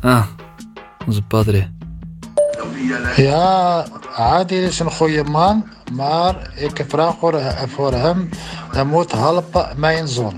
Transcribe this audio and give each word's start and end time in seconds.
Ah, 0.00 0.26
onze 1.06 1.22
padre. 1.22 1.68
Ja, 3.16 3.86
Adil 4.14 4.62
is 4.62 4.78
een 4.78 4.90
goede 4.90 5.24
man, 5.24 5.64
maar 5.92 6.52
ik 6.56 6.84
vraag 6.88 7.18
voor, 7.18 7.40
voor 7.68 7.92
hem, 7.92 8.28
hij 8.72 8.84
moet 8.84 9.12
helpen 9.12 9.68
mijn 9.76 10.08
zoon. 10.08 10.34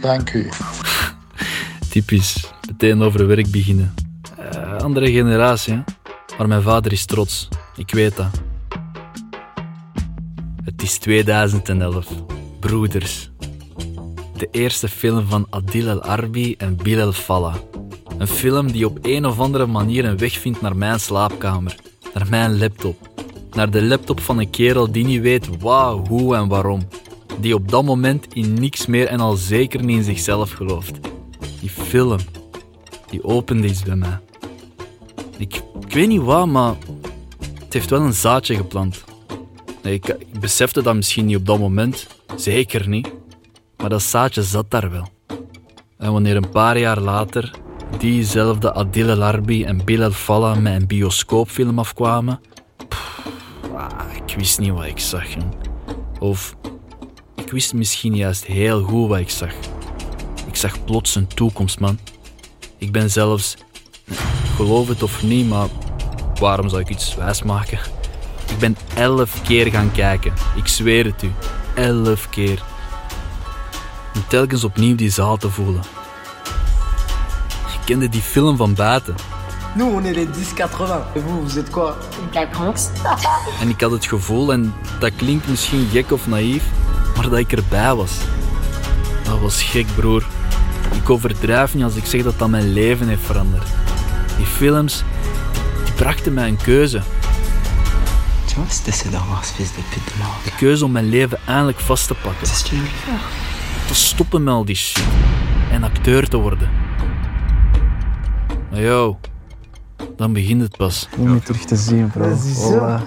Dank 0.00 0.32
u. 0.32 0.48
Typisch. 1.90 2.50
Meteen 2.68 3.02
over 3.02 3.26
werk 3.26 3.50
beginnen. 3.50 3.94
Eh, 4.38 4.76
andere 4.76 5.12
generatie, 5.12 5.72
hè? 5.72 5.80
Maar 6.38 6.48
mijn 6.48 6.62
vader 6.62 6.92
is 6.92 7.04
trots. 7.04 7.48
Ik 7.76 7.90
weet 7.90 8.16
dat. 8.16 8.30
Het 10.64 10.82
is 10.82 10.98
2011. 10.98 12.06
Broeders. 12.60 13.30
De 14.36 14.48
eerste 14.50 14.88
film 14.88 15.26
van 15.26 15.46
Adil 15.50 15.88
El 15.88 16.02
Arbi 16.02 16.54
en 16.58 16.76
Bilal 16.76 17.12
Fallah. 17.12 17.54
Een 18.20 18.26
film 18.26 18.72
die 18.72 18.86
op 18.86 18.98
een 19.02 19.26
of 19.26 19.38
andere 19.38 19.66
manier 19.66 20.04
een 20.04 20.18
weg 20.18 20.32
vindt 20.32 20.60
naar 20.60 20.76
mijn 20.76 21.00
slaapkamer. 21.00 21.76
Naar 22.14 22.26
mijn 22.30 22.58
laptop. 22.58 23.08
Naar 23.50 23.70
de 23.70 23.82
laptop 23.82 24.20
van 24.20 24.38
een 24.38 24.50
kerel 24.50 24.92
die 24.92 25.04
niet 25.04 25.20
weet 25.20 25.60
waar, 25.60 25.92
hoe 25.92 26.36
en 26.36 26.48
waarom. 26.48 26.88
Die 27.40 27.54
op 27.54 27.68
dat 27.68 27.84
moment 27.84 28.34
in 28.34 28.54
niks 28.54 28.86
meer 28.86 29.06
en 29.06 29.20
al 29.20 29.36
zeker 29.36 29.84
niet 29.84 29.96
in 29.96 30.04
zichzelf 30.04 30.52
gelooft. 30.52 30.98
Die 31.60 31.70
film, 31.70 32.18
die 33.10 33.24
opende 33.24 33.68
iets 33.68 33.82
bij 33.82 33.96
mij. 33.96 34.18
Ik, 35.38 35.62
ik 35.86 35.92
weet 35.92 36.08
niet 36.08 36.22
wat, 36.22 36.46
maar 36.46 36.74
het 37.64 37.72
heeft 37.72 37.90
wel 37.90 38.00
een 38.00 38.12
zaadje 38.12 38.54
geplant. 38.54 39.04
Ik 39.82 40.16
besefte 40.40 40.82
dat 40.82 40.94
misschien 40.94 41.26
niet 41.26 41.36
op 41.36 41.46
dat 41.46 41.58
moment, 41.58 42.06
zeker 42.36 42.88
niet. 42.88 43.12
Maar 43.76 43.88
dat 43.88 44.02
zaadje 44.02 44.42
zat 44.42 44.70
daar 44.70 44.90
wel. 44.90 45.08
En 45.98 46.12
wanneer 46.12 46.36
een 46.36 46.50
paar 46.50 46.78
jaar 46.78 47.00
later 47.00 47.50
diezelfde 48.00 48.72
Adil 48.72 49.08
El 49.08 49.22
Arbi 49.22 49.64
en 49.64 49.84
Bilal 49.84 50.10
Fallah 50.10 50.56
met 50.56 50.74
een 50.74 50.86
bioscoopfilm 50.86 51.78
afkwamen, 51.78 52.40
ah, 53.74 53.90
ik 54.26 54.36
wist 54.36 54.58
niet 54.58 54.72
wat 54.72 54.84
ik 54.84 54.98
zag. 54.98 55.26
Of 56.18 56.56
ik 57.36 57.50
wist 57.50 57.74
misschien 57.74 58.16
juist 58.16 58.44
heel 58.44 58.82
goed 58.82 59.08
wat 59.08 59.18
ik 59.18 59.30
zag. 59.30 59.52
Ik 60.46 60.56
zag 60.56 60.84
plots 60.84 61.14
een 61.14 61.26
toekomst, 61.26 61.80
man. 61.80 61.98
Ik 62.78 62.92
ben 62.92 63.10
zelfs, 63.10 63.56
geloof 64.56 64.88
het 64.88 65.02
of 65.02 65.22
niet, 65.22 65.48
maar 65.48 65.68
waarom 66.40 66.68
zou 66.68 66.80
ik 66.80 66.88
iets 66.88 67.14
wijsmaken? 67.14 67.78
Ik 68.50 68.58
ben 68.58 68.76
elf 68.94 69.42
keer 69.42 69.70
gaan 69.70 69.92
kijken. 69.92 70.32
Ik 70.56 70.66
zweer 70.66 71.04
het 71.04 71.22
u. 71.22 71.30
Elf 71.74 72.28
keer. 72.28 72.62
Telkens 74.28 74.64
opnieuw 74.64 74.94
die 74.94 75.10
zaal 75.10 75.36
te 75.36 75.50
voelen. 75.50 75.99
Ik 77.90 77.96
kende 77.96 78.10
die 78.12 78.22
film 78.22 78.56
van 78.56 78.74
buiten. 78.74 79.14
Nous, 79.74 79.92
on 79.92 80.04
est 80.04 80.14
les 80.14 80.26
10-80. 80.26 80.28
Et 81.14 81.22
vous, 81.22 81.40
vous 81.42 81.58
êtes 81.58 81.70
quoi 81.70 81.96
De 82.32 82.38
la 82.38 82.46
Bronx. 82.46 82.88
En 83.60 83.68
ik 83.68 83.80
had 83.80 83.90
het 83.90 84.06
gevoel, 84.06 84.52
en 84.52 84.74
dat 84.98 85.10
klinkt 85.16 85.48
misschien 85.48 85.88
gek 85.92 86.12
of 86.12 86.26
naïef, 86.26 86.62
maar 87.16 87.28
dat 87.28 87.38
ik 87.38 87.52
erbij 87.52 87.94
was. 87.94 88.12
Dat 89.24 89.40
was 89.40 89.62
gek, 89.62 89.86
broer. 89.94 90.26
Ik 91.02 91.10
overdrijf 91.10 91.74
niet 91.74 91.84
als 91.84 91.94
ik 91.94 92.04
zeg 92.04 92.22
dat 92.22 92.38
dat 92.38 92.48
mijn 92.48 92.72
leven 92.72 93.08
heeft 93.08 93.24
veranderd. 93.24 93.66
Die 94.36 94.46
films, 94.46 95.02
die 95.84 95.94
brachten 95.94 96.34
mij 96.34 96.48
een 96.48 96.62
keuze. 96.62 97.02
De 100.44 100.52
keuze 100.56 100.84
om 100.84 100.92
mijn 100.92 101.08
leven 101.08 101.38
eindelijk 101.46 101.80
vast 101.80 102.06
te 102.06 102.14
pakken. 102.14 102.46
Te 103.86 103.94
stoppen 103.94 104.42
met 104.42 104.54
al 104.54 104.64
die 104.64 104.76
shit. 104.76 105.04
En 105.70 105.82
acteur 105.82 106.28
te 106.28 106.36
worden. 106.36 106.79
Maar 108.70 108.80
yo, 108.80 109.18
dan 110.16 110.32
begint 110.32 110.60
het 110.62 110.76
pas. 110.76 111.08
Om 111.18 111.34
je 111.34 111.40
terug 111.42 111.64
te 111.64 111.76
zien, 111.76 112.10
bro. 112.10 112.28
Dat 112.28 112.38
is 112.44 112.60
zo. 112.60 112.78
Voilà. 112.78 113.02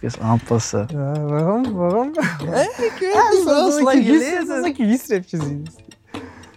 Even 0.00 0.22
aanpassen. 0.22 0.86
Ja, 0.92 1.20
waarom? 1.20 1.72
Waarom? 1.72 2.08
ik 2.40 2.96
weet 3.00 3.00
niet, 3.00 3.12
dat 3.14 3.32
is 3.38 3.44
dat 3.44 3.82
lang 3.82 3.98
ik 3.98 4.06
gisteren- 4.06 4.20
geleden. 4.20 4.46
dat 4.46 4.66
ik 4.66 4.76
gisteren 4.76 5.20
heb 5.20 5.28
gezien. 5.28 5.66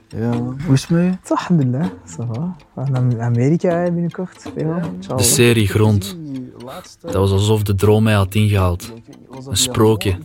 Ja, 0.08 0.30
man. 0.30 0.60
Hoe 0.66 0.74
is 0.74 0.82
het 0.82 0.90
je? 0.90 1.12
Zo, 1.24 1.34
alhamdulillah. 1.34 1.90
Ça 2.06 2.26
va. 2.32 2.56
We 2.74 2.82
gaan 2.94 3.08
naar 3.08 3.22
Amerika 3.22 3.84
binnenkort. 3.84 4.52
Ja, 4.56 4.82
De 5.16 5.24
serie 5.24 5.68
Grond. 5.68 6.18
Dat 7.02 7.14
was 7.14 7.32
alsof 7.32 7.64
de 7.64 7.76
droom 7.76 8.04
mij 8.04 8.14
had 8.14 8.36
ingehaald. 8.36 8.92
Een 9.50 9.58
sprookje. 9.58 10.18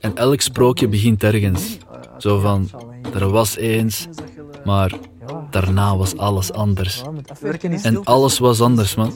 En 0.00 0.16
elk 0.16 0.40
sprookje 0.40 0.88
begint 0.88 1.22
ergens. 1.22 1.78
Zo 2.18 2.38
van, 2.38 2.68
er 3.14 3.30
was 3.30 3.56
eens, 3.56 4.08
maar 4.64 4.92
daarna 5.50 5.96
was 5.96 6.16
alles 6.16 6.52
anders. 6.52 7.02
En 7.82 8.04
alles 8.04 8.38
was 8.38 8.60
anders, 8.60 8.94
man. 8.94 9.12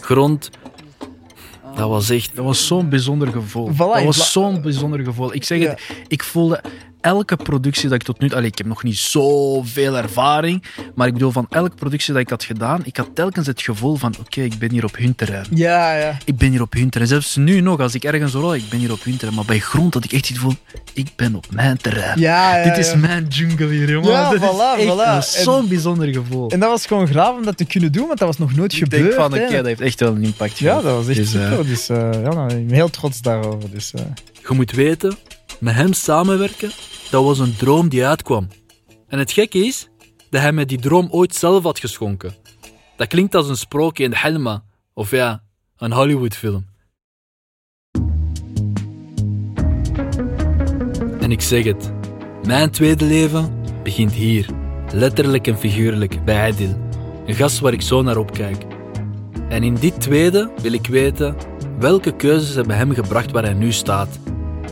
Grond, 0.00 0.50
dat 1.74 1.88
was 1.88 2.10
echt... 2.10 2.36
Dat 2.36 2.44
was 2.44 2.66
zo'n 2.66 2.88
bijzonder 2.88 3.28
gevoel. 3.28 3.70
Voilà, 3.72 3.76
dat 3.76 4.04
was 4.04 4.32
zo'n 4.32 4.60
bijzonder 4.60 5.04
gevoel. 5.04 5.34
Ik 5.34 5.44
zeg 5.44 5.60
het, 5.68 5.80
ik 6.08 6.22
voelde 6.22 6.60
elke 7.06 7.36
productie 7.36 7.88
dat 7.88 7.98
ik 8.00 8.02
tot 8.02 8.20
nu 8.20 8.28
toe... 8.28 8.42
Ik 8.44 8.58
heb 8.58 8.66
nog 8.66 8.82
niet 8.82 8.96
zoveel 8.98 9.96
ervaring, 9.96 10.62
maar 10.94 11.06
ik 11.06 11.12
bedoel, 11.12 11.30
van 11.30 11.46
elke 11.50 11.74
productie 11.76 12.12
dat 12.12 12.22
ik 12.22 12.30
had 12.30 12.44
gedaan, 12.44 12.80
ik 12.84 12.96
had 12.96 13.08
telkens 13.14 13.46
het 13.46 13.62
gevoel 13.62 13.96
van, 13.96 14.14
oké, 14.20 14.40
ik 14.40 14.58
ben 14.58 14.70
hier 14.70 14.84
op 14.84 14.96
hun 14.96 15.14
terrein. 15.14 15.46
Ja, 15.50 15.96
ja. 15.96 16.18
Ik 16.24 16.36
ben 16.36 16.50
hier 16.50 16.60
op 16.62 16.72
hun 16.72 16.88
terrein. 16.90 17.10
Zelfs 17.10 17.36
nu 17.36 17.60
nog, 17.60 17.80
als 17.80 17.94
ik 17.94 18.04
ergens 18.04 18.32
rol, 18.32 18.54
ik 18.54 18.68
ben 18.68 18.78
hier 18.78 18.92
op 18.92 19.04
hun 19.04 19.12
terrein. 19.16 19.34
Maar 19.34 19.44
bij 19.44 19.58
grond 19.58 19.94
had 19.94 20.04
ik 20.04 20.12
echt 20.12 20.28
het 20.28 20.36
gevoel, 20.36 20.54
ik 20.92 21.08
ben 21.16 21.34
op 21.34 21.46
mijn 21.50 21.76
terrein. 21.76 22.20
Ja, 22.20 22.56
ja, 22.56 22.64
Dit 22.64 22.76
is 22.78 22.90
ja. 22.90 22.96
mijn 22.96 23.26
jungle 23.26 23.66
hier, 23.68 23.90
jongen. 23.90 24.10
Ja, 24.10 24.30
dat 24.34 24.40
voilà, 24.40 25.42
zo'n 25.42 25.68
bijzonder 25.68 26.08
gevoel. 26.12 26.50
En 26.50 26.60
dat 26.60 26.70
was 26.70 26.86
gewoon 26.86 27.06
graaf 27.06 27.36
om 27.36 27.44
dat 27.44 27.56
te 27.56 27.64
kunnen 27.64 27.92
doen, 27.92 28.06
want 28.06 28.18
dat 28.18 28.28
was 28.28 28.38
nog 28.38 28.54
nooit 28.56 28.72
ik 28.72 28.78
gebeurd. 28.78 29.02
denk 29.02 29.14
van, 29.14 29.32
oké, 29.34 29.56
dat 29.56 29.64
heeft 29.66 29.80
echt 29.80 30.00
wel 30.00 30.14
een 30.14 30.22
impact 30.24 30.58
Ja, 30.58 30.68
gehad. 30.68 30.82
dat 30.82 30.94
was 30.94 31.06
echt 31.08 31.16
Dus, 31.16 31.34
eh, 31.34 31.48
super. 31.50 31.66
Dus 31.66 31.88
eh, 31.88 31.96
ja, 32.12 32.28
nou, 32.34 32.54
ik 32.54 32.66
ben 32.66 32.74
heel 32.74 32.90
trots 32.90 33.20
daarover. 33.20 33.70
Dus, 33.70 33.92
eh. 33.94 34.00
Je 34.48 34.54
moet 34.54 34.72
weten, 34.72 35.16
met 35.58 35.74
hem 35.74 35.92
samenwerken, 35.92 36.70
dat 37.10 37.24
was 37.24 37.38
een 37.38 37.56
droom 37.56 37.88
die 37.88 38.06
uitkwam. 38.06 38.48
En 39.08 39.18
het 39.18 39.32
gekke 39.32 39.58
is, 39.58 39.88
dat 40.30 40.40
hij 40.40 40.52
me 40.52 40.66
die 40.66 40.78
droom 40.78 41.08
ooit 41.10 41.34
zelf 41.34 41.62
had 41.62 41.78
geschonken. 41.78 42.34
Dat 42.96 43.08
klinkt 43.08 43.34
als 43.34 43.48
een 43.48 43.56
sprookje 43.56 44.04
in 44.04 44.10
de 44.10 44.18
Helma, 44.18 44.64
of 44.94 45.10
ja, 45.10 45.42
een 45.76 45.92
Hollywoodfilm. 45.92 46.66
En 51.20 51.32
ik 51.32 51.40
zeg 51.40 51.64
het, 51.64 51.92
mijn 52.46 52.70
tweede 52.70 53.04
leven 53.04 53.62
begint 53.82 54.12
hier, 54.12 54.48
letterlijk 54.92 55.46
en 55.46 55.58
figuurlijk, 55.58 56.24
bij 56.24 56.52
Adil. 56.52 56.76
Een 57.26 57.34
gast 57.34 57.58
waar 57.58 57.72
ik 57.72 57.82
zo 57.82 58.02
naar 58.02 58.16
opkijk. 58.16 58.64
En 59.48 59.62
in 59.62 59.74
dit 59.74 60.00
tweede 60.00 60.50
wil 60.62 60.72
ik 60.72 60.86
weten 60.86 61.36
welke 61.78 62.16
keuzes 62.16 62.54
hebben 62.54 62.76
hem 62.76 62.92
gebracht 62.92 63.30
waar 63.30 63.44
hij 63.44 63.54
nu 63.54 63.72
staat. 63.72 64.18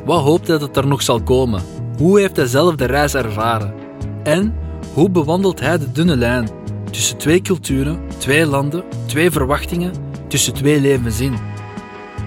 Wat 0.05 0.23
hoopt 0.23 0.49
hij 0.49 0.59
dat 0.59 0.77
er 0.77 0.87
nog 0.87 1.03
zal 1.03 1.23
komen? 1.23 1.63
Hoe 1.97 2.21
heeft 2.21 2.37
hij 2.37 2.47
zelf 2.47 2.75
de 2.75 2.85
reis 2.85 3.15
ervaren? 3.15 3.75
En 4.23 4.55
hoe 4.95 5.11
bewandelt 5.11 5.61
hij 5.61 5.79
de 5.79 5.93
dunne 5.93 6.17
lijn 6.17 6.49
tussen 6.91 7.19
twee 7.19 7.43
culturen, 7.43 8.01
twee 8.19 8.47
landen, 8.47 8.85
twee 9.07 9.31
verwachtingen, 9.31 9.93
tussen 10.29 10.55
twee 10.55 10.81
levens 10.81 11.21
in? 11.21 11.35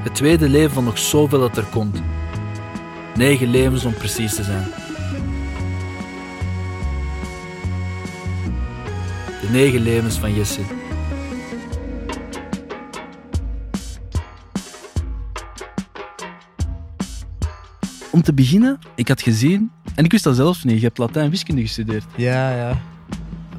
Het 0.03 0.15
tweede 0.15 0.49
leven 0.49 0.71
van 0.71 0.83
nog 0.83 0.97
zoveel 0.97 1.39
dat 1.39 1.57
er 1.57 1.65
komt. 1.71 2.01
Negen 3.15 3.47
levens 3.47 3.85
om 3.85 3.93
precies 3.93 4.35
te 4.35 4.43
zijn. 4.43 4.67
De 9.41 9.47
negen 9.51 9.81
levens 9.81 10.17
van 10.17 10.33
Jesse. 10.33 10.61
Om 18.11 18.21
te 18.21 18.33
beginnen, 18.33 18.79
ik 18.95 19.07
had 19.07 19.21
gezien, 19.21 19.71
en 19.95 20.05
ik 20.05 20.11
wist 20.11 20.23
dat 20.23 20.35
zelf 20.35 20.65
niet, 20.65 20.79
je 20.79 20.85
hebt 20.85 20.97
Latijn 20.97 21.29
wiskunde 21.29 21.61
gestudeerd. 21.61 22.05
Ja, 22.15 22.55
ja. 22.55 22.81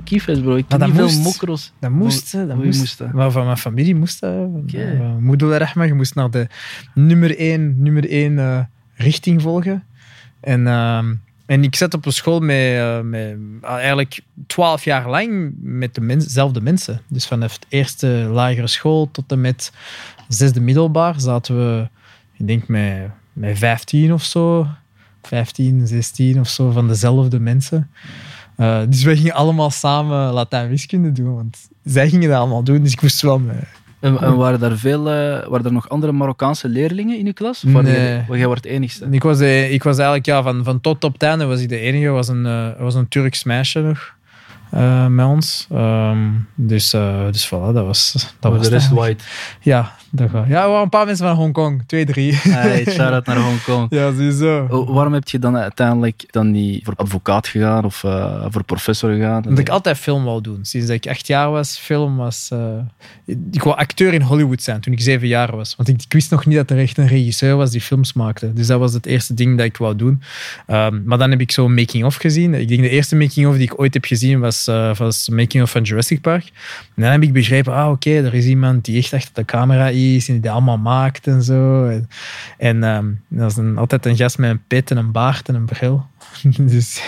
Kiefes, 0.08 0.40
bro. 0.40 0.56
Ik 0.56 0.64
ken 0.68 0.78
dat 0.78 0.88
niet 0.88 0.96
veel 0.96 1.20
mokros. 1.20 1.72
Dat 1.78 1.90
moest, 1.90 2.32
dat 2.32 2.56
moest. 2.56 2.78
moest 2.78 2.98
dat? 2.98 3.12
Maar 3.12 3.30
van 3.30 3.44
mijn 3.44 3.56
familie 3.56 3.94
moest 3.94 4.20
dat. 4.20 4.48
Uh, 4.74 5.16
Moedel 5.18 5.54
Rahma, 5.54 5.84
je 5.84 5.94
moest 5.94 6.14
naar 6.14 6.30
de 6.30 6.46
nummer 6.94 7.38
één, 7.38 7.82
nummer 7.82 8.10
één 8.10 8.38
eh, 8.38 8.60
richting 8.94 9.42
volgen. 9.42 9.84
En, 10.40 10.66
ehm, 10.66 11.14
en 11.46 11.62
ik 11.62 11.74
zat 11.74 11.94
op 11.94 12.06
een 12.06 12.12
school 12.12 12.40
met, 12.40 12.56
eh, 12.56 13.00
met 13.00 13.36
ah, 13.60 13.76
eigenlijk 13.76 14.20
twaalf 14.46 14.84
jaar 14.84 15.10
lang 15.10 15.54
met 15.60 15.94
dezelfde 15.94 16.60
mensen. 16.60 17.00
Dus 17.08 17.26
vanaf 17.26 17.58
de 17.58 17.66
eerste 17.68 18.06
lagere 18.08 18.66
school 18.66 19.10
tot 19.10 19.32
en 19.32 19.40
met 19.40 19.72
zesde 20.28 20.60
middelbaar 20.60 21.20
zaten 21.20 21.56
we, 21.56 21.88
ik 22.36 22.46
denk 22.46 22.68
met, 22.68 23.10
met 23.38 23.58
15 23.58 24.12
of 24.12 24.24
zo. 24.24 24.66
15, 25.22 25.86
16 25.86 26.40
of 26.40 26.48
zo 26.48 26.70
van 26.70 26.88
dezelfde 26.88 27.40
mensen. 27.40 27.90
Uh, 28.56 28.80
dus 28.88 29.02
wij 29.02 29.16
gingen 29.16 29.34
allemaal 29.34 29.70
samen 29.70 30.32
Latijn 30.32 30.68
wiskunde 30.68 31.12
doen, 31.12 31.34
want 31.34 31.68
zij 31.84 32.08
gingen 32.08 32.28
dat 32.28 32.38
allemaal 32.38 32.62
doen, 32.62 32.82
dus 32.82 32.92
ik 32.92 33.02
moest 33.02 33.20
wel 33.20 33.38
mee. 33.38 33.56
En, 34.00 34.18
en 34.18 34.36
waren 34.36 34.62
er 34.62 34.78
veel, 34.78 34.98
eh, 34.98 35.48
waren 35.48 35.64
er 35.64 35.72
nog 35.72 35.88
andere 35.88 36.12
Marokkaanse 36.12 36.68
leerlingen 36.68 37.18
in 37.18 37.24
je 37.24 37.32
klas? 37.32 37.64
Of 37.64 37.72
Nee. 37.72 37.92
jij, 37.92 38.24
jij 38.28 38.46
wordt 38.46 38.62
de 38.62 38.68
enigste? 38.68 39.06
Ik 39.10 39.22
was, 39.22 39.38
de, 39.38 39.68
ik 39.70 39.82
was 39.82 39.96
eigenlijk 39.96 40.26
ja, 40.26 40.42
van, 40.42 40.64
van 40.64 40.80
tot 40.80 41.04
op 41.04 41.12
het 41.12 41.22
einde 41.22 41.44
was 41.44 41.60
ik 41.60 41.68
de 41.68 41.78
enige. 41.78 42.08
was 42.08 42.28
een, 42.28 42.46
eh, 42.46 42.68
was 42.78 42.94
een 42.94 43.08
Turks 43.08 43.44
meisje 43.44 43.80
nog. 43.80 44.16
Eh, 44.70 45.06
met 45.06 45.26
ons. 45.26 45.66
Ehm, 45.72 46.18
dus, 46.54 46.92
eh, 46.92 47.24
dus 47.30 47.46
voilà, 47.46 47.72
dat 47.72 47.84
was, 47.84 48.12
dat 48.12 48.50
Maar 48.50 48.60
was 48.60 48.68
de 48.68 48.74
rest 48.74 48.88
white. 48.88 49.24
Ja, 49.60 49.96
dat 50.10 50.30
gaat. 50.30 50.48
Ja, 50.48 50.68
waren 50.68 50.82
een 50.82 50.88
paar 50.88 51.06
mensen 51.06 51.26
van 51.26 51.36
Hongkong. 51.36 51.82
Twee, 51.86 52.04
drie. 52.04 52.34
Hey, 52.34 52.84
shout-out 52.88 53.26
naar 53.26 53.36
Hongkong. 53.36 53.86
ja, 53.98 54.10
sowieso. 54.10 54.66
Oh, 54.70 54.94
Waarom 54.94 55.12
heb 55.12 55.28
je 55.28 55.38
dan 55.38 55.56
uiteindelijk 55.56 56.24
dan 56.30 56.50
niet 56.50 56.84
voor 56.84 56.94
advocaat 56.96 57.46
gegaan 57.46 57.84
of 57.84 58.04
eh, 58.04 58.44
voor 58.48 58.64
professor 58.64 59.12
gegaan? 59.12 59.42
Dat 59.42 59.58
ik 59.58 59.68
altijd 59.68 59.98
film 59.98 60.24
wou 60.24 60.40
doen. 60.40 60.58
Sinds 60.62 60.86
dat 60.86 60.96
ik 60.96 61.06
acht 61.06 61.26
jaar 61.26 61.50
was, 61.50 61.78
film 61.78 62.16
was... 62.16 62.50
ik 63.50 63.62
wou 63.62 63.76
acteur 63.76 64.14
in 64.14 64.22
Hollywood 64.22 64.62
zijn 64.62 64.80
toen 64.80 64.92
ik 64.92 65.00
zeven 65.00 65.28
jaar 65.28 65.56
was. 65.56 65.76
Want 65.76 65.88
ik, 65.88 66.02
ik 66.02 66.12
wist 66.12 66.30
nog 66.30 66.46
niet 66.46 66.56
dat 66.56 66.70
er 66.70 66.78
echt 66.78 66.98
een 66.98 67.06
regisseur 67.06 67.56
was 67.56 67.70
die 67.70 67.80
films 67.80 68.12
maakte. 68.12 68.52
Dus 68.52 68.66
dat 68.66 68.78
was 68.78 68.92
het 68.92 69.06
eerste 69.06 69.34
ding 69.34 69.56
dat 69.56 69.66
ik 69.66 69.76
wou 69.76 69.96
doen. 69.96 70.22
Ehm, 70.66 71.00
maar 71.04 71.18
dan 71.18 71.30
heb 71.30 71.40
ik 71.40 71.50
zo'n 71.50 71.74
making-of 71.74 72.14
gezien. 72.14 72.54
Ik 72.54 72.68
denk 72.68 72.80
de 72.80 72.88
eerste 72.88 73.16
making-of 73.16 73.54
die 73.54 73.62
ik 73.62 73.80
ooit 73.80 73.94
heb 73.94 74.04
gezien 74.04 74.40
was, 74.40 74.57
eh 74.66 74.96
was 74.96 75.28
making-of 75.28 75.70
van 75.70 75.82
Jurassic 75.82 76.20
Park. 76.20 76.44
En 76.94 77.02
dan 77.02 77.10
heb 77.10 77.22
ik 77.22 77.32
begrepen, 77.32 77.72
ah 77.72 77.90
oké, 77.90 78.10
er 78.10 78.34
is 78.34 78.46
iemand 78.46 78.84
die 78.84 78.98
echt 78.98 79.12
achter 79.12 79.34
de 79.34 79.44
camera 79.44 79.88
is 79.88 80.28
en 80.28 80.34
die 80.34 80.42
dat 80.42 80.52
allemaal 80.52 80.78
maakt 80.78 81.26
en 81.26 81.42
zo. 81.42 81.86
En, 81.86 82.08
en 82.58 82.84
ehm, 82.84 83.06
dat 83.28 83.50
is 83.50 83.56
een, 83.56 83.78
altijd 83.78 84.06
een 84.06 84.16
gast 84.16 84.38
met 84.38 84.50
een 84.50 84.62
pet 84.66 84.90
en 84.90 84.96
een 84.96 85.12
baard 85.12 85.48
en 85.48 85.54
een 85.54 85.64
bril. 85.64 86.06
dus 86.72 87.02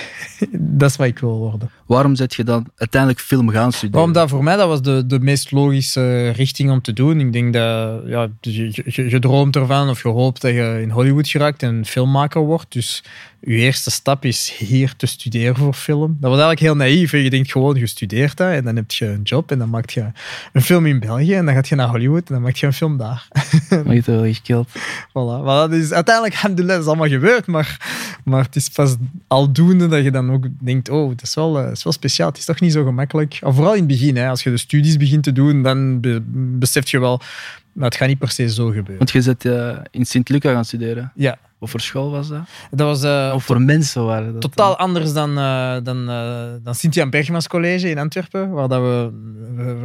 dat 0.59 0.91
is 0.91 0.97
wat 0.97 1.07
ik 1.07 1.19
wil 1.19 1.37
worden. 1.39 1.71
Waarom 1.87 2.17
zet 2.17 2.35
je 2.35 2.45
dan 2.45 2.67
uiteindelijk 2.77 3.21
film 3.21 3.49
gaan 3.49 3.73
studeren? 3.73 4.07
Omdat 4.07 4.29
voor 4.29 4.45
mij 4.45 4.57
dat 4.57 4.69
was 4.69 4.83
de, 4.83 5.07
de 5.07 5.21
meest 5.21 5.51
logische 5.51 6.29
richting 6.29 6.71
om 6.71 6.81
te 6.81 6.93
doen. 6.93 7.21
Ik 7.21 7.33
denk 7.33 7.53
dat 7.53 8.03
ja, 8.07 8.29
je, 8.41 8.83
je, 8.85 9.11
je 9.11 9.19
droomt 9.19 9.57
ervan 9.57 9.89
of 9.89 10.03
je 10.03 10.09
hoopt 10.09 10.41
dat 10.41 10.51
je 10.51 10.79
in 10.83 10.91
Hollywood 10.91 11.29
geraakt 11.29 11.62
en 11.62 11.87
filmmaker 11.87 12.41
wordt. 12.41 12.73
Dus 12.73 13.03
je 13.41 13.57
eerste 13.57 13.91
stap 13.91 14.25
is 14.25 14.55
hier 14.59 14.97
te 14.97 15.07
studeren 15.07 15.57
voor 15.57 15.75
film. 15.75 16.17
Dat 16.21 16.31
was 16.31 16.41
eigenlijk 16.41 16.61
heel 16.61 16.77
naïef. 16.77 17.12
Je 17.12 17.31
denkt 17.31 17.53
gewoon, 17.53 17.75
je 17.75 17.87
studeert 17.87 18.37
dat 18.37 18.53
en 18.53 18.65
dan 18.65 18.77
heb 18.77 18.91
je 18.91 19.07
een 19.07 19.23
job 19.23 19.51
en 19.51 19.59
dan 19.59 19.71
maak 19.71 19.91
je 19.91 20.07
een 20.53 20.62
film 20.62 20.87
in 20.87 21.01
België 21.01 21.35
en 21.35 21.45
dan 21.45 21.55
gaat 21.55 21.69
je 21.69 21.75
naar 21.75 21.89
Hollywood 21.89 22.29
en 22.29 22.35
dan 22.35 22.43
maak 22.43 22.57
je 22.57 22.67
een 22.67 22.73
film 22.73 22.97
daar. 22.97 23.29
Maar 23.71 23.85
je 23.85 23.93
hebt 23.93 24.07
wel 24.07 24.25
gekild. 24.25 24.69
Voilà. 25.09 25.45
Maar 25.45 25.69
dat 25.69 25.73
is 25.73 25.93
uiteindelijk, 25.93 26.35
alhamdulillah, 26.35 26.75
dat 26.75 26.85
is 26.85 26.91
allemaal 26.91 27.09
gebeurd. 27.09 27.47
Maar, 27.47 27.77
maar 28.25 28.45
het 28.45 28.57
is 28.57 28.69
pas 28.69 28.97
aldoende 29.27 29.89
dat 29.89 30.05
je 30.05 30.11
dan 30.11 30.31
ook 30.33 30.47
denkt, 30.59 30.89
oh, 30.89 31.09
dat 31.09 31.23
is 31.23 31.35
wel, 31.35 31.59
eh, 31.59 31.65
dat 31.65 31.77
is 31.77 31.85
wel 31.85 31.93
speciaal. 31.93 32.29
Het 32.29 32.39
is 32.39 32.45
toch 32.45 32.61
niet 32.61 32.73
zo 32.73 32.85
gemakkelijk. 32.85 33.39
Vooral 33.43 33.73
in 33.73 33.79
het 33.79 33.89
begin, 33.89 34.17
hè, 34.17 34.29
als 34.29 34.43
je 34.43 34.51
de 34.51 34.57
studies 34.57 34.97
begint 34.97 35.23
te 35.23 35.33
doen, 35.33 35.63
dan 35.63 36.01
be- 36.01 36.23
besef 36.59 36.91
je 36.91 36.99
wel, 37.01 37.21
dat 37.81 37.93
het 37.93 38.00
gaat 38.00 38.09
niet 38.09 38.19
per 38.19 38.31
se 38.31 38.49
zo 38.50 38.67
gebeuren. 38.67 38.97
Want 38.97 39.11
je 39.11 39.21
zit 39.21 39.44
eh, 39.44 39.77
in 39.91 40.05
Sint-Luca 40.06 40.53
gaan 40.53 40.65
studeren. 40.65 41.12
Ja, 41.15 41.38
Wat 41.59 41.71
voor 41.71 41.81
school 41.81 42.11
was 42.11 42.29
dat? 42.29 42.41
dat 42.71 42.87
was 42.87 43.03
eh, 43.03 43.32
Of 43.35 43.44
voor 43.44 43.61
mensen 43.61 44.05
waren 44.05 44.32
dat? 44.32 44.41
totaal 44.41 44.77
anders 44.77 45.12
dan, 45.12 45.38
eh 45.38 45.77
dan, 45.82 46.06
dan 46.62 46.75
Sint-Jan 46.75 47.11
Bergmans 47.11 47.49
College 47.49 47.91
in 47.91 47.99
Antwerpen, 47.99 48.50
waar 48.50 48.69
dat 48.69 48.81
we 48.81 49.11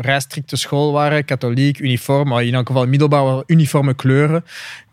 vrij 0.01 0.19
strikte 0.19 0.56
school 0.56 0.92
waren, 0.92 1.25
katholiek, 1.25 1.80
uniform, 1.80 2.27
maar 2.27 2.44
in 2.44 2.53
elk 2.53 2.68
geval 2.68 2.88
middelbaar 2.88 3.44
uniforme 3.45 3.94
kleuren. 3.94 4.44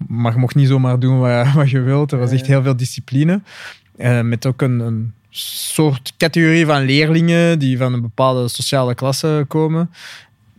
Maar 0.09 0.33
je 0.33 0.39
mocht 0.39 0.55
niet 0.55 0.69
zomaar 0.69 0.99
doen 0.99 1.19
wat, 1.19 1.53
wat 1.55 1.71
je 1.71 1.81
wilt. 1.81 2.13
Er 2.13 2.19
was 2.19 2.31
echt 2.31 2.47
heel 2.47 2.63
veel 2.63 2.77
discipline. 2.77 3.41
Met 4.23 4.47
ook 4.47 4.63
een, 4.63 4.81
een 4.81 5.13
soort 5.31 6.13
categorie 6.17 6.67
van 6.67 6.83
leerlingen 6.83 7.59
die 7.59 7.79
van 7.79 7.93
een 7.93 8.01
bepaalde 8.01 8.49
sociale 8.49 8.95
klasse 8.95 9.45
komen. 9.49 9.91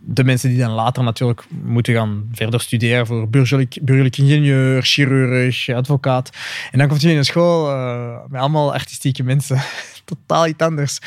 De 0.06 0.24
mensen 0.24 0.48
die 0.48 0.58
dan 0.58 0.70
later 0.70 1.02
natuurlijk 1.04 1.44
moeten 1.64 1.94
gaan 1.94 2.28
verder 2.32 2.60
studeren 2.60 3.06
voor 3.06 3.28
burgerlijk, 3.28 3.78
burgerlijk 3.82 4.18
ingenieur, 4.18 4.82
chirurg, 4.82 5.68
advocaat. 5.68 6.30
En 6.70 6.78
dan 6.78 6.88
kom 6.88 6.96
je 7.00 7.10
in 7.10 7.16
een 7.16 7.24
school 7.24 7.70
eh, 7.70 8.16
met 8.28 8.40
allemaal 8.40 8.72
artistieke 8.72 9.22
mensen. 9.22 9.60
Totaal 10.04 10.46
iets 10.46 10.62
anders. 10.62 10.98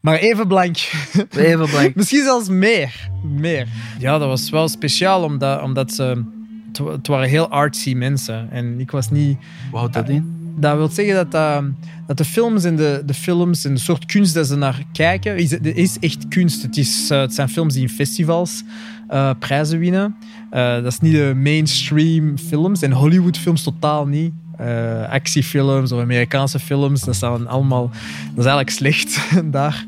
Maar 0.00 0.16
even 0.16 0.48
blank. 0.48 0.76
Even 1.30 1.68
blank. 1.68 1.94
Misschien 1.94 2.24
zelfs 2.24 2.48
meer. 2.48 3.10
meer. 3.22 3.66
Ja, 3.98 4.18
dat 4.18 4.28
was 4.28 4.50
wel 4.50 4.68
speciaal, 4.68 5.22
omdat, 5.22 5.62
omdat 5.62 5.92
ze... 5.92 6.24
Het, 6.68 6.78
wa- 6.78 6.92
het 6.92 7.06
waren 7.06 7.28
heel 7.28 7.48
artsy 7.48 7.94
mensen. 7.94 8.48
En 8.50 8.80
ik 8.80 8.90
was 8.90 9.10
niet... 9.10 9.38
Wat 9.70 9.80
houdt 9.80 9.94
dat 9.94 10.08
in? 10.08 10.39
Dat 10.60 10.76
wil 10.76 10.88
zeggen 10.88 11.14
dat, 11.14 11.30
dat, 11.30 11.64
dat 12.06 12.16
de 12.16 12.24
films 12.24 12.64
en 12.64 12.76
de, 12.76 13.02
de 13.06 13.14
films 13.14 13.64
en 13.64 13.74
de 13.74 13.80
soort 13.80 14.04
kunst 14.04 14.34
dat 14.34 14.46
ze 14.46 14.56
naar 14.56 14.82
kijken, 14.92 15.36
is, 15.36 15.52
is 15.52 15.98
echt 16.00 16.28
kunst. 16.28 16.62
Het, 16.62 16.76
is, 16.76 17.10
eh, 17.10 17.20
het 17.20 17.34
zijn 17.34 17.48
films 17.48 17.74
die 17.74 17.82
in 17.82 17.88
festivals 17.88 18.62
eh, 19.08 19.30
prijzen 19.38 19.78
winnen. 19.78 20.16
Eh, 20.50 20.74
dat 20.74 20.86
is 20.86 21.00
niet 21.00 21.12
de 21.12 21.32
mainstream 21.36 22.38
films 22.38 22.82
en 22.82 22.92
Hollywood-films 22.92 23.62
totaal 23.62 24.06
niet. 24.06 24.32
Eh, 24.60 25.08
actiefilms 25.10 25.92
of 25.92 26.00
Amerikaanse 26.00 26.58
films, 26.58 27.00
dat, 27.00 27.16
zijn 27.16 27.48
allemaal, 27.48 27.90
dat 28.34 28.44
is 28.44 28.50
eigenlijk 28.50 28.70
slecht 28.70 29.20
daar. 29.52 29.84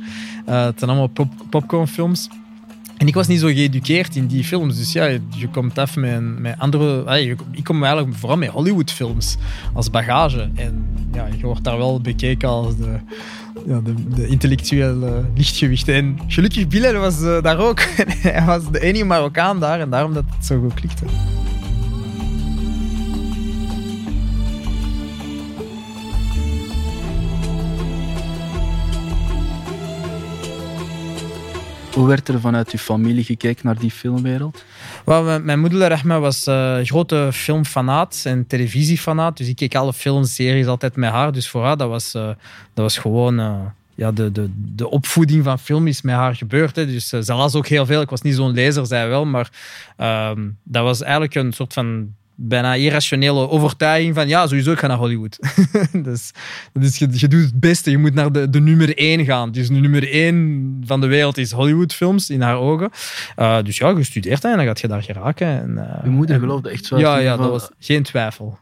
Eh, 0.47 0.65
het 0.65 0.79
zijn 0.79 0.91
allemaal 0.91 1.09
pop, 1.09 1.33
popcornfilms. 1.51 2.29
En 3.03 3.09
ik 3.09 3.15
was 3.15 3.27
niet 3.27 3.41
zo 3.41 3.47
geëduceerd 3.47 4.17
in 4.17 4.27
die 4.27 4.45
films. 4.45 4.77
Dus 4.77 4.93
ja, 4.93 5.05
je 5.31 5.49
komt 5.53 5.79
af 5.79 5.97
met, 5.97 6.39
met 6.39 6.55
andere... 6.59 7.19
Ik 7.51 7.65
kom 7.65 7.85
eigenlijk 7.85 8.17
vooral 8.17 8.39
met 8.39 8.49
Hollywood-films 8.49 9.37
als 9.73 9.91
bagage. 9.91 10.51
En 10.55 10.87
ja, 11.13 11.29
je 11.37 11.47
wordt 11.47 11.65
daar 11.65 11.79
wel 11.79 12.01
bekeken 12.01 12.49
als 12.49 12.77
de, 12.77 12.99
ja, 13.67 13.81
de, 13.81 13.95
de 14.15 14.27
intellectuele 14.27 15.25
lichtgewicht. 15.35 15.89
En 15.89 16.19
gelukkig 16.27 16.69
Bilal 16.69 17.01
was 17.01 17.23
eh, 17.23 17.43
daar 17.43 17.59
ook. 17.59 17.81
Hij 18.07 18.45
was 18.45 18.71
de 18.71 18.81
enige 18.81 19.05
Marokkaan 19.05 19.61
daar 19.61 19.81
en 19.81 19.91
daarom 19.91 20.15
dat 20.15 20.25
het 20.37 20.47
zo 20.47 20.61
goed 20.61 20.75
klikte. 20.75 21.05
Hoe 31.95 32.07
werd 32.07 32.29
er 32.29 32.41
vanuit 32.41 32.73
je 32.73 32.79
familie 32.79 33.25
gekeken 33.25 33.67
naar 33.67 33.79
die 33.79 33.91
filmwereld? 33.91 34.65
Wel, 35.05 35.41
mijn, 35.41 35.61
moeder 35.61 35.89
Rahma 35.89 36.21
was 36.21 36.47
eh, 36.47 36.77
een 36.79 36.87
grote 36.87 37.29
filmfanaat 37.33 38.23
en 38.25 38.47
televisiefanaat. 38.47 39.37
Dus 39.37 39.49
ik 39.49 39.57
keek 39.57 39.75
alle 39.75 39.93
filmseries 39.93 40.67
altijd 40.67 40.97
met 40.97 41.11
haar. 41.11 41.33
Dus 41.33 41.49
voor 41.49 41.65
haar, 41.65 41.77
dat 41.77 41.89
was, 41.89 42.15
eh, 42.15 42.27
dat 42.27 42.37
was 42.75 42.99
gewoon... 42.99 43.41
eh, 43.41 43.61
ja, 43.95 44.13
de, 44.13 44.33
de, 44.33 44.51
de 44.57 44.91
opvoeding 44.91 45.45
van 45.45 45.59
film 45.59 45.87
is 45.87 46.03
met 46.03 46.15
haar 46.15 46.35
gebeurd. 46.35 46.77
Hè. 46.77 46.87
Dus 46.87 47.13
eh, 47.13 47.21
ze 47.21 47.35
las 47.35 47.55
ook 47.55 47.67
heel 47.67 47.87
veel. 47.87 48.01
Ik 48.01 48.11
was 48.11 48.23
niet 48.23 48.35
zo'n 48.35 48.53
lezer, 48.53 48.87
zij 48.87 49.09
wel. 49.09 49.25
Maar 49.25 49.51
ehm, 49.97 50.49
dat 50.63 50.83
was 50.83 51.03
eigenlijk 51.03 51.35
een 51.35 51.53
soort 51.53 51.73
van 51.73 52.15
bijna 52.49 52.75
irrationele 52.75 53.49
overtuiging 53.49 54.15
van 54.15 54.29
ja, 54.29 54.47
sowieso, 54.47 54.73
ik 54.73 54.79
ga 54.79 54.87
naar 54.87 54.97
Hollywood. 54.97 55.39
dus 56.73 56.97
je, 56.99 57.09
je 57.11 57.29
doet 57.29 57.45
het 57.45 57.61
beste. 57.61 57.91
Je 57.91 57.99
moet 57.99 58.15
naar 58.15 58.33
de, 58.33 58.51
de 58.51 58.61
nummer 58.61 58.97
één 58.97 59.25
gaan. 59.25 59.53
Dus 59.53 59.69
de 59.69 59.75
nummer 59.75 60.11
één 60.11 60.83
van 60.85 61.01
de 61.01 61.07
wereld 61.07 61.39
is 61.39 61.53
Hollywoodfilms 61.53 62.31
in 62.31 62.41
haar 62.41 62.57
ogen. 62.57 62.91
Uh, 63.37 63.63
dus 63.63 63.77
ja, 63.77 63.95
dat 63.95 64.45
en 64.45 64.57
dan 64.57 64.65
gaat 64.65 64.81
je 64.81 64.89
daar 64.89 65.03
geraken. 65.03 65.47
En, 65.47 65.71
uh, 65.71 66.05
Je 66.05 66.11
moeder 66.11 66.35
en, 66.35 66.41
geloofde 66.41 66.71
echt 66.71 66.85
zo. 66.85 66.99
Ja, 66.99 67.17
ja, 67.17 67.37
dat 67.37 67.51
was 67.51 67.71
geen 67.79 68.03
twijfel. 68.03 68.59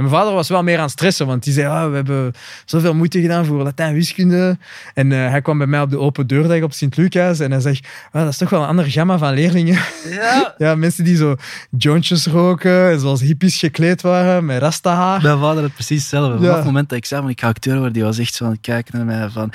En 0.00 0.06
mijn 0.06 0.18
vader 0.18 0.34
was 0.34 0.48
wel 0.48 0.62
meer 0.62 0.76
aan 0.76 0.82
het 0.82 0.90
stressen, 0.90 1.26
want 1.26 1.42
die 1.42 1.52
zei, 1.52 1.66
ah, 1.66 1.88
we 1.88 1.94
hebben 1.94 2.32
zoveel 2.64 2.94
moeite 2.94 3.20
gedaan 3.20 3.44
voor 3.44 3.62
Latijn 3.62 3.94
wiskunde. 3.94 4.58
En 4.94 5.10
uh, 5.10 5.28
hij 5.28 5.42
kwam 5.42 5.58
bij 5.58 5.66
mij 5.66 5.80
op 5.80 5.90
de 5.90 5.98
open 5.98 6.26
deurdag 6.26 6.62
op 6.62 6.72
Sint-Lucas 6.72 7.40
en 7.40 7.50
hij 7.50 7.60
zegt, 7.60 7.86
ah, 8.12 8.22
dat 8.22 8.30
is 8.30 8.36
toch 8.36 8.50
wel 8.50 8.62
een 8.62 8.68
ander 8.68 8.90
gamma 8.90 9.18
van 9.18 9.34
leerlingen. 9.34 9.78
Ja. 10.10 10.54
ja, 10.58 10.74
mensen 10.74 11.04
die 11.04 11.16
zo 11.16 11.36
jointjes 11.78 12.26
roken 12.26 12.90
en 12.90 13.00
zoals 13.00 13.20
hippies 13.20 13.58
gekleed 13.58 14.02
waren 14.02 14.44
met 14.44 14.60
rastahaar. 14.60 15.22
Mijn 15.22 15.38
vader 15.38 15.62
had 15.62 15.74
precies 15.74 16.00
hetzelfde. 16.00 16.46
Ja. 16.46 16.56
het 16.56 16.64
moment 16.64 16.88
dat 16.88 16.98
ik 16.98 17.04
zei 17.04 17.28
ik 17.28 17.40
ga 17.40 17.48
acteur 17.48 17.74
worden, 17.74 17.92
die 17.92 18.04
was 18.04 18.18
echt 18.18 18.34
zo 18.34 18.44
aan 18.44 18.50
het 18.50 18.60
kijken 18.60 18.96
naar 18.96 19.06
mij 19.06 19.28
van... 19.28 19.52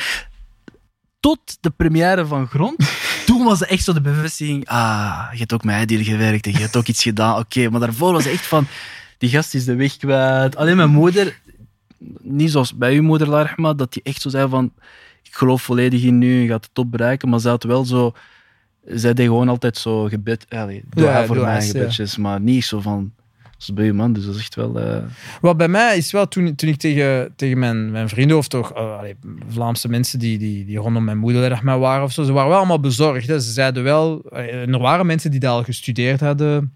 Tot 1.20 1.58
de 1.62 1.70
première 1.70 2.26
van 2.26 2.48
Grond, 2.48 2.90
toen 3.26 3.44
was 3.44 3.60
het 3.60 3.70
echt 3.70 3.84
zo 3.84 3.94
de 3.94 4.02
bevestiging, 4.02 4.68
ah, 4.68 5.28
je 5.32 5.38
hebt 5.38 5.54
ook 5.54 5.64
met 5.64 5.76
Heidir 5.76 6.04
gewerkt 6.04 6.46
en 6.46 6.52
je 6.52 6.60
hebt 6.60 6.76
ook 6.76 6.88
iets 6.88 7.04
gedaan, 7.04 7.32
oké. 7.32 7.42
Okay. 7.42 7.68
Maar 7.68 7.80
daarvoor 7.80 8.12
was 8.12 8.24
het 8.24 8.34
echt 8.34 8.46
van 8.46 8.68
die 9.18 9.30
gast 9.30 9.54
is 9.54 9.66
de 9.66 9.76
weg 9.76 9.98
kwijt. 9.98 10.56
Alleen 10.56 10.78
mijn 10.78 10.90
moeder, 10.90 11.40
niet 12.22 12.52
zoals 12.52 12.78
bij 12.78 12.96
uw 12.96 13.04
moeder, 13.04 13.30
Larma, 13.30 13.74
dat 13.74 13.94
die 13.94 14.04
echt 14.04 14.22
zo 14.22 14.30
zei 14.30 14.50
van, 14.50 14.74
ik 15.24 15.34
geloof 15.34 15.62
volledig 15.62 16.04
in 16.04 16.18
nu, 16.18 16.42
je 16.42 16.48
gaat 16.48 16.64
de 16.64 16.70
top 16.74 16.92
bereiken, 16.92 17.30
maar 17.30 17.40
ze 17.40 17.50
had 17.50 17.64
wel 17.64 17.86
zo, 17.86 18.14
zij 18.86 19.14
deed 19.14 19.28
gewoon 19.28 19.50
altijd 19.50 19.78
zo 19.78 20.04
gebed, 20.04 20.46
allez, 20.50 20.82
doe 20.90 21.06
ja, 21.06 21.26
voor 21.26 21.38
mij 21.38 21.62
gebedjes, 21.62 22.16
ja. 22.16 22.22
maar 22.22 22.42
niet 22.42 22.66
zo 22.66 22.80
van, 22.80 23.12
zoals 23.58 23.74
bij 23.74 23.88
uw 23.88 23.94
man, 23.94 24.14
dus 24.14 24.26
dat 24.26 24.36
is 24.36 24.42
echt 24.42 24.56
wel... 24.56 24.80
Uh... 24.80 24.98
Wat 25.42 25.58
bij 25.58 25.68
mij 25.68 25.98
is 25.98 26.12
wel, 26.12 26.28
toen, 26.28 26.56
toen 26.56 26.70
ik 26.70 26.78
tegen, 26.78 27.34
tegen 27.36 27.60
mijn, 27.60 27.92
mijn 27.92 28.10
vrienden, 28.10 28.38
of 28.38 28.48
toch 28.48 28.72
uh, 28.72 28.98
allee, 28.98 29.16
Vlaamse 29.48 29.90
mensen 29.90 30.20
die, 30.20 30.38
die, 30.38 30.66
die 30.66 30.78
rondom 30.78 31.04
mijn 31.04 31.18
moeder 31.18 31.52
erg 31.52 31.62
waren 31.62 32.04
of 32.04 32.12
zo, 32.12 32.24
ze 32.24 32.32
waren 32.32 32.50
wel 32.50 32.58
allemaal 32.58 32.80
bezorgd. 32.80 33.28
Hè. 33.28 33.40
Ze 33.40 33.52
zeiden 33.52 33.84
wel, 33.84 34.22
uh, 34.34 34.74
er 34.74 34.80
waren 34.80 35.06
mensen 35.06 35.32
die 35.32 35.40
daar 35.40 35.52
al 35.52 35.64
gestudeerd 35.64 36.20
hadden, 36.20 36.74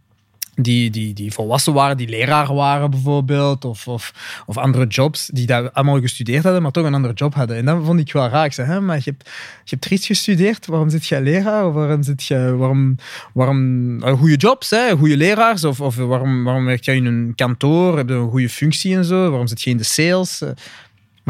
die, 0.62 0.90
die, 0.90 1.14
die 1.14 1.32
volwassen 1.32 1.74
waren, 1.74 1.98
die 1.98 2.10
leraar 2.10 2.54
waren 2.54 2.92
bijvoorbeeld, 2.92 3.66
of, 3.66 3.88
of, 3.88 4.14
of 4.46 4.58
andere 4.58 4.88
jobs, 4.88 5.30
die 5.34 5.46
daar 5.46 5.72
allemaal 5.72 6.00
gestudeerd 6.00 6.44
hadden, 6.44 6.62
maar 6.62 6.72
toch 6.72 6.86
een 6.86 6.94
andere 6.94 7.14
job 7.14 7.34
hadden. 7.34 7.58
En 7.58 7.66
dat 7.66 7.78
vond 7.84 8.00
ik 8.00 8.14
wel 8.14 8.28
raar. 8.28 8.48
Hè, 8.56 8.82
maar 8.82 8.96
je 8.96 9.04
hebt, 9.06 9.30
je 9.64 9.76
hebt 9.80 9.92
iets 9.92 10.06
gestudeerd, 10.06 10.66
waarom 10.66 10.90
zit 10.90 11.08
jij 11.08 11.22
leraar? 11.22 11.72
Waarom 11.72 12.04
zit 12.04 12.24
je, 12.24 12.56
waarom, 12.56 12.96
waarom 13.34 14.02
goede 14.18 14.36
jobs, 14.36 14.70
hè, 14.70 14.98
goede 14.98 15.18
leraars? 15.18 15.64
Of, 15.64 15.82
of 15.82 15.96
waarom, 15.96 16.44
waarom 16.44 16.66
werk 16.66 16.84
jij 16.84 16.96
in 16.96 17.06
een 17.06 17.34
kantoor? 17.36 17.98
Heb 17.98 18.10
je 18.10 18.16
een 18.16 18.30
goede 18.30 18.50
functie 18.50 18.96
en 18.96 19.06
zo? 19.06 19.30
Waarom 19.30 19.48
zit 19.48 19.62
je 19.62 19.70
in 19.70 19.78
de 19.78 19.84
sales? 19.84 20.42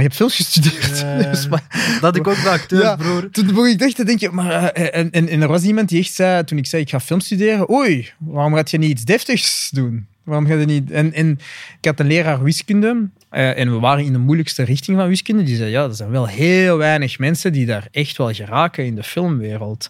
Je 0.04 0.08
hebt 0.08 0.16
films 0.16 0.36
gestudeerd. 0.36 1.06
Dus, 1.32 1.48
maar- 1.48 1.98
Dat 2.02 2.16
ik 2.16 2.28
ook 2.28 2.44
bij 2.44 2.52
acteurs, 2.52 2.84
Ja. 2.84 2.96
broer. 2.96 3.30
toen 3.32 3.46
begon 3.46 3.68
ik 3.68 3.82
echt 3.82 3.96
te 3.96 4.04
denken, 4.06 4.36
maar, 4.36 4.64
eh, 4.64 5.00
en, 5.00 5.12
en, 5.12 5.28
en 5.28 5.42
er 5.42 5.48
was 5.48 5.64
iemand 5.64 5.90
die 5.90 6.00
echt 6.00 6.14
zei, 6.14 6.44
toen 6.44 6.58
ik 6.58 6.66
zei 6.66 6.82
ik 6.82 6.90
ga 6.90 7.00
film 7.00 7.20
studeren, 7.20 7.72
oei, 7.72 8.12
waarom 8.18 8.54
gaat 8.56 8.72
je 8.72 8.78
niet 8.78 8.90
iets 8.90 9.04
deftigs 9.04 9.70
doen? 9.74 10.08
Waarom 10.24 10.48
ga 10.48 10.54
je 10.54 10.66
niet... 10.66 10.92
En, 10.92 11.14
en 11.14 11.30
ik 11.80 11.86
had 11.86 12.00
een 12.00 12.08
leraar 12.08 12.44
wiskunde 12.44 13.10
eh, 13.30 13.58
en 13.58 13.72
we 13.74 13.80
waren 13.80 14.04
in 14.06 14.12
de 14.12 14.18
moeilijkste 14.20 14.64
richting 14.64 14.98
van 14.98 15.08
wiskunde. 15.08 15.44
Die 15.44 15.56
zei, 15.56 15.70
ja, 15.70 15.84
er 15.84 15.96
zijn 15.96 16.10
wel 16.10 16.28
heel 16.28 16.78
weinig 16.78 17.20
mensen 17.20 17.54
die 17.54 17.66
daar 17.66 17.88
echt 17.92 18.18
wel 18.18 18.34
geraken 18.34 18.86
in 18.86 18.96
de 18.96 19.04
filmwereld. 19.04 19.90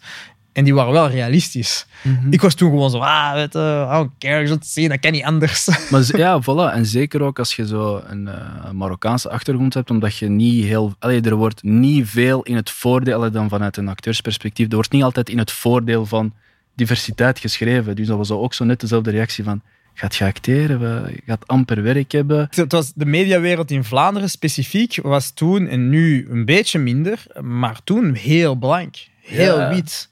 En 0.53 0.63
die 0.63 0.73
waren 0.73 0.93
wel 0.93 1.09
realistisch. 1.09 1.85
Ik 2.29 2.41
was 2.41 2.53
toen 2.53 2.69
gewoon 2.69 2.89
zo, 2.89 2.97
ah, 2.97 3.33
weet 3.33 3.53
je, 3.53 3.85
I 3.89 3.93
don't 3.93 4.11
care, 4.19 4.41
ik 4.41 4.47
zal 4.47 4.55
het 4.55 4.67
zien, 4.67 4.89
dat 4.89 4.99
kan 4.99 5.11
niet 5.11 5.23
anders. 5.23 5.67
Maar 5.91 6.17
ja, 6.17 6.41
voilà. 6.41 6.73
En 6.73 6.85
zeker 6.85 7.21
ook 7.21 7.39
als 7.39 7.55
je 7.55 7.67
zo 7.67 8.01
een 8.07 8.27
eh, 8.27 8.71
Marokkaanse 8.71 9.29
achtergrond 9.29 9.73
hebt, 9.73 9.89
omdat 9.89 10.17
je 10.17 10.29
niet 10.29 10.65
heel... 10.65 10.93
Allee, 10.99 11.21
er 11.21 11.35
wordt 11.35 11.63
niet 11.63 12.07
veel 12.09 12.41
in 12.43 12.55
het 12.55 12.69
voordeel, 12.69 13.31
dan 13.31 13.49
vanuit 13.49 13.77
een 13.77 13.87
acteursperspectief, 13.87 14.67
er 14.69 14.75
wordt 14.75 14.91
niet 14.91 15.03
altijd 15.03 15.29
in 15.29 15.37
het 15.37 15.51
voordeel 15.51 16.05
van 16.05 16.33
diversiteit 16.75 17.39
geschreven. 17.39 17.95
Dus 17.95 18.07
dat 18.07 18.17
was 18.17 18.31
ook 18.31 18.53
zo 18.53 18.65
net 18.65 18.79
dezelfde 18.79 19.11
reactie 19.11 19.43
van, 19.43 19.61
gaat 19.93 20.15
je 20.15 20.25
acteren? 20.25 20.79
We- 20.79 21.21
gaat 21.25 21.47
amper 21.47 21.83
werk 21.83 22.11
hebben. 22.11 22.47
Het 22.51 22.71
was 22.71 22.91
de 22.95 23.05
mediawereld 23.05 23.71
in 23.71 23.83
Vlaanderen 23.83 24.29
specifiek 24.29 24.99
was 25.01 25.31
toen 25.31 25.67
en 25.67 25.89
nu 25.89 26.27
een 26.29 26.45
beetje 26.45 26.79
minder, 26.79 27.23
maar 27.41 27.79
toen 27.83 28.13
heel 28.13 28.55
blank, 28.55 28.95
heel 29.21 29.59
Ja. 29.59 29.69
wit. 29.69 30.08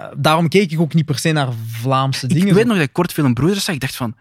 Eh, 0.00 0.06
daarom 0.16 0.48
keek 0.48 0.72
ik 0.72 0.80
ook 0.80 0.94
niet 0.94 1.04
per 1.04 1.18
se 1.18 1.32
naar 1.32 1.48
Vlaamse 1.66 2.26
dingen. 2.26 2.46
Ik 2.46 2.54
weet 2.54 2.66
nog 2.66 2.76
dat 2.76 2.84
ik 2.84 2.92
kort 2.92 3.12
film 3.12 3.34
Broeders 3.34 3.64
zag, 3.64 3.74
ik 3.74 3.80
dacht 3.80 3.96
van... 3.96 4.14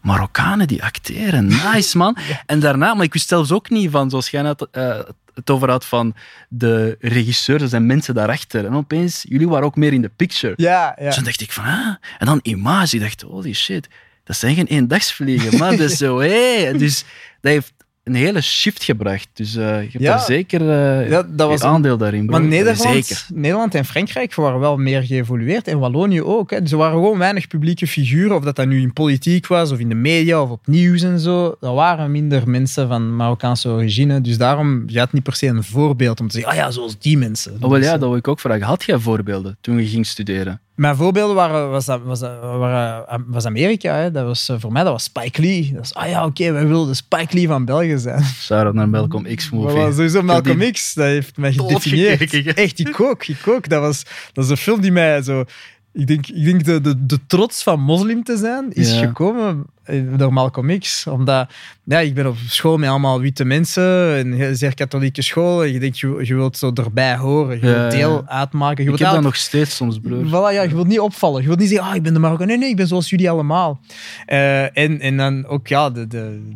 Marokkanen 0.00 0.66
die 0.66 0.82
acteren, 0.82 1.46
nice 1.46 1.96
man. 1.96 2.16
En 2.46 2.60
daarna, 2.60 2.94
maar 2.94 3.04
ik 3.04 3.12
wist 3.12 3.28
zelfs 3.28 3.52
ook 3.52 3.70
niet 3.70 3.90
van, 3.90 4.10
zoals 4.10 4.30
jij 4.30 4.42
net 4.42 4.66
eh, 4.70 4.98
het 5.34 5.50
over 5.50 5.70
had, 5.70 5.84
van 5.84 6.14
de 6.48 6.96
regisseurs 7.00 7.72
en 7.72 7.86
mensen 7.86 8.14
daarachter. 8.14 8.66
En 8.66 8.74
opeens, 8.74 9.24
jullie 9.28 9.48
waren 9.48 9.66
ook 9.66 9.76
meer 9.76 9.92
in 9.92 10.02
de 10.02 10.10
picture. 10.16 10.52
Ja, 10.56 10.94
ja. 10.98 11.04
Dus 11.04 11.14
dan 11.14 11.24
dacht 11.24 11.40
ik 11.40 11.52
van, 11.52 11.64
ah. 11.64 11.94
En 12.18 12.26
dan 12.26 12.40
Image, 12.42 12.96
ik 12.96 13.02
dacht, 13.02 13.22
holy 13.22 13.52
shit, 13.52 13.88
dat 14.24 14.36
zijn 14.36 14.54
geen 14.54 14.66
eendagsvliegen, 14.66 15.58
maar 15.58 15.70
dat 15.76 15.90
is 15.90 15.96
zo, 15.96 16.18
hé. 16.18 16.72
Dus 16.76 17.04
dat 17.40 17.52
heeft 17.52 17.72
een 18.08 18.14
hele 18.14 18.40
shift 18.40 18.84
gebracht. 18.84 19.28
Dus 19.32 19.56
eh, 19.56 19.64
je 19.64 19.72
hebt 19.90 19.92
Ja. 19.92 20.16
daar 20.16 20.24
zeker 20.24 20.60
eh 20.60 21.10
Ja, 21.10 21.22
dat 21.30 21.48
was 21.48 21.62
een- 21.62 21.68
aandeel 21.68 21.96
daarin. 21.96 22.24
Maar 22.24 22.42
Nederland, 22.42 22.78
Zeker. 23.06 23.26
Nederland 23.34 23.74
en 23.74 23.84
Frankrijk 23.84 24.34
waren 24.34 24.60
wel 24.60 24.76
meer 24.76 25.02
geëvolueerd. 25.02 25.68
En 25.68 25.78
Wallonië 25.78 26.22
ook. 26.22 26.50
Hè. 26.50 26.62
Dus 26.62 26.70
er 26.72 26.78
waren 26.78 26.94
gewoon 26.94 27.18
weinig 27.18 27.46
publieke 27.46 27.86
figuren. 27.86 28.36
Of 28.36 28.44
dat 28.44 28.56
dat 28.56 28.66
nu 28.66 28.80
in 28.80 28.92
politiek 28.92 29.46
was, 29.46 29.70
of 29.72 29.78
in 29.78 29.88
de 29.88 29.94
media, 29.94 30.42
of 30.42 30.50
op 30.50 30.66
nieuws 30.66 31.02
en 31.02 31.18
zo. 31.20 31.56
Er 31.60 31.72
waren 31.74 32.10
minder 32.10 32.48
mensen 32.50 32.88
van 32.88 33.16
Marokkaanse 33.16 33.68
origine. 33.68 34.20
Dus 34.20 34.38
daarom, 34.38 34.82
je 34.86 34.98
had 34.98 35.12
niet 35.12 35.22
per 35.22 35.34
se 35.36 35.46
een 35.46 35.64
voorbeeld 35.64 36.20
om 36.20 36.28
te 36.28 36.34
zeggen, 36.34 36.52
ah 36.52 36.58
ja, 36.58 36.70
zoals 36.70 36.98
die 36.98 37.18
mensen. 37.18 37.52
Oh, 37.52 37.60
wel 37.60 37.68
Dus, 37.70 37.78
ja, 37.84 37.92
eh, 37.94 38.00
dat 38.00 38.08
wil 38.08 38.18
ik 38.18 38.28
ook 38.28 38.40
vragen. 38.40 38.66
Had 38.66 38.84
jij 38.84 38.98
voorbeelden 38.98 39.56
toen 39.60 39.78
je 39.78 39.86
ging 39.86 40.06
studeren? 40.06 40.60
Mijn 40.78 40.96
voorbeelden 40.96 41.36
waren, 41.36 41.70
was, 41.70 41.84
dat- 41.84 42.02
was, 42.02 42.18
dat- 42.20 42.40
waren, 42.40 43.24
was 43.26 43.44
Amerika. 43.44 43.94
Hè. 43.94 44.10
Dat 44.10 44.24
was, 44.24 44.48
eh, 44.48 44.56
voor 44.58 44.72
mij 44.72 44.82
dat 44.82 44.92
was 44.92 45.02
Spike 45.02 45.40
Lee. 45.40 45.68
Dat 45.72 45.78
was, 45.78 45.94
ah 45.94 46.08
ja, 46.08 46.24
oké, 46.24 46.52
wij 46.52 46.66
wilden 46.66 46.96
Spike 46.96 47.34
Lee 47.34 47.46
van 47.46 47.64
België 47.64 47.98
zijn. 47.98 48.24
Shout-out 48.24 48.74
naar 48.74 48.88
Malcolm 48.88 49.24
X-movie. 49.34 49.76
Voilà, 49.76 49.94
sowieso 49.94 50.22
Malcolm 50.22 50.70
X, 50.72 50.94
dat 50.94 51.04
heeft 51.04 51.36
mij 51.36 51.52
gedefinieerd. 51.52 52.18
gekeken? 52.18 52.54
Echt, 52.56 52.78
ik 52.78 53.00
ook, 53.00 53.26
ik 53.26 53.48
ook. 53.48 53.68
Dat, 53.68 53.80
was, 53.80 54.02
dat 54.32 54.44
is 54.44 54.50
een 54.50 54.56
film 54.56 54.80
die 54.80 54.92
mij 54.92 55.22
zo... 55.22 55.44
Ik 55.92 56.06
denk, 56.06 56.26
ik 56.26 56.44
denk 56.44 56.64
de, 56.64 56.80
de, 56.80 57.06
de 57.06 57.18
trots 57.26 57.62
van 57.62 57.80
moslim 57.80 58.22
te 58.24 58.36
zijn 58.36 58.72
is 58.72 58.92
Ja. 58.92 59.06
gekomen 59.06 59.64
eh, 59.88 60.00
door 60.16 60.32
Malcolm 60.32 60.78
X. 60.78 61.06
Omdat 61.06 61.50
ja, 61.84 61.98
ik 61.98 62.14
ben 62.14 62.26
op 62.26 62.36
school 62.48 62.76
met 62.76 62.88
allemaal 62.88 63.20
witte 63.20 63.44
mensen, 63.44 63.82
een 63.82 64.56
zeer 64.56 64.74
katholieke 64.74 65.22
school. 65.22 65.64
En 65.64 65.72
je 65.72 65.78
denkt, 65.78 65.98
je, 65.98 66.20
je 66.22 66.34
wilt 66.34 66.56
zo 66.56 66.70
erbij 66.74 67.16
horen, 67.16 67.60
je 67.60 67.66
Ja, 67.66 67.80
wilt 67.80 67.90
deel 67.90 68.12
ja. 68.12 68.32
uitmaken. 68.32 68.84
Je 68.84 68.90
Ik 68.90 68.98
heb 68.98 69.10
dat 69.10 69.22
nog 69.22 69.36
steeds 69.36 69.76
soms, 69.76 69.98
broer. 69.98 70.26
Voilà, 70.26 70.54
ja, 70.54 70.62
je 70.62 70.74
wilt 70.74 70.86
niet 70.86 71.00
opvallen. 71.00 71.40
Je 71.40 71.46
wilt 71.46 71.58
niet 71.58 71.68
zeggen, 71.68 71.88
ah, 71.88 71.94
ik 71.94 72.02
ben 72.02 72.12
de 72.12 72.18
Marokkaan. 72.18 72.46
Nee, 72.46 72.58
nee, 72.58 72.68
ik 72.68 72.76
ben 72.76 72.86
zoals 72.86 73.10
jullie 73.10 73.30
allemaal. 73.30 73.80
Eh, 74.26 74.76
en, 74.76 75.00
en 75.00 75.16
dan 75.16 75.46
ook, 75.46 75.66
ja, 75.66 75.90
de, 75.90 76.06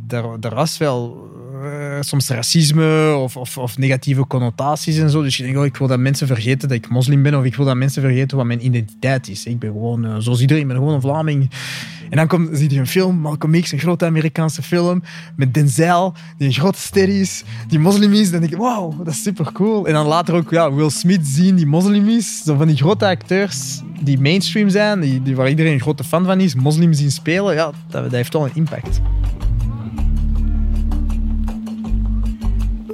de, 0.06 0.48
was 0.54 0.78
wel 0.78 1.30
eh, 1.62 1.96
soms 2.00 2.28
racisme 2.28 3.14
of, 3.14 3.36
of, 3.36 3.58
of 3.58 3.78
negatieve 3.78 4.26
connotaties 4.26 4.98
en 4.98 5.10
zo. 5.10 5.22
Dus 5.22 5.36
je 5.36 5.42
denkt, 5.42 5.58
oh, 5.58 5.64
ik 5.64 5.76
wil 5.76 5.86
dat 5.86 5.98
mensen 5.98 6.26
vergeten 6.26 6.68
dat 6.68 6.76
ik 6.76 6.88
moslim 6.88 7.22
ben 7.22 7.34
of 7.34 7.44
ik 7.44 7.56
wil 7.56 7.66
dat 7.66 7.76
mensen 7.76 8.02
vergeten 8.02 8.36
wat 8.36 8.46
mijn 8.46 8.64
identiteit 8.64 9.28
is. 9.28 9.46
Ik 9.46 9.58
ben 9.58 9.70
gewoon, 9.70 10.04
eh, 10.04 10.14
zoals 10.18 10.40
iedereen, 10.40 10.62
ik 10.62 10.68
ben 10.68 10.76
gewoon 10.76 10.94
een 10.94 11.00
Vlaming. 11.00 11.50
En 12.12 12.18
dan 12.18 12.26
komt, 12.26 12.48
zie 12.52 12.70
je 12.70 12.78
een 12.78 12.86
film, 12.86 13.16
Malcolm 13.16 13.60
X, 13.60 13.72
een 13.72 13.78
grote 13.78 14.04
Amerikaanse 14.04 14.62
film, 14.62 15.02
met 15.36 15.54
Denzel, 15.54 16.14
die 16.38 16.46
een 16.46 16.54
grote 16.54 16.78
ster 16.78 17.08
is, 17.08 17.44
die 17.68 17.78
moslim 17.78 18.12
is. 18.12 18.30
Dan 18.30 18.40
denk 18.40 18.52
ik, 18.52 18.58
wow, 18.58 18.98
dat 18.98 19.14
is 19.14 19.22
super 19.22 19.52
cool. 19.52 19.86
En 19.86 19.92
dan 19.92 20.06
later 20.06 20.34
ook 20.34 20.50
ja, 20.50 20.72
Will 20.72 20.90
Smith 20.90 21.26
zien, 21.26 21.56
die 21.56 21.66
moslim 21.66 22.08
is. 22.08 22.42
Zo 22.44 22.56
van 22.56 22.66
die 22.66 22.76
grote 22.76 23.06
acteurs 23.06 23.82
die 24.00 24.20
mainstream 24.20 24.68
zijn, 24.68 25.00
die, 25.00 25.36
waar 25.36 25.48
iedereen 25.48 25.72
een 25.72 25.80
grote 25.80 26.04
fan 26.04 26.24
van 26.24 26.40
is, 26.40 26.54
moslim 26.54 26.92
zien 26.92 27.10
spelen, 27.10 27.54
ja, 27.54 27.72
dat, 27.88 28.02
dat 28.02 28.12
heeft 28.12 28.32
wel 28.32 28.44
een 28.44 28.54
impact. 28.54 29.00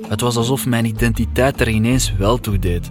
Het 0.09 0.21
was 0.21 0.37
alsof 0.37 0.67
mijn 0.67 0.85
identiteit 0.85 1.61
er 1.61 1.69
ineens 1.69 2.15
wel 2.17 2.39
toe 2.39 2.59
deed. 2.59 2.91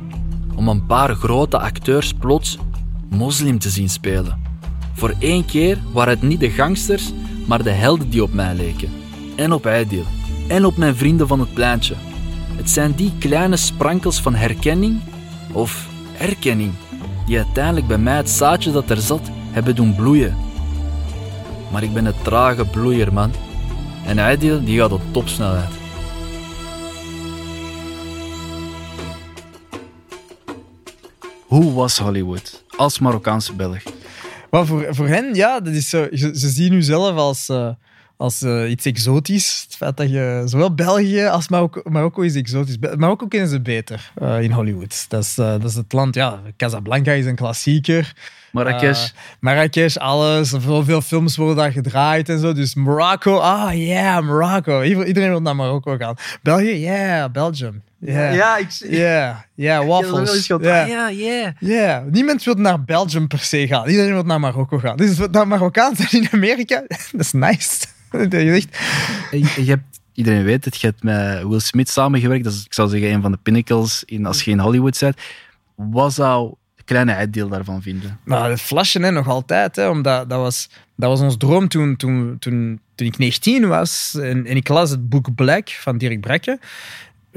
Om 0.56 0.68
een 0.68 0.86
paar 0.86 1.16
grote 1.16 1.60
acteurs 1.60 2.14
plots 2.14 2.58
moslim 3.10 3.60
te 3.60 3.70
zien 3.70 3.90
spelen. 3.90 4.47
Voor 4.98 5.14
één 5.20 5.46
keer 5.46 5.80
waren 5.92 6.14
het 6.14 6.22
niet 6.22 6.40
de 6.40 6.50
gangsters, 6.50 7.12
maar 7.46 7.64
de 7.64 7.70
helden 7.70 8.10
die 8.10 8.24
op 8.24 8.34
mij 8.34 8.56
leken. 8.56 8.90
En 9.36 9.52
op 9.52 9.66
Aidil. 9.66 10.06
En 10.48 10.66
op 10.66 10.78
mijn 10.78 10.96
vrienden 10.96 11.28
van 11.28 11.40
het 11.40 11.54
pleintje. 11.54 11.96
Het 12.56 12.70
zijn 12.70 12.96
die 12.96 13.14
kleine 13.20 13.58
sprankels 13.58 14.22
van 14.22 14.36
herkenning 14.36 15.00
of 15.52 15.88
erkenning 16.20 16.72
die 17.26 17.38
uiteindelijk 17.38 17.88
bij 17.88 17.98
mij 17.98 18.16
het 18.16 18.30
zaadje 18.30 18.72
dat 18.72 18.90
er 18.90 18.98
zat 18.98 19.30
hebben 19.52 19.76
doen 19.76 19.96
bloeien. 19.96 20.36
Maar 21.72 21.84
ik 21.84 21.94
ben 21.94 22.06
een 22.06 22.22
trage 22.22 22.66
bloeier, 22.66 23.14
man. 23.14 23.32
En 24.06 24.20
Aidil 24.20 24.64
die 24.64 24.80
gaat 24.80 24.92
op 24.92 25.02
topsnelheid. 25.12 25.70
Hoe 31.46 31.74
was 31.74 31.98
Hollywood 31.98 32.64
als 32.78 33.00
Marokkaanse 33.00 33.54
Belg? 33.54 33.84
Maar 34.52 34.66
voor, 34.66 34.86
voor 34.90 35.08
hen, 35.08 35.34
ja, 35.36 35.60
dat 35.60 35.74
is 35.74 35.90
zo, 35.90 36.08
ze, 36.12 36.30
ze 36.34 36.50
zien 36.50 36.74
u 36.74 36.82
zelf 36.82 37.16
als, 37.16 37.50
eh, 37.50 37.70
als 38.18 38.42
eh, 38.42 38.70
iets 38.70 38.86
exotisch. 38.86 39.64
Het 39.68 39.76
feit 39.76 39.98
dat 39.98 40.10
je 40.10 40.42
zowel 40.46 40.74
België 40.76 41.26
als 41.26 41.48
Marokko, 41.50 41.82
Marokko 41.90 42.22
is 42.22 42.36
exotisch. 42.36 42.78
Marokko 42.98 43.28
kennen 43.28 43.50
ze 43.50 43.62
beter 43.62 44.12
eh, 44.16 44.42
in 44.42 44.52
Hollywood. 44.52 45.06
Dat 45.10 45.24
is, 45.24 45.36
dat 45.36 45.64
is 45.64 45.76
het 45.76 45.94
land, 45.94 46.16
ja, 46.16 46.40
Casablanca 46.58 47.12
is 47.12 47.26
een 47.26 47.36
klassieker. 47.36 48.14
Marrakesh. 48.52 49.10
Marrakesh, 49.40 49.96
alles. 49.98 50.54
Veel, 50.58 50.84
veel 50.84 51.02
films 51.02 51.36
worden 51.38 51.56
daar 51.56 51.72
gedraaid 51.72 52.30
en 52.30 52.40
zo. 52.40 52.54
Dus 52.54 52.76
Marokko, 52.76 53.38
ah 53.38 53.74
ja, 53.88 54.22
Marokko. 54.22 54.82
Ieder- 54.82 55.06
Iedereen 55.08 55.30
wil 55.30 55.42
naar 55.42 55.56
Marokko 55.56 55.96
gaan. 55.98 56.16
België, 56.42 56.76
ja, 56.76 57.30
Belgium. 57.30 57.82
Ja, 58.00 58.58
ik 58.58 58.70
ja, 58.90 59.46
ja, 59.56 59.86
waffles. 59.86 60.48
Ja. 60.48 60.86
ja, 60.86 61.10
ja. 61.10 61.54
Ja, 61.60 62.04
niemand 62.12 62.44
wil 62.44 62.54
naar 62.54 62.84
Belgium 62.84 63.28
per 63.28 63.40
se 63.40 63.68
gaan. 63.68 63.88
Iedereen 63.88 64.14
wil 64.14 64.24
naar 64.24 64.40
Marokko 64.40 64.78
gaan. 64.78 64.98
Dus 64.98 65.16
dat 65.16 65.46
Marokkaan 65.46 65.96
zijn 65.96 66.24
in 66.24 66.28
Amerika, 66.32 66.84
dat 67.12 67.22
is 67.22 67.32
nice. 67.32 67.86
Dat 68.30 68.32
je 68.32 68.52
zegt, 68.54 68.78
Je, 69.32 69.64
je 69.64 69.70
hebt, 69.70 70.00
iedereen 70.14 70.44
weet 70.44 70.66
het, 70.66 70.82
je 70.82 70.88
hebt 70.88 71.04
met 71.04 71.44
Will 71.44 71.60
Smith 71.60 71.90
samengewerkt. 71.90 72.44
Dat 72.44 72.54
is, 72.54 72.66
ik 72.66 72.74
zou 72.74 72.90
zeggen, 72.90 73.12
een 73.12 73.22
van 73.22 73.32
de 73.32 73.38
pinnacles 73.44 74.04
in, 74.06 74.26
als 74.26 74.44
je 74.44 74.52
in 74.52 74.60
Hollywood 74.60 75.00
bent. 75.00 75.18
Wat 75.76 76.14
zou 76.14 76.54
de 76.76 76.84
kleine 76.84 77.16
uitdeel 77.16 77.48
daarvan 77.48 77.82
vinden? 77.82 78.20
nou, 78.26 78.50
dat 78.50 78.62
flashen 78.62 79.04
hè, 79.04 79.12
nog 79.12 79.28
altijd. 79.28 79.76
Hè, 79.76 79.90
omdat 79.90 80.30
dat 80.30 80.40
was, 80.40 80.70
dat 80.96 81.10
was 81.10 81.20
ons 81.20 81.38
droom 81.38 81.68
toen, 81.68 81.96
toen, 81.96 82.36
toen, 82.40 82.80
toen 82.96 83.08
ik 83.08 83.18
19 83.18 83.68
was. 83.68 84.18
En, 84.22 84.46
en 84.46 84.56
ik 84.56 84.68
las 84.68 84.90
het 84.90 85.10
boek 85.10 85.36
Black 85.36 85.70
van 85.70 85.98
Dirk 85.98 86.22
Brekke. 86.22 86.60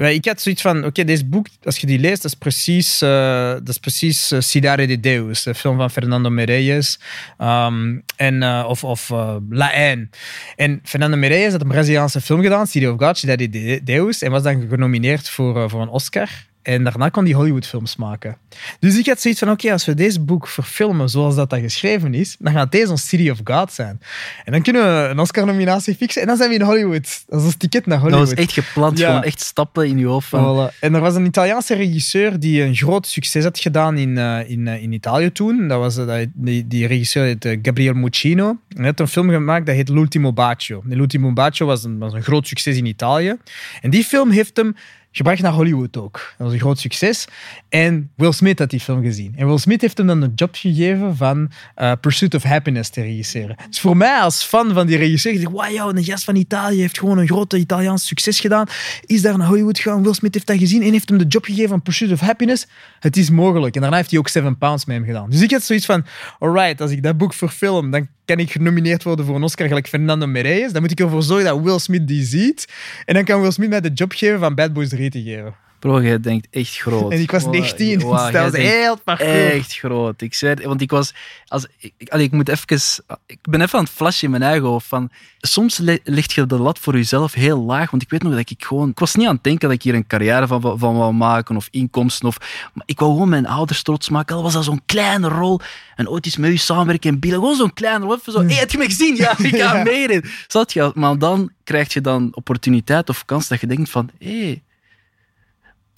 Ik 0.09 0.25
had 0.25 0.41
zoiets 0.41 0.61
van, 0.61 0.85
oké, 0.85 1.03
deze 1.03 1.25
boek, 1.25 1.47
als 1.63 1.77
je 1.77 1.87
die 1.87 1.99
leest, 1.99 2.21
dat 2.21 2.31
is 2.31 2.37
precies, 2.37 3.01
eh 3.01 3.51
dat 3.51 3.69
is 3.69 3.77
precies 3.77 4.31
eh, 4.31 4.39
Cidade 4.39 4.85
de 4.85 4.99
Deus, 4.99 5.43
de 5.43 5.55
film 5.55 5.77
van 5.77 5.91
Fernando 5.91 6.29
Meirelles. 6.29 6.99
Ehm, 7.37 7.99
en, 8.15 8.43
eh, 8.43 8.65
of 8.67 8.83
of 8.83 9.09
La 9.49 9.71
Haine. 9.71 10.09
En 10.55 10.79
Fernando 10.83 11.17
Meirelles 11.17 11.51
had 11.51 11.61
een 11.61 11.67
Braziliaanse 11.67 12.21
film 12.21 12.41
gedaan, 12.41 12.67
City 12.67 12.85
of 12.85 12.99
God, 12.99 13.17
Cidade 13.17 13.49
de 13.49 13.81
Deus, 13.83 14.21
en 14.21 14.31
was 14.31 14.43
dan 14.43 14.67
genomineerd 14.69 15.29
voor, 15.29 15.69
voor 15.69 15.81
een 15.81 15.89
Oscar. 15.89 16.29
En 16.61 16.83
daarna 16.83 17.09
kon 17.09 17.23
hij 17.23 17.33
Hollywoodfilms 17.33 17.95
maken. 17.95 18.37
Dus 18.79 18.97
ik 18.97 19.05
had 19.05 19.21
zoiets 19.21 19.39
van, 19.39 19.49
oké, 19.51 19.71
als 19.71 19.85
we 19.85 19.93
deze 19.93 20.19
boek 20.21 20.47
verfilmen 20.47 21.09
zoals 21.09 21.35
dat, 21.35 21.49
dat 21.49 21.59
geschreven 21.59 22.13
is, 22.13 22.35
dan 22.39 22.53
gaat 22.53 22.71
deze 22.71 22.91
ons 22.91 23.07
City 23.07 23.29
of 23.29 23.39
God 23.43 23.73
zijn. 23.73 24.01
En 24.45 24.51
dan 24.51 24.61
kunnen 24.61 24.81
we 24.83 25.07
een 25.09 25.19
Oscar-nominatie 25.19 25.95
fixen 25.95 26.21
en 26.21 26.27
dan 26.27 26.37
zijn 26.37 26.49
we 26.49 26.55
in 26.55 26.61
Hollywood. 26.61 27.23
Dat 27.27 27.39
is 27.39 27.45
ons 27.45 27.55
ticket 27.55 27.85
naar 27.85 27.99
Dat 27.99 28.09
Hollywood. 28.09 28.29
was 28.35 28.45
echt 28.45 28.53
gepland, 28.53 28.97
Ja. 28.97 29.07
gewoon 29.07 29.23
echt 29.23 29.39
stappen 29.41 29.87
in 29.87 29.97
je 29.97 30.05
hoofd. 30.05 30.27
Van, 30.27 30.69
Voilà. 30.71 30.79
En 30.79 30.93
er 30.93 31.01
was 31.01 31.15
een 31.15 31.25
Italiaanse 31.25 31.75
regisseur 31.75 32.39
die 32.39 32.61
een 32.63 32.75
groot 32.75 33.07
succes 33.07 33.43
had 33.43 33.59
gedaan 33.59 33.97
in, 33.97 34.17
eh, 34.17 34.49
in, 34.49 34.67
eh, 34.67 34.81
in 34.83 34.91
Italië 34.91 35.31
toen. 35.31 35.67
Dat 35.67 35.79
was, 35.79 35.95
dat, 35.95 36.25
die, 36.33 36.67
die 36.67 36.87
regisseur 36.87 37.23
heet 37.23 37.57
Gabriel 37.61 37.93
Muccino. 37.93 38.57
Hij 38.69 38.85
had 38.85 38.99
een 38.99 39.07
film 39.07 39.29
gemaakt 39.29 39.65
dat 39.65 39.75
heet 39.75 39.89
L'Ultimo 39.89 40.33
Bacio. 40.33 40.83
En 40.89 40.97
L'Ultimo 40.97 41.33
Bacio 41.33 41.65
was 41.65 41.83
een, 41.83 41.97
was 41.97 42.13
een 42.13 42.23
groot 42.23 42.47
succes 42.47 42.77
in 42.77 42.85
Italië. 42.85 43.35
En 43.81 43.89
die 43.89 44.03
film 44.03 44.29
heeft 44.29 44.57
hem 44.57 44.75
gebracht 45.11 45.41
naar 45.41 45.51
Hollywood 45.51 45.97
ook. 45.97 46.33
Dat 46.37 46.47
was 46.47 46.53
een 46.53 46.59
groot 46.59 46.79
succes. 46.79 47.27
En 47.69 48.11
Will 48.15 48.31
Smith 48.31 48.59
had 48.59 48.69
die 48.69 48.79
film 48.79 49.01
gezien. 49.01 49.33
En 49.35 49.47
Will 49.47 49.57
Smith 49.57 49.81
heeft 49.81 49.97
hem 49.97 50.07
dan 50.07 50.19
de 50.19 50.31
job 50.35 50.55
gegeven 50.55 51.15
van 51.15 51.51
eh, 51.75 51.91
Pursuit 52.01 52.35
of 52.35 52.43
Happiness 52.43 52.89
te 52.89 53.01
regisseren. 53.01 53.55
Dus 53.69 53.79
voor 53.79 53.97
mij 53.97 54.19
als 54.19 54.43
fan 54.43 54.73
van 54.73 54.87
die 54.87 54.97
regisseur, 54.97 55.33
ik 55.33 55.49
wauw, 55.49 55.89
een 55.89 56.03
gast 56.03 56.23
van 56.23 56.35
Italië 56.35 56.79
heeft 56.79 56.99
gewoon 56.99 57.17
een 57.17 57.27
grote 57.27 57.57
Italiaans 57.57 58.07
succes 58.07 58.39
gedaan. 58.39 58.67
Is 59.05 59.21
daar 59.21 59.37
naar 59.37 59.47
Hollywood 59.47 59.79
gegaan. 59.79 60.03
Will 60.03 60.13
Smith 60.13 60.33
heeft 60.33 60.47
dat 60.47 60.57
gezien 60.57 60.81
en 60.81 60.91
heeft 60.91 61.09
hem 61.09 61.17
de 61.17 61.25
job 61.25 61.45
gegeven 61.45 61.69
van 61.69 61.81
Pursuit 61.81 62.11
of 62.11 62.19
Happiness. 62.19 62.67
Het 62.99 63.17
is 63.17 63.29
mogelijk. 63.29 63.75
En 63.75 63.81
daarna 63.81 63.97
heeft 63.97 64.09
hij 64.09 64.19
ook 64.19 64.27
Seven 64.27 64.57
Pounds 64.57 64.85
met 64.85 64.95
hem 64.95 65.05
gedaan. 65.05 65.29
Dus 65.29 65.41
ik 65.41 65.51
had 65.51 65.63
zoiets 65.63 65.85
van, 65.85 66.05
alright, 66.39 66.81
als 66.81 66.91
ik 66.91 67.03
dat 67.03 67.17
boek 67.17 67.33
verfilm, 67.33 67.91
dan 67.91 68.07
kan 68.35 68.39
ik 68.39 68.51
genomineerd 68.51 69.03
worden 69.03 69.25
voor 69.25 69.35
een 69.35 69.43
Oscar 69.43 69.67
gelijk 69.67 69.87
Fernando 69.87 70.27
Mereyes. 70.27 70.71
Dan 70.71 70.81
moet 70.81 70.91
ik 70.91 70.99
ervoor 70.99 71.23
zorgen 71.23 71.45
dat 71.45 71.61
Will 71.61 71.79
Smith 71.79 72.07
die 72.07 72.23
ziet. 72.23 72.67
En 73.05 73.13
dan 73.13 73.23
kan 73.23 73.41
Will 73.41 73.51
Smith 73.51 73.69
mij 73.69 73.81
de 73.81 73.91
job 73.93 74.11
geven 74.11 74.39
van 74.39 74.55
Bad 74.55 74.73
Boys 74.73 74.89
3 74.89 75.09
te 75.09 75.21
geven. 75.21 75.55
Bro, 75.81 76.01
jij 76.01 76.19
denkt 76.19 76.47
echt 76.51 76.77
groot. 76.77 77.11
En 77.11 77.19
ik 77.21 77.31
was 77.31 77.43
Wow, 77.43 77.51
19, 77.53 77.93
dus 77.93 78.03
wow, 78.03 78.31
dat 78.33 78.51
was 78.51 78.61
heel 78.61 78.97
parcours. 79.03 79.31
Echt 79.53 79.77
groot. 79.77 80.21
Ik 80.21 80.33
zweer, 80.33 80.67
want 80.67 80.81
ik 80.81 80.89
was. 80.91 81.13
Als, 81.47 81.65
ik, 81.77 81.93
ik- 81.97 82.09
allee, 82.09 82.25
ik 82.25 82.31
moet 82.31 82.49
even. 82.49 82.79
Ik 83.25 83.37
ben 83.41 83.61
even 83.61 83.77
aan 83.77 83.83
het 83.83 83.93
flashen 83.93 84.23
in 84.23 84.29
mijn 84.29 84.43
eigen 84.43 84.67
hoofd. 84.67 84.87
Van, 84.87 85.09
soms 85.39 85.77
leg 86.03 86.33
je 86.33 86.45
de 86.45 86.57
lat 86.59 86.79
voor 86.79 86.93
jezelf 86.93 87.33
heel 87.33 87.61
laag. 87.63 87.91
Want 87.91 88.03
ik 88.03 88.09
weet 88.09 88.23
nog 88.23 88.31
dat 88.35 88.49
ik 88.49 88.63
gewoon. 88.65 88.89
Ik 88.89 88.99
was 88.99 89.15
niet 89.15 89.27
aan 89.27 89.33
het 89.33 89.43
denken 89.43 89.67
dat 89.67 89.77
ik 89.77 89.83
hier 89.83 89.93
een 89.95 90.07
carrière 90.07 90.47
van, 90.47 90.61
van, 90.61 90.79
van 90.79 90.95
wou 90.97 91.13
maken 91.13 91.55
of 91.55 91.67
inkomsten. 91.71 92.27
Of, 92.27 92.37
maar 92.73 92.83
ik 92.85 92.99
wou 92.99 93.11
gewoon 93.11 93.29
mijn 93.29 93.47
ouders 93.47 93.81
trots 93.81 94.09
maken. 94.09 94.35
Al 94.35 94.43
was 94.43 94.53
dat 94.53 94.63
zo'n 94.63 94.81
kleine 94.85 95.27
rol. 95.27 95.59
En 95.95 96.09
ooit 96.09 96.25
is 96.25 96.37
met 96.37 96.51
u 96.51 96.57
samenwerken 96.57 97.09
in 97.13 97.19
Bielen. 97.19 97.39
Gewoon 97.39 97.55
zo'n 97.55 97.73
kleine 97.73 98.05
rol. 98.05 98.15
Even 98.15 98.31
zo. 98.31 98.41
Hé, 98.45 98.53
heb 98.53 98.71
je 98.71 98.77
me 98.77 98.85
gezien? 98.85 99.15
Ja, 99.15 99.31
ik 99.37 99.55
ga 99.55 99.75
Ja. 99.77 99.83
meedoen. 99.83 100.23
Zat 100.47 100.73
je? 100.73 100.91
Maar 100.93 101.17
dan 101.17 101.51
krijg 101.63 101.93
je 101.93 102.01
dan 102.01 102.29
opportuniteit 102.33 103.09
of 103.09 103.25
kans 103.25 103.47
dat 103.47 103.61
je 103.61 103.67
denkt 103.67 103.89
van. 103.89 104.09
Hé, 104.19 104.61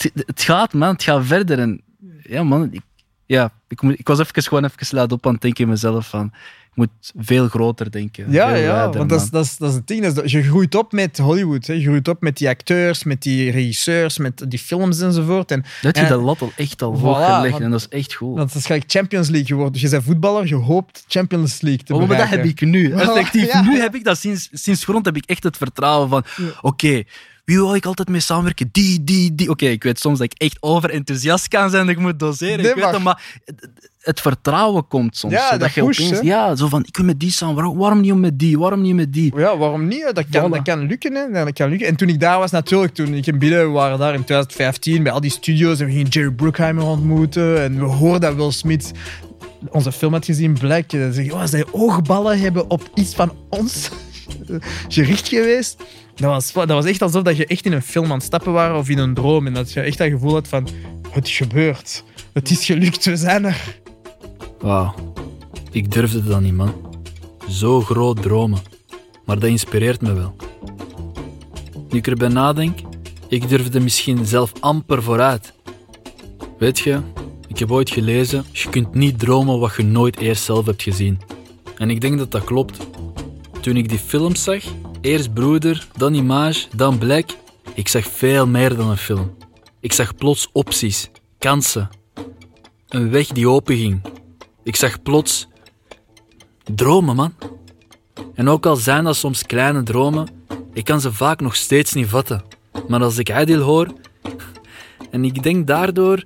het, 0.03 0.23
het 0.27 0.41
gaat, 0.41 0.73
man. 0.73 0.93
Het 0.93 1.03
gaat 1.03 1.25
verder. 1.25 1.59
En 1.59 1.81
ja, 2.21 2.43
man. 2.43 2.69
Ik, 2.71 2.81
ja, 3.25 3.51
ik, 3.67 3.81
moet, 3.81 3.99
ik 3.99 4.07
was 4.07 4.19
even 4.19 4.43
gewoon 4.43 4.63
even 4.65 4.97
laat 4.97 5.11
op 5.11 5.27
aan 5.27 5.33
het 5.33 5.41
denken 5.41 5.63
in 5.63 5.69
mezelf 5.69 6.07
van... 6.09 6.31
Ik 6.75 6.79
moet 6.79 7.11
veel 7.17 7.47
groter 7.47 7.91
denken. 7.91 8.31
Ja, 8.31 8.53
ja, 8.55 8.89
want 8.89 9.09
dat 9.09 9.21
is, 9.21 9.29
dat, 9.29 9.45
is, 9.45 9.57
dat 9.57 9.69
is 9.69 9.75
het 9.75 9.87
ding. 9.87 10.01
Dat 10.01 10.09
is 10.09 10.15
dat- 10.15 10.31
je 10.31 10.43
groeit 10.43 10.75
op 10.75 10.91
met 10.91 11.17
Hollywood. 11.17 11.67
Hè. 11.67 11.73
Je 11.73 11.81
groeit 11.81 12.07
op 12.07 12.21
met 12.21 12.37
die 12.37 12.47
acteurs, 12.49 13.03
met 13.03 13.21
die 13.21 13.51
regisseurs, 13.51 14.17
met 14.17 14.45
die 14.47 14.59
films 14.59 14.99
enzovoort. 15.01 15.51
En 15.51 15.63
Dat 15.81 15.97
je 15.97 16.05
de 16.05 16.15
lat 16.15 16.41
al 16.41 16.51
echt 16.55 16.81
al 16.81 16.97
Voilà, 16.97 17.01
hoog 17.01 17.35
gelegd 17.35 17.59
en 17.59 17.71
dat 17.71 17.79
is 17.79 17.87
echt 17.87 18.13
goed. 18.13 18.37
dat 18.37 18.55
is 18.55 18.65
gelijk 18.65 18.83
Champions 18.87 19.29
League 19.29 19.47
geworden. 19.47 19.81
Je 19.81 19.89
bent 19.89 20.03
voetballer, 20.03 20.47
je 20.47 20.55
hoopt 20.55 21.03
Champions 21.07 21.61
League 21.61 21.83
te 21.83 21.93
Oh, 21.93 21.99
maar 21.99 22.07
dat 22.07 22.17
bereiken. 22.17 22.39
heb 22.49 22.61
ik 22.61 22.67
nu. 22.67 22.91
Effectief, 22.91 23.51
ja. 23.51 23.61
nu 23.61 23.79
heb 23.79 23.95
ik 23.95 24.03
dat 24.03 24.17
sinds, 24.17 24.49
sinds 24.51 24.83
grond 24.83 25.05
heb 25.05 25.15
ik 25.15 25.25
echt 25.25 25.43
het 25.43 25.57
vertrouwen 25.57 26.09
van, 26.09 26.23
oké, 26.61 27.03
wie 27.45 27.57
wil 27.57 27.75
ik 27.75 27.85
altijd 27.85 28.09
mee 28.09 28.19
samenwerken? 28.19 28.69
Die, 28.71 29.03
die, 29.03 29.35
die. 29.35 29.49
Oké, 29.49 29.65
ik 29.65 29.83
weet 29.83 29.99
soms 29.99 30.17
dat 30.19 30.31
ik 30.31 30.39
echt 30.41 30.57
overenthousiast 30.59 31.47
kan 31.47 31.69
zijn, 31.69 31.85
dat 31.85 31.95
ik 31.95 32.01
moet 32.01 32.19
doseren. 32.19 32.57
Nee, 32.61 32.67
ik 32.67 32.75
weet 32.75 32.83
maar- 32.83 32.93
het, 32.93 33.03
maar 33.03 33.23
het, 33.99 34.21
vertrouwen 34.21 34.87
komt 34.87 35.17
soms. 35.17 35.33
Ja, 35.33 35.57
dat 35.57 35.73
je 35.73 35.83
pusht, 35.83 36.01
opeens, 36.01 36.17
hè. 36.19 36.25
ja, 36.27 36.55
zo 36.55 36.67
van, 36.67 36.83
ik 36.85 36.97
wil 36.97 37.05
met 37.05 37.19
die 37.19 37.31
samen, 37.31 37.75
waarom, 37.77 38.01
niet 38.01 38.15
met 38.15 38.39
die, 38.39 38.59
waarom 38.59 38.81
niet 38.81 38.95
met 38.95 39.13
die? 39.13 39.33
Ja, 39.37 39.57
waarom 39.57 39.87
niet? 39.87 40.11
Dat 40.13 40.25
kan, 40.31 40.47
Voilà. 40.49 40.53
dat 40.53 40.61
kan 40.61 40.79
lukken. 40.87 41.15
Hè? 41.15 41.31
Dat 41.45 41.53
kan 41.53 41.69
lukken. 41.69 41.87
En 41.87 41.95
toen 41.95 42.09
ik 42.09 42.19
daar 42.19 42.39
was, 42.39 42.51
natuurlijk, 42.51 42.93
toen 42.93 43.13
ik 43.13 43.25
in 43.25 43.39
Bielen, 43.39 43.65
we 43.65 43.71
waren 43.71 43.99
daar 43.99 44.13
in 44.13 44.23
2015 44.23 45.03
bij 45.03 45.11
al 45.11 45.21
die 45.21 45.31
studio's 45.31 45.79
en 45.79 45.85
we 45.85 45.91
gingen 45.91 46.07
Jerry 46.07 46.31
Bruckheimer 46.31 46.83
ontmoeten 46.83 47.61
en 47.63 47.79
we 47.79 47.85
hoorden 47.85 48.21
dat 48.21 48.35
Will 48.35 48.51
Smith 48.51 48.91
onze 49.69 49.91
film 49.91 50.13
had 50.13 50.25
gezien, 50.25 50.53
Black. 50.53 50.89
Zeg 50.89 51.25
je, 51.25 51.33
oh, 51.33 51.45
die 51.45 51.73
oogballen 51.73 52.39
hebben 52.39 52.69
op 52.69 52.89
iets 52.95 53.15
van 53.15 53.33
ons 53.49 53.89
gericht 54.87 55.27
geweest. 55.27 55.83
Dat 56.15 56.29
was, 56.29 56.51
dat 56.53 56.67
was 56.67 56.85
echt 56.85 57.01
alsof 57.01 57.23
dat 57.23 57.37
je 57.37 57.45
echt 57.45 57.65
in 57.65 57.71
een 57.71 57.81
film 57.81 58.05
aan 58.05 58.17
het 58.17 58.23
stappen 58.23 58.53
waren 58.53 58.77
of 58.77 58.89
in 58.89 58.97
een 58.97 59.13
droom. 59.13 59.47
En 59.47 59.53
dat 59.53 59.71
je 59.73 59.81
echt 59.81 59.97
dat 59.97 60.09
gevoel 60.09 60.33
had 60.33 60.47
van, 60.47 60.67
het 61.09 61.29
gebeurt. 61.29 62.03
Het 62.33 62.49
is 62.49 62.65
gelukt, 62.65 63.05
we 63.05 63.17
zijn 63.17 63.45
er. 63.45 63.79
Wauw. 64.59 65.13
Ik 65.71 65.91
durfde 65.91 66.23
dat 66.23 66.41
niet, 66.41 66.53
man. 66.53 66.73
Zo 67.49 67.81
groot 67.81 68.21
dromen. 68.21 68.59
Maar 69.25 69.39
dat 69.39 69.49
inspireert 69.49 70.01
me 70.01 70.13
wel. 70.13 70.35
Nu 71.89 71.97
ik 71.97 72.07
erbij 72.07 72.27
nadenk, 72.27 72.79
ik 73.27 73.49
durfde 73.49 73.79
misschien 73.79 74.25
zelf 74.25 74.51
amper 74.59 75.03
vooruit. 75.03 75.53
Weet 76.57 76.79
je, 76.79 76.99
ik 77.47 77.59
heb 77.59 77.71
ooit 77.71 77.89
gelezen, 77.89 78.45
je 78.51 78.69
kunt 78.69 78.93
niet 78.93 79.19
dromen 79.19 79.59
wat 79.59 79.75
je 79.75 79.83
nooit 79.83 80.17
eerst 80.17 80.43
zelf 80.43 80.65
hebt 80.65 80.83
gezien. 80.83 81.21
En 81.77 81.89
ik 81.89 82.01
denk 82.01 82.17
dat 82.17 82.31
dat 82.31 82.43
klopt. 82.43 82.77
Toen 83.61 83.77
ik 83.77 83.89
die 83.89 83.99
films 83.99 84.43
zag, 84.43 84.63
eerst 85.03 85.33
Broeder, 85.33 85.87
dan 85.97 86.13
Image, 86.13 86.67
dan 86.75 86.97
Black, 86.97 87.29
ik 87.73 87.87
zag 87.87 88.07
veel 88.07 88.47
meer 88.47 88.75
dan 88.75 88.89
een 88.89 88.97
film. 88.97 89.37
Ik 89.79 89.93
zag 89.93 90.15
plots 90.15 90.49
opties, 90.51 91.09
kansen, 91.37 91.89
een 92.87 93.09
weg 93.09 93.27
die 93.27 93.49
openging. 93.49 94.01
Ik 94.63 94.75
zag 94.75 95.01
plots 95.01 95.47
dromen, 96.75 97.15
man. 97.15 97.33
En 98.35 98.49
ook 98.49 98.65
al 98.65 98.75
zijn 98.75 99.03
dat 99.03 99.15
soms 99.15 99.43
kleine 99.43 99.83
dromen, 99.83 100.27
ik 100.73 100.85
kan 100.85 101.01
ze 101.01 101.13
vaak 101.13 101.41
nog 101.41 101.55
steeds 101.55 101.93
niet 101.93 102.07
vatten. 102.07 102.43
Maar 102.87 103.03
als 103.03 103.17
ik 103.17 103.31
Adil 103.31 103.61
hoor, 103.61 103.93
en 105.11 105.25
ik 105.25 105.43
denk 105.43 105.67
daardoor, 105.67 106.23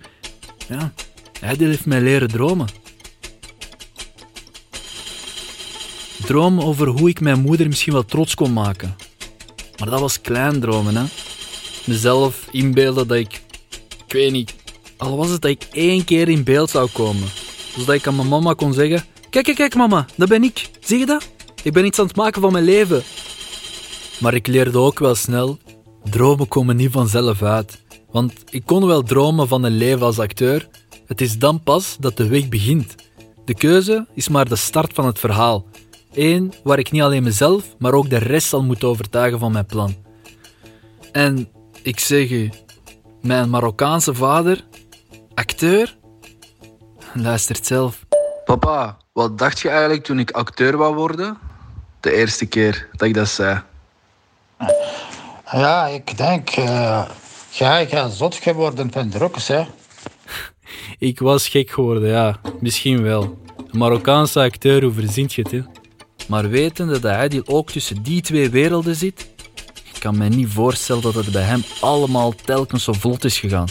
ja, 0.67 0.91
Adil 1.41 1.67
heeft 1.67 1.85
mij 1.85 2.01
leren 2.01 2.27
dromen. 2.27 2.67
Dromen 6.27 6.65
over 6.65 6.87
hoe 6.87 7.09
ik 7.09 7.19
mijn 7.19 7.41
moeder 7.41 7.67
misschien 7.67 7.93
wel 7.93 8.05
trots 8.05 8.35
kon 8.35 8.53
maken. 8.53 8.95
Maar 9.79 9.89
dat 9.89 9.99
was 9.99 10.21
klein 10.21 10.59
dromen, 10.59 10.95
hè. 10.95 11.03
Mezelf 11.85 12.47
inbeelden 12.51 13.07
dat 13.07 13.17
ik, 13.17 13.41
ik 14.05 14.13
weet 14.13 14.31
niet, 14.31 14.55
al 14.97 15.17
was 15.17 15.29
het 15.29 15.41
dat 15.41 15.51
ik 15.51 15.67
één 15.71 16.03
keer 16.03 16.29
in 16.29 16.43
beeld 16.43 16.69
zou 16.69 16.89
komen. 16.93 17.27
Zodat 17.77 17.95
ik 17.95 18.07
aan 18.07 18.15
mijn 18.15 18.27
mama 18.27 18.53
kon 18.53 18.73
zeggen: 18.73 19.05
Kijk, 19.29 19.45
kijk, 19.45 19.57
kijk, 19.57 19.75
mama, 19.75 20.05
dat 20.15 20.29
ben 20.29 20.43
ik. 20.43 20.69
Zie 20.79 20.99
je 20.99 21.05
dat? 21.05 21.29
Ik 21.63 21.73
ben 21.73 21.85
iets 21.85 21.99
aan 21.99 22.07
het 22.07 22.15
maken 22.15 22.41
van 22.41 22.51
mijn 22.51 22.63
leven. 22.63 23.03
Maar 24.19 24.33
ik 24.33 24.47
leerde 24.47 24.77
ook 24.77 24.99
wel 24.99 25.15
snel: 25.15 25.57
dromen 26.03 26.47
komen 26.47 26.75
niet 26.75 26.91
vanzelf 26.91 27.41
uit. 27.41 27.83
Want 28.11 28.33
ik 28.49 28.63
kon 28.65 28.85
wel 28.85 29.03
dromen 29.03 29.47
van 29.47 29.63
een 29.63 29.77
leven 29.77 30.05
als 30.05 30.19
acteur. 30.19 30.67
Het 31.05 31.21
is 31.21 31.37
dan 31.37 31.63
pas 31.63 31.97
dat 31.99 32.17
de 32.17 32.27
weg 32.27 32.49
begint. 32.49 32.95
De 33.45 33.53
keuze 33.53 34.07
is 34.13 34.27
maar 34.27 34.49
de 34.49 34.55
start 34.55 34.93
van 34.93 35.05
het 35.05 35.19
verhaal. 35.19 35.65
Eén 36.17 36.53
waar 36.63 36.79
ik 36.79 36.91
niet 36.91 37.01
alleen 37.01 37.23
mezelf, 37.23 37.75
maar 37.77 37.93
ook 37.93 38.09
de 38.09 38.17
rest 38.17 38.47
zal 38.47 38.63
moeten 38.63 38.87
overtuigen 38.87 39.39
van 39.39 39.51
mijn 39.51 39.65
plan. 39.65 39.95
En 41.11 41.49
ik 41.81 41.99
zeg 41.99 42.29
u, 42.29 42.49
mijn 43.21 43.49
Marokkaanse 43.49 44.13
vader, 44.13 44.65
acteur, 45.33 45.97
luistert 47.13 47.65
zelf. 47.65 48.05
Papa, 48.45 48.97
wat 49.13 49.37
dacht 49.37 49.59
je 49.59 49.69
eigenlijk 49.69 50.03
toen 50.03 50.19
ik 50.19 50.31
acteur 50.31 50.77
wou 50.77 50.95
worden? 50.95 51.37
De 51.99 52.11
eerste 52.11 52.45
keer 52.45 52.89
dat 52.91 53.07
ik 53.07 53.13
dat 53.13 53.29
zei. 53.29 53.61
Ja, 55.51 55.85
ik 55.85 56.17
denk, 56.17 56.49
eh 56.49 57.09
jij 57.49 57.87
gaat 57.87 58.11
zot 58.13 58.35
geworden 58.35 58.91
van 58.91 59.09
drugs, 59.09 59.47
hè. 59.47 59.63
Ik 60.97 61.19
was 61.19 61.47
gek 61.47 61.69
geworden, 61.69 62.09
ja, 62.09 62.39
misschien 62.59 63.03
wel. 63.03 63.21
Een 63.57 63.79
Marokkaanse 63.79 64.39
acteur, 64.39 64.83
hoe 64.83 64.93
verzint 64.93 65.33
je 65.33 65.41
het, 65.41 65.51
hè? 65.51 65.61
Maar 66.27 66.49
wetende 66.49 66.99
dat 66.99 67.11
hij 67.15 67.27
die 67.27 67.47
ook 67.47 67.71
tussen 67.71 68.03
die 68.03 68.21
twee 68.21 68.49
werelden 68.49 68.95
zit, 68.95 69.27
ik 69.93 69.99
kan 69.99 70.17
me 70.17 70.27
niet 70.29 70.47
voorstellen 70.49 71.01
dat 71.01 71.13
het 71.13 71.31
bij 71.31 71.43
hem 71.43 71.63
allemaal 71.81 72.33
telkens 72.45 72.83
zo 72.83 72.93
vlot 72.93 73.23
is 73.23 73.39
gegaan. 73.39 73.67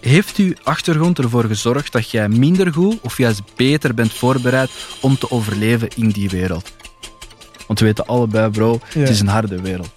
Heeft 0.00 0.36
uw 0.36 0.52
achtergrond 0.62 1.18
ervoor 1.18 1.44
gezorgd 1.44 1.92
dat 1.92 2.10
jij 2.10 2.28
minder 2.28 2.72
goed 2.72 2.98
of 3.02 3.16
juist 3.18 3.42
beter 3.56 3.94
bent 3.94 4.12
voorbereid 4.12 4.70
om 5.00 5.18
te 5.18 5.30
overleven 5.30 5.88
in 5.96 6.08
die 6.08 6.28
wereld? 6.28 6.72
Want 7.66 7.78
we 7.78 7.84
weten 7.84 8.06
allebei, 8.06 8.50
bro, 8.50 8.80
Ja. 8.92 9.00
het 9.00 9.08
is 9.08 9.20
een 9.20 9.28
harde 9.28 9.60
wereld. 9.60 9.90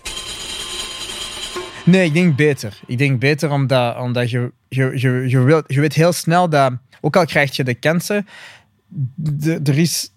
Nee, 1.83 2.05
ik 2.05 2.13
denk 2.13 2.35
beter. 2.35 2.79
Ik 2.85 2.97
denk 2.97 3.19
beter 3.19 3.51
omdat, 3.51 3.97
omdat 3.97 4.29
je, 4.29 4.51
je, 4.69 4.91
je, 4.99 5.29
je, 5.29 5.39
wilt, 5.39 5.63
je 5.67 5.79
weet 5.79 5.93
heel 5.93 6.13
snel 6.13 6.49
dat, 6.49 6.73
ook 7.01 7.15
al 7.15 7.25
krijg 7.25 7.55
je 7.55 7.63
de 7.63 7.73
kansen, 7.73 8.27
de, 9.15 9.59
er 9.63 9.77
is, 9.77 10.11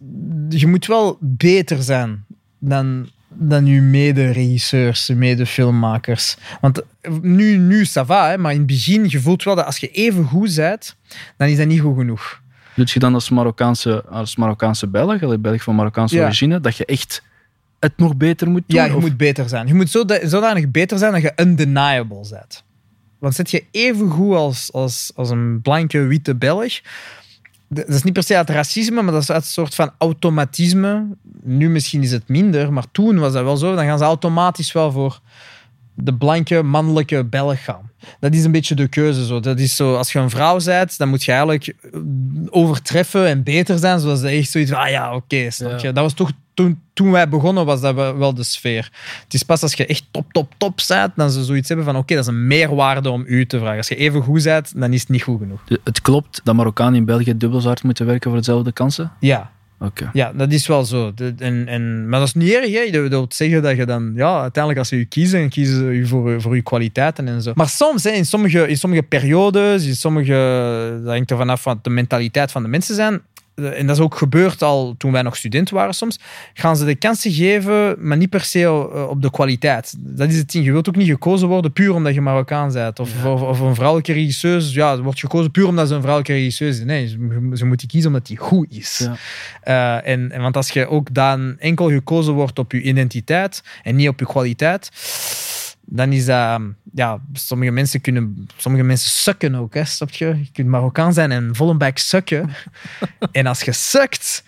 je 0.48 0.66
moet 0.66 0.86
wel 0.86 1.18
beter 1.20 1.82
zijn 1.82 2.24
dan, 2.58 3.08
dan 3.28 3.64
uw 3.64 3.82
mede-regisseurs, 3.82 5.08
mede-filmmakers. 5.08 6.36
Want 6.60 6.82
nu, 7.20 7.56
nu 7.56 7.84
ça 7.84 8.06
va, 8.06 8.28
hè, 8.28 8.38
maar 8.38 8.52
in 8.52 8.58
het 8.58 8.66
begin, 8.66 9.04
je 9.08 9.20
voelt 9.20 9.42
wel 9.42 9.54
dat 9.54 9.66
als 9.66 9.78
je 9.78 9.90
even 9.90 10.24
goed 10.24 10.54
bent, 10.54 10.96
dan 11.36 11.48
is 11.48 11.56
dat 11.56 11.66
niet 11.66 11.80
goed 11.80 11.96
genoeg. 11.96 12.40
Doet 12.74 12.90
je 12.90 12.98
dan 12.98 13.14
als 13.14 13.30
Marokkaanse, 13.30 14.04
als 14.04 14.36
Marokkaanse 14.36 14.86
Belg, 14.86 15.40
Belg 15.40 15.62
van 15.62 15.74
Marokkaanse 15.74 16.16
Ja. 16.16 16.24
origine, 16.24 16.60
dat 16.60 16.76
je 16.76 16.84
echt 16.84 17.22
het 17.80 17.92
nog 17.96 18.16
beter 18.16 18.48
moet 18.50 18.62
doen? 18.66 18.78
Ja, 18.78 18.84
je 18.84 18.94
of- 18.96 19.00
moet 19.00 19.16
beter 19.16 19.48
zijn. 19.48 19.66
Je 19.66 19.74
moet 19.74 19.90
zoda- 19.90 20.28
zodanig 20.28 20.70
beter 20.70 20.98
zijn 20.98 21.12
dat 21.12 21.22
je 21.22 21.32
undeniable 21.36 22.26
bent. 22.30 22.64
Want 23.18 23.34
zit 23.34 23.50
je 23.50 23.64
even 23.70 24.10
goed 24.10 24.34
als, 24.34 24.72
als, 24.72 25.12
als 25.14 25.30
een 25.30 25.60
blanke, 25.62 25.98
witte 26.00 26.34
Belg... 26.36 26.80
Dat 27.68 27.88
is 27.88 28.02
niet 28.02 28.12
per 28.12 28.22
se 28.22 28.36
uit 28.36 28.50
racisme, 28.50 29.02
maar 29.02 29.12
dat 29.12 29.22
is 29.22 29.30
uit 29.30 29.42
een 29.42 29.48
soort 29.48 29.74
van 29.74 29.90
automatisme. 29.98 31.06
Nu 31.42 31.68
misschien 31.70 32.02
is 32.02 32.10
het 32.12 32.28
minder, 32.28 32.72
maar 32.72 32.84
toen 32.92 33.18
was 33.18 33.32
dat 33.32 33.44
wel 33.44 33.56
zo. 33.56 33.74
Dan 33.74 33.84
gaan 33.84 33.98
ze 33.98 34.04
automatisch 34.04 34.72
wel 34.72 34.92
voor 34.92 35.20
de 35.94 36.14
blanke, 36.14 36.62
mannelijke 36.62 37.24
Belg 37.24 37.64
gaan. 37.64 37.90
Dat 38.20 38.34
is 38.34 38.44
een 38.44 38.52
beetje 38.52 38.74
de 38.74 38.88
keuze. 38.88 39.26
Zo. 39.26 39.40
Dat 39.40 39.58
is 39.58 39.76
zo, 39.76 39.96
als 39.96 40.12
je 40.12 40.18
een 40.18 40.30
vrouw 40.30 40.58
bent, 40.64 40.98
dan 40.98 41.08
moet 41.08 41.24
je 41.24 41.30
eigenlijk 41.32 41.66
eh, 41.66 42.00
overtreffen 42.50 43.26
en 43.26 43.42
beter 43.42 43.78
zijn. 43.78 44.00
Zoals 44.00 44.20
ze 44.20 44.28
echt 44.28 44.50
zoiets 44.50 44.70
van, 44.70 44.80
ah 44.80 44.88
ja, 44.90 45.14
oké, 45.14 45.50
snap 45.50 45.70
Ja. 45.70 45.76
je. 45.76 45.92
Dat 45.92 46.02
was 46.04 46.14
toch, 46.14 46.30
toen, 46.56 46.80
toen 46.92 47.10
wij 47.10 47.28
begonnen, 47.28 47.66
was 47.66 47.80
dat 47.80 47.94
wel 47.94 48.34
de 48.34 48.42
sfeer. 48.42 48.90
Het 49.24 49.34
is 49.34 49.42
pas 49.42 49.62
als 49.62 49.74
je 49.74 49.86
echt 49.86 50.04
top, 50.10 50.32
top, 50.32 50.52
top 50.56 50.80
bent, 50.88 51.12
dan 51.16 51.30
ze 51.30 51.44
zoiets 51.44 51.68
hebben 51.68 51.86
van, 51.86 51.96
oké, 51.96 52.14
dat 52.14 52.22
is 52.22 52.30
een 52.30 52.46
meerwaarde 52.46 53.10
om 53.10 53.24
u 53.26 53.46
te 53.46 53.58
vragen. 53.58 53.76
Als 53.76 53.88
je 53.88 53.96
even 53.96 54.22
goed 54.22 54.42
bent, 54.42 54.72
dan 54.80 54.92
is 54.92 55.00
het 55.00 55.08
niet 55.08 55.22
goed 55.22 55.38
genoeg. 55.38 55.60
Het 55.84 56.00
klopt 56.00 56.40
dat 56.44 56.54
Marokkanen 56.54 56.94
in 56.94 57.04
België 57.04 57.36
dubbel 57.36 57.60
zo 57.60 57.66
hard 57.66 57.82
moeten 57.82 58.06
werken 58.06 58.30
voor 58.30 58.38
dezelfde 58.38 58.72
kansen? 58.72 59.12
Ja, 59.20 59.50
Oké. 59.80 60.10
Ja, 60.12 60.32
dat 60.32 60.52
is 60.52 60.66
wel 60.66 60.84
zo. 60.84 61.12
En, 61.38 61.66
en, 61.66 62.08
maar 62.08 62.18
dat 62.18 62.28
is 62.28 62.34
niet 62.34 62.52
erg. 62.52 62.72
Hè. 62.72 62.90
Dat 62.90 63.08
wil 63.08 63.26
zeggen 63.28 63.62
dat 63.62 63.76
je 63.76 63.86
dan, 63.86 64.12
ja, 64.14 64.40
uiteindelijk 64.40 64.78
als 64.78 64.88
ze 64.88 64.96
je 64.96 65.04
kiezen, 65.04 65.48
kiezen 65.48 65.76
ze 65.76 65.84
je 65.84 66.06
voor, 66.06 66.40
voor 66.40 66.54
je 66.54 66.62
kwaliteiten 66.62 67.28
en 67.28 67.42
zo. 67.42 67.52
Maar 67.54 67.68
soms, 67.68 68.04
hè, 68.04 68.10
in, 68.10 68.26
sommige, 68.26 68.68
in 68.68 68.76
sommige 68.76 69.02
periodes, 69.02 69.86
in 69.86 69.96
sommige, 69.96 71.00
dat 71.04 71.12
hangt 71.12 71.30
er 71.30 71.36
vanaf 71.36 71.64
wat 71.64 71.84
de 71.84 71.90
mentaliteit 71.90 72.52
van 72.52 72.62
de 72.62 72.68
mensen 72.68 72.94
zijn. 72.94 73.20
Eh, 73.56 73.78
En 73.78 73.86
dat 73.86 73.96
is 73.96 74.02
ook 74.02 74.16
gebeurd 74.16 74.62
al 74.62 74.94
toen 74.98 75.12
wij 75.12 75.22
nog 75.22 75.36
student 75.36 75.70
waren 75.70 75.94
soms. 75.94 76.18
Gaan 76.54 76.76
ze 76.76 76.84
de 76.84 76.94
kansen 76.94 77.32
geven, 77.32 77.96
maar 77.98 78.16
niet 78.16 78.30
per 78.30 78.40
se 78.40 78.60
eh, 78.60 79.08
op 79.08 79.22
de 79.22 79.30
kwaliteit. 79.30 79.94
Dat 79.98 80.28
is 80.28 80.36
het 80.36 80.50
ding. 80.50 80.64
Je 80.64 80.72
wilt 80.72 80.88
ook 80.88 80.96
niet 80.96 81.08
gekozen 81.08 81.48
worden 81.48 81.72
puur 81.72 81.94
omdat 81.94 82.14
je 82.14 82.20
Marokkaan 82.20 82.72
bent. 82.72 83.00
Of, 83.00 83.24
of, 83.24 83.42
of 83.42 83.60
een 83.60 83.74
vrouwelijke 83.74 84.12
regisseuse. 84.12 84.74
Ja, 84.74 85.00
wordt 85.00 85.20
gekozen 85.20 85.50
puur 85.50 85.66
omdat 85.66 85.88
ze 85.88 85.94
een 85.94 86.00
vrouwelijke 86.00 86.38
regisseuse 86.38 86.78
is. 86.78 86.84
Nee, 86.84 87.08
ze, 87.08 87.50
ze 87.54 87.66
moet 87.66 87.80
je 87.80 87.86
kiezen 87.86 88.10
omdat 88.10 88.26
die 88.26 88.36
goed 88.36 88.66
is. 88.70 88.98
Ja. 88.98 89.16
Eh, 90.02 90.12
en, 90.12 90.32
en 90.32 90.40
want 90.40 90.56
als 90.56 90.70
je 90.70 90.88
ook 90.88 91.14
dan 91.14 91.56
enkel 91.58 91.90
gekozen 91.90 92.32
wordt 92.32 92.58
op 92.58 92.72
je 92.72 92.82
identiteit 92.82 93.62
en 93.82 93.96
niet 93.96 94.08
op 94.08 94.18
je 94.18 94.26
kwaliteit, 94.26 94.90
dan 95.86 96.12
is 96.12 96.24
dat... 96.24 96.60
Ja, 96.94 97.20
sommige 97.32 97.70
mensen 97.70 98.00
kunnen... 98.00 98.48
Sommige 98.56 98.84
mensen 98.84 99.10
sukken 99.10 99.54
ook, 99.54 99.74
hè, 99.74 99.84
snap 99.84 100.10
je? 100.10 100.26
Je 100.26 100.48
kunt 100.52 100.68
Marokkaan 100.68 101.12
zijn 101.12 101.32
en 101.32 101.54
vol 101.54 101.76
een 101.78 101.90
sukken. 101.94 102.50
en 103.32 103.46
als 103.46 103.62
je 103.62 103.72
sukt, 103.72 104.44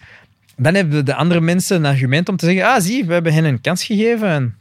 dan 0.56 0.74
hebben 0.74 1.04
de 1.04 1.14
andere 1.14 1.40
mensen 1.40 1.76
een 1.76 1.92
argument 1.92 2.28
om 2.28 2.36
te 2.36 2.46
zeggen 2.46 2.64
ah, 2.64 2.80
zie, 2.80 3.04
we 3.04 3.12
hebben 3.12 3.32
hen 3.32 3.44
een 3.44 3.60
kans 3.60 3.84
gegeven 3.84 4.28
en 4.28 4.54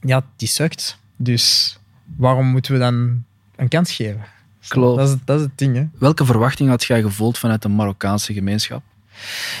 ja, 0.00 0.24
die 0.36 0.48
sukt. 0.48 0.98
Dus 1.16 1.78
waarom 2.16 2.46
moeten 2.46 2.72
we 2.72 2.78
dan 2.78 3.24
een 3.56 3.68
kans 3.68 3.92
geven? 3.92 4.24
Klopt. 4.68 4.98
Dat 4.98 5.08
is, 5.08 5.16
dat 5.24 5.38
is 5.38 5.44
het 5.44 5.58
ding, 5.58 5.76
hè. 5.76 5.86
Welke 5.98 6.24
verwachting 6.24 6.68
had 6.68 6.84
jij 6.84 7.02
gevoeld 7.02 7.38
vanuit 7.38 7.62
de 7.62 7.68
Marokkaanse 7.68 8.32
gemeenschap? 8.32 8.82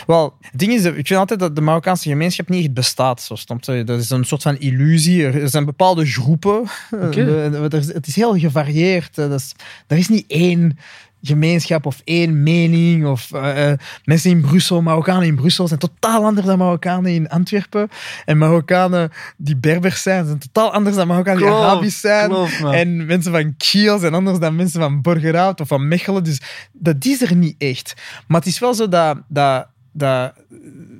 Wel, 0.06 0.36
het 0.40 0.58
ding 0.60 0.72
is, 0.72 0.84
ik 0.84 1.06
vind 1.06 1.20
altijd 1.20 1.40
dat 1.40 1.54
de 1.56 1.60
Marokkaanse 1.60 2.08
gemeenschap 2.08 2.48
niet 2.48 2.64
echt 2.64 2.74
bestaat. 2.74 3.22
Zo, 3.22 3.34
je? 3.74 3.84
Dat 3.84 4.00
is 4.00 4.10
een 4.10 4.24
soort 4.24 4.42
van 4.42 4.58
illusie. 4.58 5.24
Er 5.26 5.48
zijn 5.48 5.64
bepaalde 5.64 6.06
groepen. 6.06 6.62
Eh, 6.90 7.62
Het 7.70 8.06
is 8.06 8.16
heel 8.16 8.38
gevarieerd. 8.38 9.18
Eh, 9.18 9.28
Dat 9.28 9.40
is, 9.40 9.54
er 9.86 9.96
is 9.96 10.08
niet 10.08 10.24
één 10.26 10.78
gemeenschap 11.22 11.86
of 11.86 12.00
één 12.04 12.42
mening. 12.42 13.06
Of 13.06 13.32
eh, 13.32 13.70
eh, 13.70 13.78
mensen 14.04 14.30
in 14.30 14.40
Brussel, 14.40 14.82
Marokkanen 14.82 15.26
in 15.26 15.34
Brussel 15.34 15.68
zijn 15.68 15.80
totaal 15.80 16.24
anders 16.24 16.46
dan 16.46 16.58
Marokkanen 16.58 17.12
in 17.12 17.28
Antwerpen. 17.28 17.88
En 18.24 18.38
Marokkanen 18.38 19.10
die 19.36 19.56
Berbers 19.56 20.02
zijn, 20.02 20.26
zijn 20.26 20.38
totaal 20.38 20.72
anders 20.72 20.96
dan 20.96 21.06
Marokkanen 21.06 21.40
die 21.40 21.48
Klopt, 21.48 21.64
Arabisch 21.64 22.00
zijn. 22.00 22.28
klopt. 22.28 22.62
En 22.62 23.06
mensen 23.06 23.32
van 23.32 23.56
Kiel 23.56 23.98
zijn 23.98 24.14
anders 24.14 24.38
dan 24.38 24.56
mensen 24.56 24.80
van 24.80 25.00
Borgerhout 25.00 25.60
of 25.60 25.68
van 25.68 25.88
Mechelen. 25.88 26.24
Dus 26.24 26.40
dat 26.72 27.04
is 27.04 27.22
er 27.22 27.34
niet 27.34 27.54
echt. 27.58 27.94
Maar 28.26 28.38
het 28.40 28.48
is 28.48 28.58
wel 28.58 28.74
zo 28.74 28.88
dat, 28.88 29.18
dat, 29.28 29.66
dat 29.92 30.34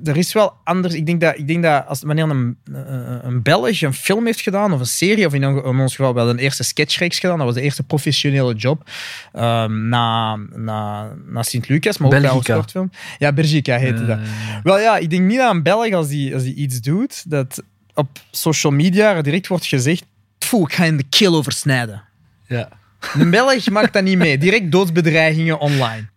er 0.05 0.17
is 0.17 0.33
wel 0.33 0.53
anders. 0.65 0.95
Ik 0.95 1.07
denk 1.07 1.21
dat, 1.21 1.39
ik 1.39 1.47
denk 1.47 1.63
dat 1.63 1.87
als, 1.87 2.03
wanneer 2.03 2.25
een, 2.31 2.57
een 2.73 3.27
een 3.27 3.43
Belg 3.43 3.81
een 3.83 3.93
film 3.95 4.27
heeft 4.27 4.41
gedaan, 4.41 4.73
of 4.73 4.81
een 4.81 4.87
serie, 4.87 5.27
of 5.27 5.35
in, 5.35 5.47
on- 5.47 5.65
in 5.65 5.81
ons 5.81 5.97
geval 5.97 6.15
wel 6.15 6.29
een 6.29 6.39
eerste 6.39 6.63
sketchreeks 6.63 7.19
gedaan, 7.19 7.37
dat 7.37 7.47
was 7.47 7.55
de 7.55 7.61
eerste 7.63 7.83
professionele 7.83 8.55
job 8.55 8.91
ehm, 9.33 9.89
na, 9.89 10.37
na, 10.55 11.13
na 11.27 11.43
Sint-Lucas, 11.43 11.99
maar 11.99 12.07
ook 12.07 12.13
bij 12.15 12.23
ons 12.23 12.31
Belgica. 12.33 12.55
kortfilm. 12.55 12.91
Ja, 13.19 13.33
Belgica 13.33 13.77
heette 13.77 14.07
dat. 14.07 14.19
Wel 14.63 14.79
ja, 14.79 14.97
ik 14.97 15.11
denk 15.11 15.23
niet 15.27 15.39
dat 15.39 15.55
een 15.55 15.63
Belg, 15.63 15.93
als 15.93 16.09
die, 16.09 16.35
als 16.35 16.43
die 16.43 16.55
iets 16.55 16.81
doet, 16.81 17.31
dat 17.31 17.63
op 17.95 18.09
social 18.31 18.73
media 18.73 19.23
direct 19.23 19.47
wordt 19.47 19.67
gezegd 19.67 20.05
"Pfoe, 20.39 20.63
ik 20.67 20.73
ga 20.75 20.85
in 20.85 20.97
de 20.97 21.05
kill 21.09 21.33
oversnijden. 21.35 22.03
Ja. 22.47 22.69
Een 23.15 23.31
Belg 23.31 23.71
maakt 23.71 23.93
dat 23.93 24.03
niet 24.03 24.19
mee. 24.19 24.39
Direct 24.39 24.73
doodsbedreigingen 24.73 25.59
online. 25.61 26.09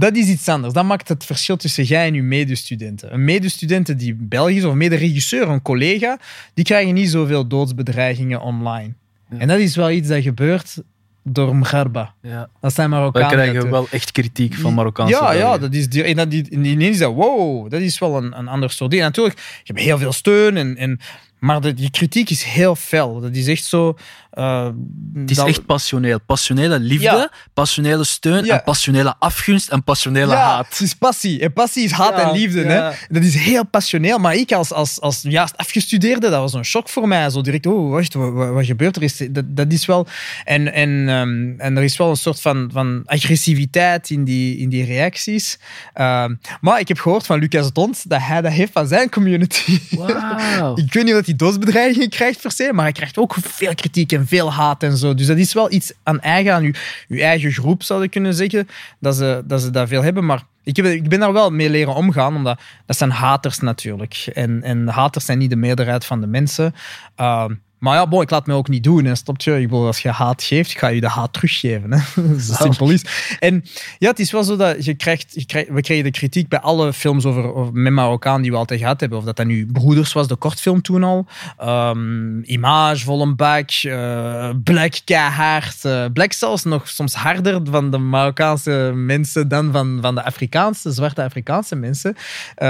Dat 0.00 0.16
is 0.16 0.26
iets 0.28 0.48
anders. 0.48 0.72
Dat 0.74 0.84
maakt 0.84 1.08
het 1.08 1.24
verschil 1.24 1.56
tussen 1.56 1.84
jij 1.84 2.06
en 2.06 2.14
je 2.14 2.22
medestudenten. 2.22 3.12
Een 3.14 3.24
medestudent 3.24 3.98
die 3.98 4.14
Belgisch 4.18 4.56
is, 4.56 4.64
of 4.64 4.74
mederegisseur, 4.74 5.48
een 5.48 5.62
collega, 5.62 6.18
die 6.54 6.64
krijgen 6.64 6.94
niet 6.94 7.10
zoveel 7.10 7.46
doodsbedreigingen 7.46 8.40
online. 8.40 8.92
En 9.38 9.48
dat 9.48 9.58
is 9.58 9.76
wel 9.76 9.90
iets 9.90 10.08
dat 10.08 10.22
gebeurt 10.22 10.76
door 11.24 11.56
Mgharba. 11.56 12.14
Ja. 12.22 12.48
Dat 12.60 12.74
zijn 12.74 12.90
We 12.90 12.96
Marokkanen. 12.96 13.28
krijgen 13.30 13.54
dat- 13.54 13.68
wel 13.70 13.86
echt 13.90 14.12
kritiek 14.12 14.54
van 14.54 14.74
Marokkaanse 14.74 15.14
ja, 15.14 15.32
ja, 15.32 15.58
dat 15.58 15.74
is, 15.74 15.88
die- 15.88 16.02
en 16.02 16.16
dat, 16.16 16.30
die, 16.30 16.48
en 16.50 16.64
ineens 16.64 16.98
dat, 16.98 17.14
wow, 17.14 17.70
dat 17.70 17.80
is 17.80 17.98
wel 17.98 18.16
een, 18.16 18.38
een 18.38 18.48
ander 18.48 18.70
soort 18.70 18.90
ding. 18.90 19.02
Natuurlijk, 19.02 19.38
je 19.38 19.72
hebt 19.72 19.80
heel 19.84 19.98
veel 19.98 20.12
steun, 20.12 20.56
en, 20.56 20.76
en, 20.76 20.98
maar 21.40 21.60
de, 21.60 21.74
die 21.74 21.90
kritiek 21.90 22.30
is 22.30 22.42
heel 22.42 22.74
fel. 22.76 23.20
Dat 23.20 23.34
is 23.34 23.46
echt 23.46 23.64
zo... 23.64 23.96
eh, 24.30 24.68
Het 25.14 25.30
is 25.30 25.36
dat- 25.36 25.46
echt 25.48 25.66
passioneel. 25.66 26.20
Passionele 26.26 26.78
liefde, 26.78 27.04
Ja. 27.04 27.30
passionele 27.54 28.04
steun, 28.04 28.44
Ja. 28.44 28.54
en 28.58 28.62
passionele 28.64 29.14
afgunst 29.18 29.68
en 29.68 29.84
passionele 29.84 30.32
ja, 30.32 30.38
haat. 30.38 30.68
het 30.68 30.80
is 30.80 30.94
passie. 30.94 31.40
En 31.40 31.52
passie 31.52 31.84
is 31.84 31.90
haat 31.90 32.16
Ja, 32.16 32.28
en 32.28 32.32
liefde. 32.38 32.60
ja. 32.60 32.68
Hè? 32.90 32.96
Dat 33.14 33.22
is 33.22 33.34
heel 33.34 33.66
passioneel. 33.66 34.18
Maar 34.18 34.34
ik 34.34 34.52
als, 34.52 34.72
als, 34.72 35.00
als 35.00 35.20
juist 35.22 35.56
afgestudeerde, 35.56 36.28
dat 36.30 36.40
was 36.40 36.52
een 36.52 36.64
shock 36.64 36.88
voor 36.88 37.08
mij. 37.08 37.30
Zo 37.30 37.40
direct, 37.40 37.66
oh, 37.66 37.90
wacht, 37.90 38.14
wat, 38.14 38.32
wat, 38.32 38.48
wat 38.48 38.64
gebeurt 38.64 38.96
er? 38.96 39.02
Is, 39.02 39.16
dat, 39.30 39.44
dat 39.56 39.72
is 39.72 39.86
wel... 39.86 40.06
En, 40.44 40.72
en, 40.72 41.08
ehm, 41.08 41.60
en 41.60 41.76
er 41.76 41.82
is 41.82 41.96
wel 41.96 42.10
een 42.10 42.16
soort 42.16 42.40
van, 42.40 42.70
van 42.72 43.02
agressiviteit 43.06 44.10
in 44.10 44.24
die, 44.24 44.56
in 44.56 44.68
die 44.68 44.84
reacties. 44.84 45.58
Ehm, 45.94 46.34
maar 46.60 46.80
ik 46.80 46.88
heb 46.88 46.98
gehoord 46.98 47.26
van 47.26 47.38
Lucas 47.38 47.72
Dont 47.72 48.08
dat 48.08 48.20
hij 48.22 48.40
dat 48.40 48.52
heeft 48.52 48.72
van 48.72 48.86
zijn 48.86 49.10
community. 49.10 49.80
Wauw. 49.90 50.76
Ik 50.84 50.92
weet 50.92 51.04
niet 51.04 51.14
dat 51.14 51.26
hij 51.30 51.38
doodsbedreigingen 51.38 52.08
krijgt 52.08 52.42
per 52.42 52.50
se, 52.50 52.72
maar 52.72 52.84
hij 52.84 52.92
krijgt 52.92 53.18
ook 53.18 53.34
veel 53.40 53.74
kritiek 53.74 54.12
en 54.12 54.26
veel 54.26 54.52
haat 54.52 54.82
en 54.82 54.96
zo. 54.96 55.14
Dus 55.14 55.26
dat 55.26 55.36
is 55.36 55.52
wel 55.52 55.72
iets 55.72 55.92
aan 56.02 56.20
eigen, 56.20 56.54
aan 56.54 56.62
uw, 57.08 57.18
eigen 57.18 57.52
groep, 57.52 57.82
zou 57.82 58.02
ik 58.02 58.10
kunnen 58.10 58.34
zeggen, 58.34 58.68
dat 58.98 59.16
ze 59.16 59.42
dat, 59.44 59.60
ze 59.60 59.70
dat 59.70 59.88
veel 59.88 60.02
hebben. 60.02 60.24
Maar 60.24 60.42
ik, 60.62 60.76
heb, 60.76 60.86
ik 60.86 61.08
ben 61.08 61.20
daar 61.20 61.32
wel 61.32 61.50
mee 61.50 61.70
leren 61.70 61.94
omgaan, 61.94 62.34
omdat 62.34 62.60
dat 62.86 62.96
zijn 62.96 63.10
haters 63.10 63.58
natuurlijk. 63.58 64.30
En, 64.32 64.62
en 64.62 64.88
haters 64.88 65.24
zijn 65.24 65.38
niet 65.38 65.50
de 65.50 65.56
meerderheid 65.56 66.04
van 66.04 66.20
de 66.20 66.26
mensen. 66.26 66.74
Ehm, 67.16 67.54
maar 67.80 67.94
ja, 68.10 68.20
ik 68.20 68.30
laat 68.30 68.46
me 68.46 68.54
ook 68.54 68.68
niet 68.68 68.84
doen. 68.84 69.04
Hè. 69.04 69.14
Stop 69.14 69.40
je? 69.40 69.52
Ik 69.60 69.68
bedoel, 69.68 69.86
als 69.86 69.98
je 70.02 70.08
haat 70.10 70.42
geeft, 70.42 70.78
ga 70.78 70.86
je 70.88 71.00
de 71.00 71.08
haat 71.08 71.32
teruggeven. 71.32 71.92
Hè. 71.92 71.98
Zo 72.40 72.52
simpel 72.54 72.90
is. 72.90 73.04
En 73.38 73.64
ja, 73.98 74.08
het 74.10 74.18
is 74.18 74.30
wel 74.32 74.42
zo 74.44 74.56
dat 74.56 74.84
je 74.84 74.94
krijgt, 74.94 75.32
je 75.34 75.44
krijgt, 75.46 75.68
we 75.70 75.80
kregen 75.80 76.04
de 76.04 76.10
kritiek 76.10 76.48
bij 76.48 76.60
alle 76.60 76.92
films 76.92 77.24
over, 77.24 77.54
over 77.54 77.72
met 77.72 77.92
Marokkaan 77.92 78.42
die 78.42 78.50
we 78.50 78.56
altijd 78.56 78.80
gehad 78.80 79.00
hebben. 79.00 79.18
Of 79.18 79.24
dat 79.24 79.36
dat 79.36 79.46
nu 79.46 79.66
Broeders 79.66 80.12
was, 80.12 80.28
de 80.28 80.36
kortfilm 80.36 80.82
toen 80.82 81.04
al. 81.04 81.26
Ehm, 81.58 82.40
Image, 82.42 83.04
vol 83.04 83.22
een 83.22 83.36
bak. 83.36 83.70
eh, 83.70 84.50
Black, 84.64 84.92
keihard. 85.04 85.84
eh, 85.84 86.04
Black 86.12 86.32
zelfs 86.32 86.64
nog 86.64 86.88
soms 86.88 87.14
harder 87.14 87.60
van 87.70 87.90
de 87.90 87.98
Marokkaanse 87.98 88.92
mensen 88.94 89.48
dan 89.48 89.72
van, 89.72 89.98
van 90.00 90.14
de 90.14 90.24
Afrikaanse, 90.24 90.92
zwarte 90.92 91.22
Afrikaanse 91.22 91.76
mensen. 91.76 92.16
Eh, 92.54 92.68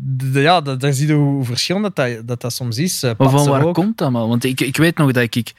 de- 0.00 0.40
ja, 0.40 0.60
da- 0.60 0.74
daar 0.74 0.92
zie 0.92 1.06
je 1.06 1.12
hoe 1.12 1.44
verschillend 1.44 1.84
dat 1.84 1.96
dat, 1.96 2.26
dat, 2.28 2.40
dat 2.40 2.52
soms 2.52 2.78
is. 2.78 3.02
Maar 3.02 3.14
van 3.30 3.44
waar 3.48 3.64
ook. 3.64 3.74
Komt 3.86 3.98
dat, 3.98 4.10
man? 4.10 4.28
Want 4.28 4.44
ik, 4.44 4.60
ik 4.60 4.76
weet 4.76 4.96
nog 4.96 5.12
dat 5.12 5.22
ik, 5.22 5.34
ik... 5.36 5.52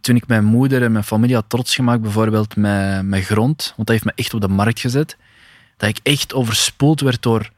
Toen 0.00 0.16
ik 0.16 0.26
mijn 0.26 0.44
moeder 0.44 0.82
en 0.82 0.92
mijn 0.92 1.04
familie 1.04 1.34
had 1.34 1.44
trots 1.48 1.74
gemaakt, 1.74 2.00
bijvoorbeeld 2.02 2.56
met, 2.56 3.02
met 3.04 3.24
grond, 3.24 3.72
want 3.76 3.88
dat 3.88 3.88
heeft 3.88 4.04
me 4.04 4.12
echt 4.14 4.34
op 4.34 4.40
de 4.40 4.48
markt 4.48 4.80
gezet, 4.80 5.16
dat 5.76 5.88
ik 5.88 5.98
echt 6.02 6.34
overspoeld 6.34 7.00
werd 7.00 7.22
door 7.22 7.50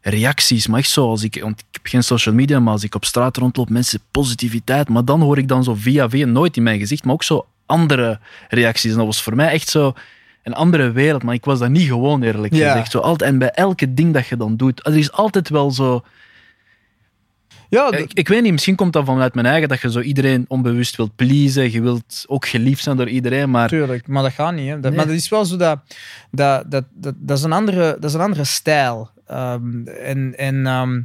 reacties. 0.00 0.66
Maar 0.66 0.78
echt 0.78 0.90
zo, 0.90 1.08
als 1.08 1.22
ik, 1.22 1.40
want 1.42 1.60
ik 1.60 1.66
heb 1.70 1.86
geen 1.86 2.02
social 2.02 2.34
media, 2.34 2.60
maar 2.60 2.72
als 2.72 2.82
ik 2.84 2.94
op 2.94 3.04
straat 3.04 3.36
rondloop, 3.36 3.68
mensen 3.68 4.00
positiviteit. 4.10 4.88
Maar 4.88 5.04
dan 5.04 5.20
hoor 5.20 5.38
ik 5.38 5.48
dan 5.48 5.64
zo 5.64 5.74
via 5.74 6.08
via, 6.10 6.26
nooit 6.26 6.56
in 6.56 6.62
mijn 6.62 6.78
gezicht, 6.78 7.04
maar 7.04 7.14
ook 7.14 7.22
zo 7.22 7.46
andere 7.66 8.18
reacties. 8.48 8.90
En 8.90 8.96
dat 8.96 9.06
was 9.06 9.22
voor 9.22 9.34
mij 9.36 9.48
echt 9.48 9.68
zo 9.68 9.92
een 10.42 10.54
andere 10.54 10.90
wereld, 10.92 11.22
maar 11.22 11.34
ik 11.34 11.44
was 11.44 11.58
dat 11.58 11.68
niet 11.70 11.88
gewoon, 11.88 12.22
eerlijk 12.22 12.54
Ja. 12.54 12.70
gezegd. 12.72 12.90
Zo 12.90 12.98
altijd, 12.98 13.30
en 13.30 13.38
bij 13.38 13.50
elke 13.50 13.94
ding 13.94 14.14
dat 14.14 14.26
je 14.26 14.36
dan 14.36 14.56
doet, 14.56 14.86
er 14.86 14.96
is 14.96 15.12
altijd 15.12 15.48
wel 15.48 15.70
zo 15.70 16.04
Ja, 17.74 17.88
Ja, 17.90 17.98
ik, 17.98 18.12
ik 18.12 18.28
weet 18.28 18.42
niet, 18.42 18.52
misschien 18.52 18.74
komt 18.74 18.92
dat 18.92 19.04
vanuit 19.04 19.34
mijn 19.34 19.46
eigen, 19.46 19.68
dat 19.68 19.80
je 19.80 19.90
zo 19.90 20.00
iedereen 20.00 20.44
onbewust 20.48 20.96
wilt 20.96 21.16
pleasen. 21.16 21.72
Je 21.72 21.82
wilt 21.82 22.24
ook 22.26 22.46
geliefd 22.46 22.82
zijn 22.82 22.96
door 22.96 23.08
iedereen, 23.08 23.50
maar 23.50 23.68
Tuurlijk, 23.68 24.06
maar 24.06 24.22
dat 24.22 24.32
gaat 24.32 24.54
niet. 24.54 24.68
Hè. 24.68 24.80
Dat, 24.80 24.82
Nee. 24.82 24.96
Maar 24.96 25.06
dat 25.06 25.14
is 25.14 25.28
wel 25.28 25.44
zo 25.44 25.56
dat... 25.56 25.80
Dat, 26.30 26.70
dat, 26.70 26.84
dat, 26.94 27.14
dat, 27.16 27.38
is, 27.38 27.44
een 27.44 27.52
andere, 27.52 27.96
dat 28.00 28.10
is 28.10 28.14
een 28.14 28.20
andere 28.20 28.44
stijl. 28.44 29.10
Ehm, 29.26 29.86
en, 29.86 30.36
en, 30.36 30.66
ehm, 30.66 31.00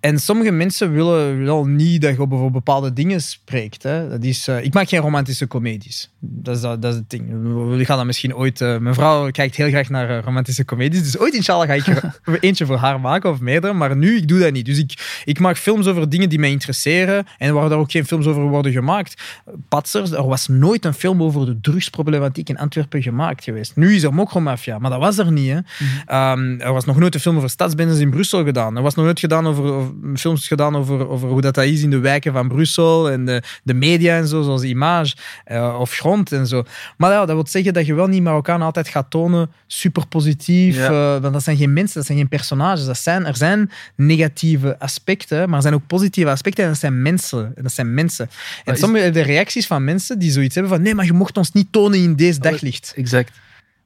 en 0.00 0.18
sommige 0.20 0.50
mensen 0.50 0.92
willen 0.92 1.44
wel 1.44 1.64
niet 1.64 2.02
dat 2.02 2.14
je 2.16 2.20
over 2.30 2.50
bepaalde 2.50 2.92
dingen 2.92 3.20
spreekt. 3.22 3.82
Hè. 3.82 4.08
Dat 4.08 4.24
is, 4.24 4.48
eh, 4.48 4.64
ik 4.64 4.74
maak 4.74 4.88
geen 4.88 5.00
romantische 5.00 5.46
comedies. 5.46 6.10
Dat 6.18 6.56
is, 6.56 6.62
dat, 6.62 6.82
dat 6.82 6.92
is 6.92 6.98
het 6.98 7.10
ding. 7.10 7.28
We- 7.76 7.84
gaan 7.84 7.96
dat 7.96 8.06
misschien 8.06 8.34
ooit... 8.36 8.60
eh, 8.60 8.76
mijn 8.78 8.94
vrouw 8.94 9.30
kijkt 9.30 9.56
heel 9.56 9.68
graag 9.68 9.88
naar 9.88 10.10
eh, 10.10 10.22
romantische 10.24 10.64
comedies. 10.64 11.02
Dus 11.02 11.18
ooit, 11.18 11.34
inshallah, 11.34 11.66
ga 11.66 11.74
ik 11.74 11.86
er 11.86 12.14
eentje 12.40 12.66
voor 12.66 12.76
haar 12.76 13.00
maken 13.00 13.30
of 13.30 13.40
meerdere. 13.40 13.72
Maar 13.72 13.96
nu, 13.96 14.16
ik 14.16 14.28
doe 14.28 14.38
dat 14.38 14.52
niet. 14.52 14.66
Dus 14.66 14.78
ik, 14.78 15.22
ik 15.24 15.38
maak 15.38 15.56
films 15.56 15.86
over 15.86 16.08
dingen 16.08 16.28
die 16.28 16.38
mij 16.38 16.50
interesseren. 16.50 17.26
En 17.38 17.54
waar 17.54 17.68
daar 17.68 17.78
ook 17.78 17.90
geen 17.90 18.06
films 18.06 18.26
over 18.26 18.42
worden 18.42 18.72
gemaakt. 18.72 19.22
Patsers, 19.68 20.10
er 20.10 20.26
was 20.26 20.48
nooit 20.48 20.84
een 20.84 20.94
film 20.94 21.22
over 21.22 21.46
de 21.46 21.60
drugsproblematiek 21.60 22.48
in 22.48 22.58
Antwerpen 22.58 23.02
gemaakt 23.02 23.44
geweest. 23.44 23.76
Nu 23.76 23.94
is 23.94 24.02
er 24.02 24.14
Mokromafia, 24.14 24.78
maar 24.78 24.90
dat 24.90 25.00
was 25.00 25.18
er 25.18 25.32
niet. 25.32 25.50
Hè. 25.50 25.58
Ehm, 26.06 26.60
er 26.60 26.72
was 26.72 26.84
nog 26.84 26.98
nooit 26.98 27.14
een 27.14 27.20
film 27.20 27.36
over 27.36 27.50
stadsbendes 27.50 27.98
in 27.98 28.10
Brussel 28.10 28.44
gedaan. 28.44 28.76
Er 28.76 28.82
was 28.82 28.94
nog 28.94 29.04
nooit 29.04 29.20
gedaan 29.20 29.46
over, 29.46 29.64
over- 29.64 29.87
films 30.14 30.46
gedaan 30.46 30.76
over, 30.76 31.08
over 31.08 31.28
hoe 31.28 31.40
dat, 31.40 31.54
dat 31.54 31.64
is 31.64 31.82
in 31.82 31.90
de 31.90 31.98
wijken 31.98 32.32
van 32.32 32.48
Brussel 32.48 33.10
en 33.10 33.24
de, 33.24 33.42
de 33.62 33.74
media 33.74 34.16
en 34.16 34.28
zo, 34.28 34.42
zoals 34.42 34.62
Image 34.62 35.14
eh, 35.44 35.76
of 35.80 35.92
Grond 35.92 36.32
en 36.32 36.46
zo. 36.46 36.64
Maar 36.96 37.10
ja, 37.10 37.18
dat 37.26 37.34
wil 37.34 37.46
zeggen 37.46 37.72
dat 37.72 37.86
je 37.86 37.94
wel 37.94 38.06
niet 38.06 38.22
Marokkaan 38.22 38.62
altijd 38.62 38.88
gaat 38.88 39.10
tonen 39.10 39.50
super 39.66 40.06
positief. 40.06 40.76
Ja. 40.76 41.14
eh, 41.14 41.20
want 41.20 41.32
dat 41.32 41.42
zijn 41.42 41.56
geen 41.56 41.72
mensen, 41.72 41.94
dat 41.96 42.06
zijn 42.06 42.18
geen 42.18 42.28
personages. 42.28 42.84
Dat 42.86 42.98
zijn, 42.98 43.26
er 43.26 43.36
zijn 43.36 43.70
negatieve 43.96 44.78
aspecten, 44.78 45.46
maar 45.48 45.56
er 45.56 45.62
zijn 45.62 45.74
ook 45.74 45.86
positieve 45.86 46.30
aspecten 46.30 46.64
en 46.64 46.70
dat 46.70 46.78
zijn 46.78 47.02
mensen. 47.02 47.52
En 47.56 47.62
dat 47.62 47.72
zijn 47.72 47.94
mensen. 47.94 48.30
En 48.64 48.74
is- 48.74 48.80
sommige 48.80 49.10
de 49.10 49.20
reacties 49.22 49.66
van 49.66 49.84
mensen 49.84 50.18
die 50.18 50.30
zoiets 50.30 50.54
hebben 50.54 50.72
van 50.72 50.82
nee, 50.82 50.94
maar 50.94 51.04
je 51.04 51.12
mocht 51.12 51.36
ons 51.36 51.52
niet 51.52 51.72
tonen 51.72 51.98
in 51.98 52.16
deze 52.16 52.38
Oh, 52.38 52.44
daglicht. 52.44 52.92
exact. 52.96 53.32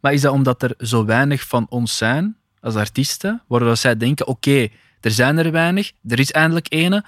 Maar 0.01 0.13
is 0.13 0.21
dat 0.21 0.33
omdat 0.33 0.63
er 0.63 0.75
zo 0.79 1.05
weinig 1.05 1.47
van 1.47 1.67
ons 1.69 1.97
zijn 1.97 2.37
als 2.61 2.75
artiesten, 2.75 3.43
waardoor 3.49 3.77
zij 3.77 3.97
denken: 3.97 4.27
oké, 4.27 4.69
er 5.05 5.11
zijn 5.11 5.39
er 5.39 5.51
weinig, 5.51 5.93
er 6.09 6.19
is 6.19 6.31
eindelijk 6.31 6.67
ene 6.73 7.05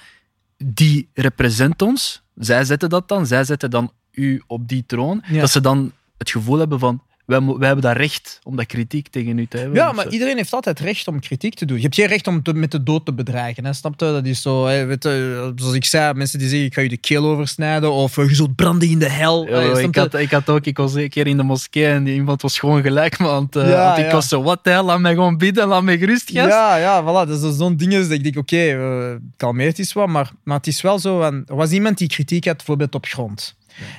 die 0.64 1.09
represent 1.14 1.83
ons. 1.83 2.22
Zij 2.35 2.64
zetten 2.64 2.88
dat 2.88 3.09
dan, 3.09 3.26
zij 3.26 3.44
zetten 3.44 3.70
dan 3.70 3.92
u 4.11 4.42
op 4.46 4.68
die 4.68 4.85
troon. 4.87 5.22
Ja. 5.26 5.40
Dat 5.40 5.50
ze 5.50 5.61
dan 5.61 5.92
het 6.18 6.30
gevoel 6.30 6.59
hebben 6.59 6.78
van: 6.78 7.02
wij, 7.26 7.38
hebben 7.60 7.80
dat 7.80 7.96
recht 7.96 8.38
om 8.42 8.56
dat 8.56 8.66
kritiek 8.66 9.08
tegen 9.08 9.38
u 9.38 9.46
te 9.46 9.56
hebben. 9.56 9.76
Ja, 9.76 9.92
maar 9.92 10.04
zo. 10.04 10.10
iedereen 10.10 10.37
heeft 10.37 10.52
altijd 10.52 10.80
recht 10.80 11.08
om 11.08 11.20
kritiek 11.20 11.54
te 11.54 11.64
doen. 11.64 11.76
Je 11.76 11.82
hebt 11.82 11.94
geen 11.94 12.06
recht 12.06 12.26
om 12.26 12.42
te- 12.42 12.54
met 12.54 12.70
de 12.70 12.82
dood 12.82 13.04
te 13.04 13.12
bedreigen. 13.12 13.64
Hè? 13.64 13.72
Snap 13.72 14.00
je? 14.00 14.06
Dat 14.06 14.26
is 14.26 14.42
zo, 14.42 14.66
hè, 14.66 14.84
weet 14.84 15.02
je, 15.02 15.52
zoals 15.56 15.74
ik 15.74 15.84
zei, 15.84 16.14
mensen 16.14 16.38
die 16.38 16.48
zeggen 16.48 16.66
ik 16.66 16.74
ga 16.74 16.80
je 16.80 16.88
de 16.88 16.96
keel 16.96 17.24
oversnijden 17.24 17.92
of 17.92 18.18
eh, 18.18 18.28
je 18.28 18.34
zult 18.34 18.54
branden 18.54 18.88
in 18.88 18.98
de 18.98 19.08
hel. 19.10 19.46
Hè, 19.46 19.80
ik, 19.80 19.94
had, 19.96 20.14
ik 20.14 20.30
had 20.30 20.48
ook, 20.48 20.64
ik 20.64 20.76
was 20.76 20.94
een 20.94 21.08
keer 21.08 21.26
in 21.26 21.37
de 21.37 21.42
moskee 21.42 21.87
en 21.87 22.04
die 22.04 22.14
iemand 22.14 22.42
was 22.42 22.58
gewoon 22.58 22.82
gelijk 22.82 23.18
het... 23.18 23.56
eh, 23.56 23.68
Ja, 23.68 23.84
want 23.87 23.98
ik 23.98 24.04
ja. 24.04 24.12
was 24.12 24.28
zo, 24.28 24.42
wat 24.42 24.60
hel, 24.62 24.84
laat 24.84 25.00
mij 25.00 25.14
gewoon 25.14 25.37
bidden, 25.38 25.66
laat 25.68 25.82
mij 25.82 25.98
gerust, 25.98 26.30
gast. 26.30 26.48
Ja, 26.48 26.76
ja, 26.76 27.02
voilà. 27.02 27.28
Dat 27.28 27.42
is 27.42 27.56
zo'n 27.56 27.76
ding 27.76 27.92
dat 27.92 28.10
ik 28.10 28.22
denk, 28.22 28.37
oké, 28.37 28.56
eh, 28.56 29.14
kalmeert 29.37 29.78
is 29.78 29.92
wat, 29.92 30.08
maar, 30.08 30.30
maar 30.42 30.56
het 30.56 30.66
is 30.66 30.80
wel 30.80 30.98
zo. 30.98 31.20
er 31.22 31.44
was 31.46 31.70
iemand 31.70 31.98
die 31.98 32.08
kritiek 32.08 32.44
had, 32.46 32.56
bijvoorbeeld 32.56 32.94
op 32.94 33.06
grond. 33.06 33.54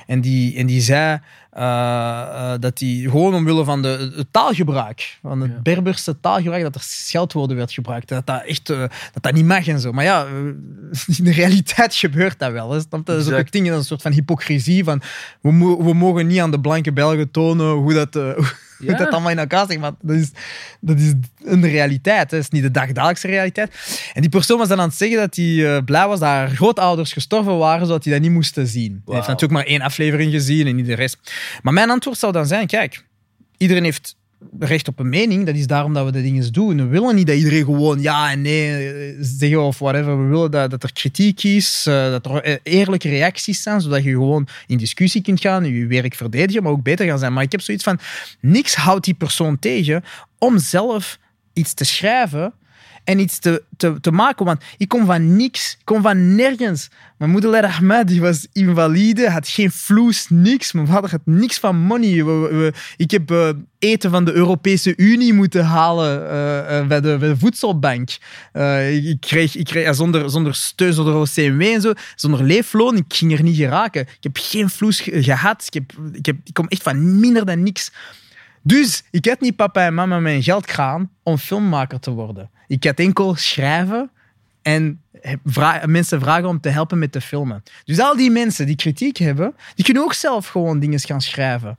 En, 0.06 0.20
die, 0.20 0.56
en 0.56 0.66
die 0.66 0.80
zei 0.80 1.18
eh, 1.50 1.62
eh, 1.62 2.60
dat 2.60 2.78
hij 2.78 2.88
gewoon 3.10 3.34
omwille 3.34 3.64
van 3.64 3.82
de, 3.82 4.12
het 4.16 4.26
taalgebruik, 4.30 5.18
van 5.22 5.40
het 5.40 5.50
Ja. 5.50 5.60
Berberse 5.62 6.20
taalgebruik, 6.20 6.62
dat 6.62 6.74
er 6.74 6.80
scheldwoorden 6.82 7.56
werd 7.56 7.72
gebruikt. 7.72 8.08
Dat 8.08 8.26
dat 8.26 8.42
echt 8.44 8.70
eh, 8.70 8.78
dat 9.12 9.22
dat 9.22 9.32
niet 9.32 9.44
mag 9.44 9.66
en 9.68 9.80
zo. 9.80 9.92
Maar 9.92 10.04
ja, 10.04 10.26
in 11.18 11.24
de 11.24 11.32
realiteit 11.32 11.94
gebeurt 11.94 12.38
dat 12.38 12.52
wel. 12.52 12.70
Hè. 12.72 12.80
Dat 12.88 13.08
is 13.08 13.30
ook 13.30 13.38
een 13.38 13.46
ding, 13.50 13.84
soort 13.84 14.02
van 14.02 14.12
hypocrisie. 14.12 14.84
Van, 14.84 15.02
we, 15.40 15.52
mo- 15.52 15.84
we 15.84 15.94
mogen 15.94 16.26
niet 16.26 16.40
aan 16.40 16.50
de 16.50 16.60
blanke 16.60 16.92
Belgen 16.92 17.30
tonen 17.30 17.70
hoe 17.72 17.92
dat, 17.92 18.14
hoe 18.78 18.86
Ja. 18.86 18.96
dat 18.96 19.10
allemaal 19.10 19.30
in 19.30 19.38
elkaar 19.38 19.66
zit. 19.70 19.78
Maar 19.80 19.92
dat 20.02 20.16
is, 20.16 20.30
dat 20.80 20.98
is 20.98 21.12
een 21.44 21.68
realiteit. 21.68 22.30
hè. 22.30 22.36
Dat 22.36 22.44
is 22.46 22.50
niet 22.50 22.62
de 22.62 22.70
dagdagelijkse 22.70 23.26
realiteit. 23.26 23.74
En 24.14 24.20
die 24.20 24.30
persoon 24.30 24.58
was 24.58 24.68
dan 24.68 24.80
aan 24.80 24.88
het 24.88 24.96
zeggen 24.96 25.18
dat 25.18 25.36
hij 25.36 25.76
eh, 25.76 25.84
blij 25.84 26.06
was 26.06 26.18
dat 26.20 26.28
haar 26.28 26.48
grootouders 26.48 27.12
gestorven 27.12 27.58
waren, 27.58 27.86
zodat 27.86 28.04
hij 28.04 28.12
dat 28.12 28.22
niet 28.22 28.30
moesten 28.30 28.66
zien. 28.66 29.02
Hij 29.04 29.14
heeft 29.14 29.26
natuurlijk 29.26 29.52
maar 29.60 29.66
één 29.72 29.80
aflevering 29.80 30.32
gezien 30.32 30.66
en 30.66 30.76
niet 30.76 30.86
de 30.86 30.94
rest. 30.94 31.18
Maar 31.62 31.72
mijn 31.72 31.90
antwoord 31.90 32.18
zou 32.18 32.32
dan 32.32 32.46
zijn, 32.46 32.66
kijk, 32.66 33.04
iedereen 33.56 33.84
heeft 33.84 34.16
recht 34.58 34.88
op 34.88 34.98
een 34.98 35.08
mening. 35.08 35.46
Dat 35.46 35.54
is 35.54 35.66
daarom 35.66 35.92
dat 35.92 36.04
we 36.04 36.12
de 36.12 36.22
dingen 36.22 36.52
doen. 36.52 36.76
We 36.76 36.86
willen 36.86 37.14
niet 37.14 37.26
dat 37.26 37.36
iedereen 37.36 37.64
gewoon 37.64 38.00
ja 38.00 38.30
en 38.30 38.42
nee 38.42 38.92
eh, 38.92 39.16
zeggen 39.20 39.62
of 39.62 39.78
whatever. 39.78 40.22
We 40.22 40.28
willen 40.28 40.50
dat, 40.50 40.70
dat 40.70 40.82
er 40.82 40.92
kritiek 40.92 41.42
is, 41.42 41.84
eh, 41.86 42.10
dat 42.10 42.26
er 42.26 42.42
eh, 42.42 42.56
eerlijke 42.62 43.08
reacties 43.08 43.62
zijn, 43.62 43.80
zodat 43.80 44.04
je 44.04 44.10
gewoon 44.10 44.48
in 44.66 44.78
discussie 44.78 45.22
kunt 45.22 45.40
gaan, 45.40 45.64
je 45.64 45.86
werk 45.86 46.14
verdedigen, 46.14 46.62
maar 46.62 46.72
ook 46.72 46.82
beter 46.82 47.06
gaan 47.06 47.18
zijn. 47.18 47.32
Maar 47.32 47.42
ik 47.42 47.52
heb 47.52 47.60
zoiets 47.60 47.84
van, 47.84 47.98
niks 48.40 48.74
houdt 48.74 49.04
die 49.04 49.14
persoon 49.14 49.58
tegen 49.58 50.04
om 50.38 50.58
zelf 50.58 51.18
iets 51.52 51.74
te 51.74 51.84
schrijven 51.84 52.52
en 53.06 53.18
iets 53.18 53.38
te, 53.38 53.62
te, 53.76 54.00
te 54.00 54.10
maken. 54.10 54.44
Want 54.44 54.62
ik 54.76 54.88
kom 54.88 55.06
van 55.06 55.36
niks. 55.36 55.76
Ik 55.78 55.84
kom 55.84 56.02
van 56.02 56.34
nergens. 56.34 56.90
Mijn 57.18 57.30
moeder 57.30 57.50
Leida 57.50 57.68
Ahmed 57.68 58.08
die 58.08 58.20
was 58.20 58.46
invalide, 58.52 59.30
had 59.30 59.48
geen 59.48 59.70
vloes, 59.70 60.26
niks. 60.28 60.72
Mijn 60.72 60.86
vader 60.86 61.10
had 61.10 61.20
niks 61.24 61.58
van 61.58 61.76
money. 61.76 62.72
Ik 62.96 63.10
heb 63.10 63.30
eh, 63.30 63.48
eten 63.78 64.10
van 64.10 64.24
de 64.24 64.32
Europese 64.32 64.96
Unie 64.96 65.32
moeten 65.32 65.64
halen 65.64 66.30
eh, 66.30 66.78
eh, 66.78 66.86
bij, 66.86 67.00
de, 67.00 67.16
bij 67.18 67.28
de 67.28 67.36
voedselbank. 67.36 68.08
Ik, 68.90 69.16
kreeg, 69.20 69.56
ik 69.56 69.64
kreeg 69.64 69.94
zonder, 69.94 70.30
zonder 70.30 70.54
steun, 70.54 70.92
zonder 70.92 71.14
OCMW 71.14 71.62
en 71.62 71.80
zo, 71.80 71.92
zonder 72.14 72.42
leefloon, 72.42 72.96
ik 72.96 73.04
ging 73.08 73.32
er 73.32 73.42
niet 73.42 73.56
geraken. 73.56 74.00
Ik 74.00 74.16
heb 74.20 74.36
geen 74.40 74.70
vloes 74.70 75.00
ge- 75.00 75.22
gehad. 75.22 75.64
Ik, 75.66 75.74
heb, 75.74 75.92
ik, 76.12 76.26
heb, 76.26 76.36
ik 76.44 76.54
kom 76.54 76.66
echt 76.68 76.82
van 76.82 77.20
minder 77.20 77.46
dan 77.46 77.62
niks. 77.62 77.92
Dus 78.62 79.02
ik 79.10 79.26
had 79.26 79.40
niet 79.40 79.56
papa 79.56 79.86
en 79.86 79.94
mama 79.94 80.18
mijn 80.18 80.42
geld 80.42 80.66
kraan 80.66 81.10
om 81.22 81.38
filmmaker 81.38 82.00
te 82.00 82.10
worden. 82.10 82.50
Ik 82.66 82.84
had 82.84 82.98
enkel 82.98 83.34
schrijven 83.34 84.10
en 84.62 85.00
vra- 85.44 85.82
mensen 85.86 86.20
vragen 86.20 86.48
om 86.48 86.60
te 86.60 86.68
helpen 86.68 86.98
met 86.98 87.12
te 87.12 87.20
filmen. 87.20 87.62
Dus 87.84 88.00
al 88.00 88.16
die 88.16 88.30
mensen 88.30 88.66
die 88.66 88.76
kritiek 88.76 89.16
hebben, 89.16 89.54
die 89.74 89.84
kunnen 89.84 90.02
ook 90.02 90.12
zelf 90.12 90.46
gewoon 90.46 90.78
dingen 90.78 91.00
gaan 91.00 91.20
schrijven. 91.20 91.78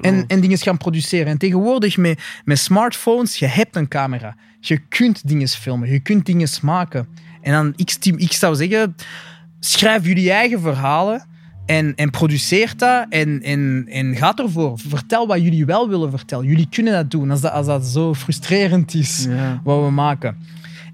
En, 0.00 0.24
en 0.26 0.40
dingen 0.40 0.58
gaan 0.58 0.76
produceren. 0.76 1.26
En 1.26 1.38
tegenwoordig 1.38 1.96
met, 1.96 2.22
met 2.44 2.58
smartphones, 2.58 3.38
je 3.38 3.46
hebt 3.46 3.76
een 3.76 3.88
camera. 3.88 4.36
Je 4.60 4.78
kunt 4.78 5.28
dingen 5.28 5.48
filmen, 5.48 5.90
je 5.90 6.00
kunt 6.00 6.26
dingen 6.26 6.48
maken. 6.62 7.08
En 7.42 7.52
dan, 7.52 7.72
ik 7.76 8.32
zou 8.32 8.54
zeggen, 8.54 8.96
schrijf 9.60 10.04
jullie 10.06 10.30
eigen 10.30 10.60
verhalen 10.60 11.26
en, 11.68 11.92
en 11.96 12.10
produceer 12.10 12.72
dat 12.76 13.06
en, 13.08 13.42
en, 13.42 13.86
en 13.90 14.16
ga 14.16 14.34
ervoor. 14.34 14.78
Vertel 14.88 15.26
wat 15.26 15.42
jullie 15.42 15.64
wel 15.66 15.88
willen 15.88 16.10
vertellen. 16.10 16.46
Jullie 16.46 16.66
kunnen 16.70 16.92
dat 16.92 17.10
doen 17.10 17.30
als 17.30 17.40
dat, 17.40 17.52
als 17.52 17.66
dat 17.66 17.86
zo 17.86 18.14
frustrerend 18.14 18.94
is 18.94 19.26
Ja. 19.28 19.60
wat 19.64 19.84
we 19.84 19.90
maken. 19.90 20.36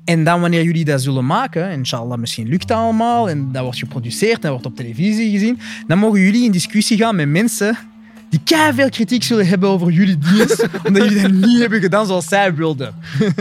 En 0.04 0.24
dan 0.24 0.40
wanneer 0.40 0.62
jullie 0.62 0.84
dat 0.84 1.02
zullen 1.02 1.26
maken, 1.26 1.70
inshallah 1.70 2.18
misschien 2.18 2.48
lukt 2.48 2.68
dat 2.68 2.78
allemaal 2.78 3.30
en 3.30 3.52
dat 3.52 3.62
wordt 3.62 3.78
geproduceerd 3.78 4.34
en 4.34 4.40
dat 4.40 4.50
wordt 4.50 4.66
op 4.66 4.76
televisie 4.76 5.30
gezien, 5.30 5.58
dan 5.86 5.98
mogen 5.98 6.20
jullie 6.20 6.44
in 6.44 6.50
discussie 6.50 6.96
gaan 6.98 7.16
met 7.16 7.28
mensen 7.28 7.76
die 8.28 8.40
veel 8.74 8.88
kritiek 8.88 9.22
zullen 9.22 9.46
hebben 9.46 9.68
over 9.68 9.90
jullie 9.90 10.18
dienst, 10.18 10.68
omdat 10.86 11.04
jullie 11.04 11.22
dat 11.22 11.30
niet 11.30 11.60
hebben 11.60 11.80
gedaan 11.80 12.06
zoals 12.06 12.28
zij 12.28 12.54
wilden. 12.54 12.94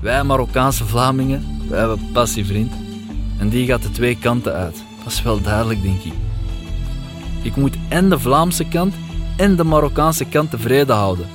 Wij 0.00 0.24
Marokkaanse 0.24 0.86
Vlamingen, 0.86 1.44
wij 1.68 1.78
hebben 1.78 2.10
passie, 2.12 2.46
vriend. 2.46 2.72
En 3.38 3.48
die 3.48 3.66
gaat 3.66 3.82
de 3.82 3.90
twee 3.90 4.18
kanten 4.18 4.52
uit. 4.52 4.84
Dat 5.04 5.12
is 5.12 5.22
wel 5.22 5.40
duidelijk, 5.40 5.82
denk 5.82 6.02
ik. 6.02 6.12
Ik 7.42 7.56
moet 7.56 7.76
en 7.88 8.08
de 8.08 8.18
Vlaamse 8.18 8.68
kant 8.68 8.94
en 9.36 9.56
de 9.56 9.64
Marokkaanse 9.64 10.24
kant 10.24 10.50
tevreden 10.50 10.96
houden. 10.96 11.26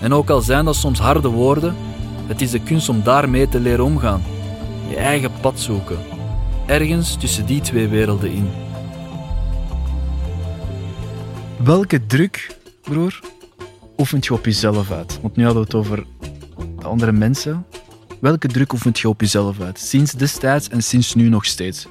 En 0.00 0.14
ook 0.14 0.30
al 0.30 0.40
zijn 0.40 0.64
dat 0.64 0.76
soms 0.76 0.98
harde 0.98 1.28
woorden, 1.28 1.74
het 2.26 2.40
is 2.40 2.50
de 2.50 2.60
kunst 2.60 2.88
om 2.88 3.02
daarmee 3.02 3.48
te 3.48 3.60
leren 3.60 3.84
omgaan. 3.84 4.22
Je 4.88 4.96
eigen 4.96 5.30
pad 5.40 5.60
zoeken. 5.60 5.98
Ergens 6.66 7.16
tussen 7.16 7.46
die 7.46 7.60
twee 7.60 7.88
werelden 7.88 8.30
in. 8.30 8.50
Welke 11.64 12.06
druk, 12.06 12.58
broer, 12.82 13.20
oefent 13.96 14.24
je 14.24 14.32
op 14.32 14.44
jezelf 14.44 14.90
uit? 14.90 15.18
Want 15.20 15.36
nu 15.36 15.44
hadden 15.44 15.62
we 15.62 15.68
het 15.68 15.78
over 15.78 16.06
de 16.78 16.84
andere 16.84 17.12
mensen. 17.12 17.66
Welke 18.22 18.48
druk 18.48 18.72
oefent 18.72 18.98
je 18.98 19.08
op 19.08 19.20
jezelf 19.20 19.60
uit? 19.60 19.78
Sinds 19.78 20.12
destijds 20.12 20.68
en 20.68 20.82
sinds 20.82 21.14
nu 21.14 21.28
nog 21.28 21.44
steeds. 21.44 21.86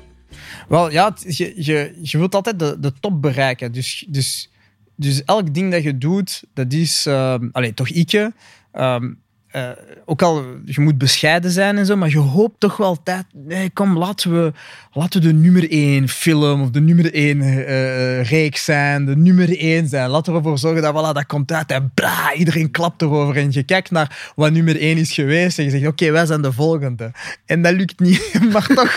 Wel, 0.68 0.92
ja, 0.92 1.16
je, 1.28 1.54
je, 1.56 2.00
je 2.02 2.18
wilt 2.18 2.36
altijd 2.36 2.60
de, 2.60 2.80
de 2.80 2.94
top 3.00 3.22
bereiken. 3.22 3.72
Dus, 3.72 4.06
dus, 4.10 4.50
dus 4.96 5.24
elk 5.24 5.54
ding 5.54 5.72
dat 5.72 5.84
je 5.84 5.98
doet, 5.98 6.44
dat 6.54 6.74
is... 6.74 7.06
ehm 7.06 7.50
allee, 7.52 7.74
toch 7.74 7.90
ikke. 7.90 8.34
ehm, 8.72 9.14
eh, 9.52 9.70
ook 10.06 10.22
al, 10.22 10.46
je 10.66 10.82
moet 10.82 10.98
bescheiden 10.98 11.52
zijn 11.52 11.78
en 11.78 11.86
zo, 11.86 11.96
maar 11.96 12.10
je 12.10 12.18
hoopt 12.18 12.60
toch 12.60 12.78
wel 12.78 12.88
altijd, 12.88 13.26
nee, 13.34 13.70
kom, 13.70 13.98
laten 13.98 14.32
we, 14.32 14.54
laten 14.94 15.22
we 15.22 15.28
de 15.28 15.34
nummer 15.34 15.72
één 15.72 16.10
film 16.10 16.62
of 16.62 16.70
de 16.70 16.82
nummer 16.82 17.14
één 17.14 17.42
eh, 17.42 18.24
reeks 18.24 18.64
zijn, 18.64 19.06
de 19.06 19.16
nummer 19.16 19.58
één 19.58 19.88
zijn. 19.88 20.10
Laten 20.10 20.32
we 20.32 20.38
ervoor 20.38 20.58
zorgen 20.58 20.82
dat 20.82 20.94
voilà, 20.94 21.14
dat 21.14 21.26
komt 21.26 21.52
uit 21.52 21.72
en 21.72 21.92
bla, 21.94 22.34
iedereen 22.34 22.72
klapt 22.72 23.02
erover. 23.02 23.38
En 23.38 23.48
je 23.52 23.64
kijkt 23.64 23.92
naar 23.92 24.32
wat 24.36 24.52
nummer 24.52 24.80
één 24.80 24.98
is 24.98 25.12
geweest 25.12 25.58
en 25.58 25.64
je 25.64 25.70
zegt, 25.70 25.88
oké, 25.88 26.12
wij 26.12 26.26
zijn 26.26 26.42
de 26.42 26.52
volgende. 26.52 27.12
En 27.46 27.62
dat 27.62 27.74
lukt 27.74 28.00
niet, 28.00 28.34
maar 28.54 28.68
toch, 28.68 28.96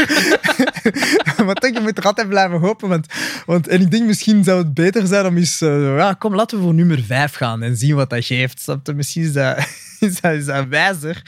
maar 1.46 1.54
toch, 1.54 1.72
je 1.72 1.80
moet 1.82 1.98
er 1.98 2.04
altijd 2.04 2.28
blijven 2.28 2.60
hopen. 2.60 2.88
Want, 2.88 3.06
want, 3.46 3.68
en 3.68 3.80
ik 3.80 3.90
denk, 3.90 4.06
misschien 4.06 4.44
zou 4.44 4.58
het 4.58 4.74
beter 4.74 5.06
zijn 5.06 5.26
om 5.26 5.36
eens, 5.36 5.60
eh, 5.60 5.96
ja, 5.96 6.12
kom, 6.12 6.34
laten 6.34 6.58
we 6.58 6.64
voor 6.64 6.74
nummer 6.74 7.02
vijf 7.02 7.34
gaan 7.34 7.62
en 7.62 7.76
zien 7.76 7.94
wat 7.94 8.10
dat 8.10 8.24
geeft. 8.24 8.60
Snap? 8.60 8.94
Misschien 8.94 9.22
is 9.22 9.32
dat, 9.32 9.66
is 10.04 10.20
dat, 10.20 10.32
is 10.32 10.44
dat 10.44 10.66
wijzer. 10.68 11.22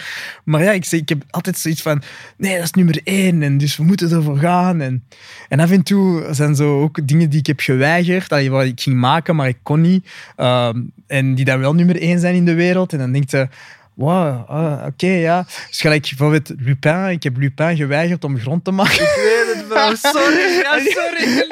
Maar 0.44 0.62
ja, 0.62 0.72
ik, 0.72 0.84
zeg, 0.84 1.00
ik 1.00 1.08
heb 1.08 1.22
altijd 1.30 1.58
zoiets 1.58 1.82
van, 1.82 2.02
nee, 2.36 2.54
dat 2.54 2.64
is 2.64 2.70
nummer 2.70 3.00
één 3.04 3.42
en 3.42 3.58
dus 3.58 3.76
we 3.76 3.84
moeten 3.84 4.10
ervoor 4.10 4.38
gaan. 4.38 4.80
En, 4.80 5.04
en 5.48 5.60
af 5.60 5.70
en 5.70 5.82
toe 5.82 6.26
zijn 6.30 6.56
zo 6.56 6.82
ook 6.82 7.08
dingen 7.08 7.30
die 7.30 7.38
ik 7.38 7.46
heb 7.46 7.60
geweigerd, 7.60 8.28
dat 8.28 8.40
ik 8.64 8.80
ging 8.80 8.96
maken, 8.96 9.36
maar 9.36 9.48
ik 9.48 9.58
kon 9.62 9.80
niet. 9.80 10.08
Ehm, 10.36 10.80
en 11.06 11.34
die 11.34 11.44
dan 11.44 11.58
wel 11.58 11.74
nummer 11.74 12.00
één 12.00 12.20
zijn 12.20 12.34
in 12.34 12.44
de 12.44 12.54
wereld. 12.54 12.92
En 12.92 12.98
dan 12.98 13.12
denkt 13.12 13.30
je, 13.30 13.48
wow, 13.94 14.50
ah, 14.50 14.86
oké, 14.86 15.06
ja. 15.06 15.42
Dus 15.68 15.80
gelijk 15.80 16.02
bijvoorbeeld 16.08 16.52
Lupin. 16.58 17.08
Ik 17.08 17.22
heb 17.22 17.36
Lupin 17.36 17.76
geweigerd 17.76 18.24
om 18.24 18.38
grond 18.38 18.64
te 18.64 18.70
maken. 18.70 19.02
Ik 19.02 19.54
weet 19.54 19.65
bro. 19.76 19.94
Sorry. 20.20 20.52
Ja, 20.58 20.78
sorry. 20.78 21.46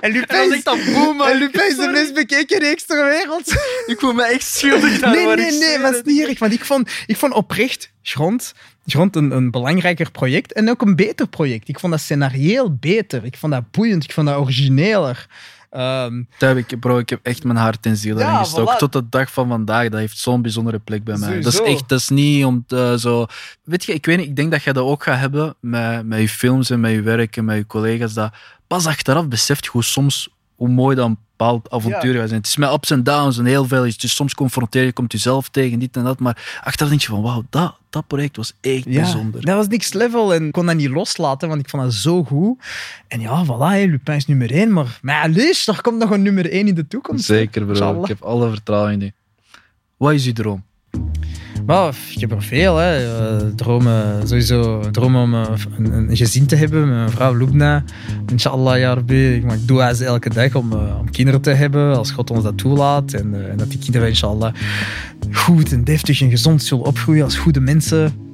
En, 0.00 0.12
Lupin 0.12 0.36
Dat 0.36 0.52
is 0.52 0.64
dat 0.64 0.78
boom, 0.84 1.16
man. 1.16 1.28
en 1.28 1.38
Lupin 1.38 1.68
is 1.68 1.76
de 1.76 1.88
meest 1.88 2.14
bekeken 2.14 2.58
reeks 2.58 2.84
ter 2.86 3.04
wereld. 3.04 3.52
Ik 3.86 3.96
voel 3.98 4.12
me 4.12 4.22
echt 4.22 4.46
schuldig 4.46 5.00
Nee, 5.00 5.26
nee, 5.26 5.50
nee, 5.52 5.78
maar 5.78 5.92
het. 5.92 6.06
is 6.06 6.12
niet 6.12 6.26
erg. 6.26 6.38
Want 6.38 6.52
ik 6.52 6.64
vond, 6.64 6.90
ik 7.06 7.16
vond 7.16 7.34
oprecht 7.34 7.90
Grond, 8.02 8.54
grond 8.86 9.16
een, 9.16 9.30
een 9.30 9.50
belangrijker 9.50 10.10
project 10.10 10.52
en 10.52 10.70
ook 10.70 10.82
een 10.82 10.96
beter 10.96 11.28
project. 11.28 11.68
Ik 11.68 11.78
vond 11.78 11.92
dat 11.92 12.00
scenarioel 12.00 12.76
beter. 12.80 13.24
Ik 13.24 13.36
vond 13.36 13.52
dat 13.52 13.70
boeiend. 13.70 14.04
Ik 14.04 14.12
vond 14.12 14.26
dat 14.26 14.36
origineler. 14.36 15.26
Ehm, 15.70 16.22
Dat 16.38 16.48
heb 16.56 16.56
ik, 16.56 16.80
bro, 16.80 16.98
ik 16.98 17.08
heb 17.10 17.20
echt 17.22 17.44
mijn 17.44 17.58
hart 17.58 17.86
en 17.86 17.96
ziel 17.96 18.14
daarin 18.16 18.34
Ja, 18.34 18.40
gestoken. 18.42 18.74
voilà. 18.74 18.78
Tot 18.78 18.92
de 18.92 19.08
dag 19.08 19.32
van 19.32 19.48
vandaag. 19.48 19.88
Dat 19.88 20.00
heeft 20.00 20.18
zo'n 20.18 20.42
bijzondere 20.42 20.78
plek 20.78 21.04
bij 21.04 21.16
mij. 21.16 21.40
Dat 21.40 21.52
is 21.52 21.60
echt, 21.60 21.88
dat 21.88 21.98
is 22.00 22.08
niet 22.08 22.44
om 22.44 22.64
te, 22.66 22.96
zo... 22.98 23.26
Weet 23.62 23.84
je, 23.84 23.92
ik 23.94 24.06
weet 24.06 24.16
niet, 24.18 24.26
ik 24.28 24.36
denk 24.36 24.50
dat 24.50 24.62
jij 24.62 24.72
dat 24.72 24.84
ook 24.84 25.02
gaat 25.02 25.18
hebben 25.18 25.54
met, 25.60 26.06
met 26.06 26.20
je 26.20 26.28
films 26.28 26.70
en 26.70 26.80
met 26.80 26.90
je 26.90 27.02
werk 27.02 27.36
en 27.36 27.44
met 27.44 27.56
je 27.56 27.66
collega's. 27.66 28.14
Dat 28.14 28.32
pas 28.66 28.86
achteraf 28.86 29.28
beseft 29.28 29.66
hoe 29.66 29.84
soms, 29.84 30.28
hoe 30.54 30.68
mooi 30.68 30.96
dat 30.96 31.06
een 31.06 31.18
bepaald 31.38 31.70
avontuur 31.70 32.14
gaat 32.14 32.28
zijn. 32.28 32.40
Het 32.40 32.48
is 32.48 32.56
met 32.56 32.72
ups 32.72 32.90
en 32.90 33.02
downs 33.02 33.38
en 33.38 33.44
heel 33.44 33.64
veel. 33.64 33.84
is. 33.84 33.98
Dus 33.98 34.14
soms 34.14 34.34
confronteer 34.34 34.84
je, 34.84 34.92
komt 34.92 35.12
jezelf 35.12 35.48
tegen, 35.48 35.78
dit 35.78 35.96
en 35.96 36.04
dat. 36.04 36.18
Maar 36.18 36.60
achteraf 36.64 36.88
denk 36.88 37.00
je 37.00 37.08
van, 37.08 37.22
wauw, 37.22 37.44
dat, 37.50 37.76
dat 37.90 38.06
project 38.06 38.36
was 38.36 38.52
echt 38.60 38.84
ja, 38.84 39.00
bijzonder. 39.00 39.44
dat 39.44 39.56
was 39.56 39.68
niks 39.68 39.92
level 39.92 40.34
en 40.34 40.46
ik 40.46 40.52
kon 40.52 40.66
dat 40.66 40.76
niet 40.76 40.90
loslaten, 40.90 41.48
want 41.48 41.60
ik 41.60 41.68
vond 41.68 41.82
dat 41.82 41.92
zo 41.92 42.24
goed. 42.24 42.58
En 43.08 43.20
ja, 43.20 43.44
voilà, 43.44 43.72
hè, 43.78 43.84
Lupin 43.84 44.14
is 44.14 44.26
nummer 44.26 44.50
één. 44.50 44.72
Maar, 44.72 44.98
maar 45.02 45.28
ja, 45.28 45.34
lees, 45.34 45.66
er 45.66 45.82
komt 45.82 45.98
nog 45.98 46.10
een 46.10 46.22
nummer 46.22 46.50
één 46.50 46.68
in 46.68 46.74
de 46.74 46.88
toekomst. 46.88 47.24
Zeker, 47.24 47.62
bro. 47.62 47.70
Inshallah. 47.70 48.02
Ik 48.02 48.08
heb 48.08 48.22
alle 48.22 48.48
vertrouwen 48.48 48.92
in 48.92 49.02
u. 49.02 49.12
Wat 49.96 50.12
is 50.12 50.26
uw 50.26 50.32
droom? 50.32 50.64
Maar 51.68 51.96
ik 52.14 52.20
heb 52.20 52.30
er 52.30 52.42
veel. 52.42 52.76
Hè. 52.76 52.96
Eh, 52.96 53.46
dromen, 53.56 54.28
sowieso 54.28 54.90
dromen 54.90 55.22
om 55.22 55.34
eh, 55.34 55.50
een, 55.78 55.92
een 55.92 56.16
gezin 56.16 56.46
te 56.46 56.56
hebben 56.56 56.88
mijn 56.88 57.10
vrouw 57.10 57.34
Lubna. 57.34 57.84
Inshallah, 58.26 58.78
ja 58.78 58.94
Rabbi. 58.94 59.34
Ik, 59.34 59.44
doe 59.66 59.82
het 59.82 60.00
elke 60.00 60.30
dag 60.30 60.54
om, 60.54 60.72
eh, 60.72 60.98
om 60.98 61.10
kinderen 61.10 61.40
te 61.40 61.50
hebben, 61.50 61.96
als 61.96 62.10
God 62.10 62.30
ons 62.30 62.42
dat 62.42 62.58
toelaat. 62.58 63.12
En, 63.12 63.50
en 63.50 63.56
dat 63.56 63.70
die 63.70 63.78
kinderen 63.78 64.08
inshallah 64.08 64.54
goed 65.32 65.72
en 65.72 65.84
deftig 65.84 66.20
en 66.20 66.30
gezond 66.30 66.62
zullen 66.62 66.84
opgroeien 66.84 67.24
als 67.24 67.36
goede 67.36 67.60
mensen. 67.60 68.27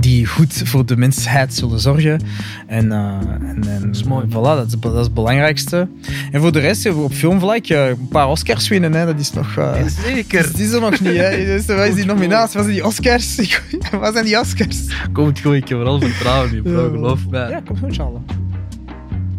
Die 0.00 0.26
goed 0.26 0.62
voor 0.64 0.86
de 0.86 0.96
mensheid 0.96 1.54
zullen 1.54 1.80
zorgen. 1.80 2.20
En, 2.66 2.92
eh, 2.92 2.98
en, 2.98 3.62
en 3.68 3.80
Dat 3.86 3.94
is 3.94 4.02
mooi. 4.02 4.26
Voilà, 4.28 4.30
dat 4.30 4.66
is, 4.66 4.74
dat 4.80 4.94
is 4.94 5.00
het 5.00 5.14
belangrijkste. 5.14 5.88
En 6.32 6.40
voor 6.40 6.52
de 6.52 6.58
rest, 6.58 6.92
op 6.94 7.12
filmvlak, 7.12 7.66
eh, 7.66 7.88
een 7.88 8.08
paar 8.08 8.28
Oscars 8.28 8.68
winnen. 8.68 8.92
Hè, 8.92 9.06
dat 9.06 9.20
is 9.20 9.32
nog... 9.32 9.56
eh, 9.56 9.74
Zeker. 10.04 10.46
het 10.46 10.58
is 10.58 10.72
er 10.72 10.80
nog 10.80 11.00
niet, 11.00 11.16
hè. 11.16 11.36
Dus, 11.56 11.66
wat 11.66 11.86
is 11.86 11.94
die 11.94 12.04
nominatie? 12.04 12.54
Wat 12.56 12.64
zijn 12.64 12.76
die 12.76 12.84
Oscars? 12.86 13.36
Wat 14.00 14.12
zijn 14.12 14.24
die 14.24 14.40
Oscars? 14.40 14.78
Komt 15.12 15.40
goed, 15.40 15.54
ik 15.54 15.68
heb 15.68 15.78
er 15.78 15.86
al 15.86 16.00
vertrouwen 16.00 16.54
in, 16.54 16.62
bro. 16.62 16.90
Geloof 16.90 17.28
mij. 17.28 17.50
Ja, 17.50 17.60
kom 17.60 17.76
goed, 17.78 17.88
inshallah. 17.88 18.20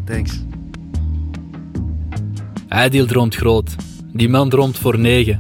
Thanks. 0.06 0.44
Aidil 2.68 3.06
droomt 3.06 3.36
groot. 3.36 3.76
Die 4.14 4.30
man 4.30 4.50
droomt 4.50 4.78
voor 4.78 5.00
negen. 5.00 5.38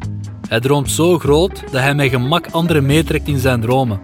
Hij 0.47 0.59
droomt 0.59 0.91
zo 0.91 1.19
groot 1.19 1.63
dat 1.71 1.81
hij 1.81 1.95
met 1.95 2.09
gemak 2.09 2.47
anderen 2.51 2.85
meetrekt 2.85 3.27
in 3.27 3.39
zijn 3.39 3.61
dromen. 3.61 3.99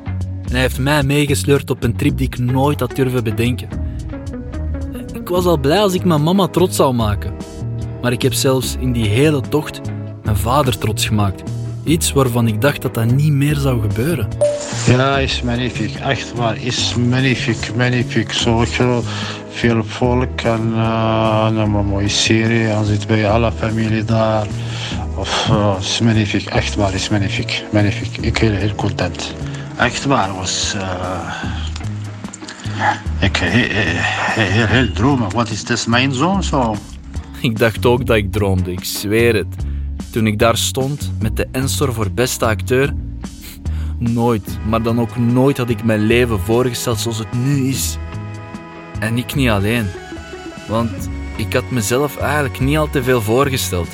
Hij 0.54 0.62
heeft 0.62 0.80
mij 0.80 1.04
meegesleurd 1.04 1.70
op 1.70 1.84
een 1.84 1.96
trip 1.96 2.18
die 2.18 2.28
ik 2.28 2.38
nooit 2.38 2.80
had 2.80 2.96
durven 2.96 3.24
bedenken. 3.24 3.68
Ik 5.14 5.28
was 5.28 5.46
al 5.46 5.58
blij 5.58 5.80
als 5.80 5.94
ik 5.94 6.06
mijn 6.06 6.24
mama 6.24 6.48
trots 6.48 6.76
zou 6.76 6.94
maken. 6.94 7.34
Maar 8.02 8.12
ik 8.12 8.22
heb 8.22 8.34
zelfs 8.34 8.76
in 8.80 8.92
die 8.92 9.08
hele 9.08 9.42
tocht 9.42 9.82
mijn 10.24 10.38
vader 10.38 10.78
trots 10.78 11.06
gemaakt. 11.06 11.44
Iets 11.84 12.12
waarvan 12.12 12.48
ik 12.48 12.62
dacht 12.62 12.82
dat 12.82 12.94
dat 12.94 13.06
niet 13.12 13.32
meer 13.32 13.56
zou 13.56 13.82
gebeuren. 13.82 14.28
Ja, 14.86 15.18
is 15.18 15.42
magnifiek. 15.42 15.96
Echt 15.96 16.34
waar, 16.34 16.58
is 16.58 16.96
magnifiek, 16.96 17.76
magnifiek. 17.76 18.32
Zo 18.32 18.64
veel, 19.50 19.84
volk 19.84 20.42
en 20.42 20.72
uh, 20.76 21.48
een 21.52 21.70
mooie 21.70 22.10
serie. 22.10 22.68
Dan 22.68 22.86
zit 22.86 23.08
bij 23.08 23.30
alle 23.30 23.52
familie 23.52 24.06
daar. 24.06 24.48
Of, 25.16 25.48
uh, 25.52 25.76
is 25.80 26.00
magnifiek, 26.00 26.50
echt 26.50 26.76
waar, 26.76 26.94
is 26.94 27.10
magnifiek. 27.10 27.64
Magnifiek. 27.72 28.18
Ik 28.18 28.38
heel, 28.38 28.52
heel 28.52 28.76
content. 28.76 29.34
Echt 29.78 30.06
waar, 30.06 30.34
was... 30.34 30.74
Uh, 30.76 31.44
ik 33.20 33.38
heel, 33.38 34.66
heel, 34.66 34.92
dromen. 34.92 35.32
Wat 35.32 35.50
is 35.50 35.64
dit, 35.64 35.88
mijn 35.88 36.14
zoon 36.14 36.44
zo? 36.44 36.76
Ik 37.42 37.60
dacht 37.60 37.86
ook 37.86 38.06
dat 38.06 38.16
ik 38.16 38.32
droomde, 38.32 38.72
ik 38.72 38.84
zweer 38.84 39.36
het. 39.36 39.56
Toen 40.12 40.28
ik 40.28 40.40
daar 40.40 40.58
stond 40.58 41.12
met 41.20 41.38
de 41.38 41.48
Ensor 41.52 41.94
voor 41.94 42.12
beste 42.12 42.46
acteur. 42.46 42.94
Nooit, 43.98 44.58
maar 44.68 44.82
dan 44.82 45.00
ook 45.00 45.18
nooit 45.18 45.58
had 45.58 45.70
ik 45.70 45.84
mijn 45.84 46.00
leven 46.06 46.40
voorgesteld 46.40 47.00
zoals 47.00 47.18
het 47.18 47.34
nu 47.34 47.68
is. 47.68 47.98
En 49.00 49.18
ik 49.18 49.36
niet 49.36 49.50
alleen. 49.50 49.88
Want 50.68 51.10
ik 51.36 51.54
had 51.54 51.70
mezelf 51.70 52.18
eigenlijk 52.18 52.60
niet 52.60 52.78
al 52.78 52.90
te 52.90 53.04
veel 53.04 53.22
voorgesteld. 53.22 53.88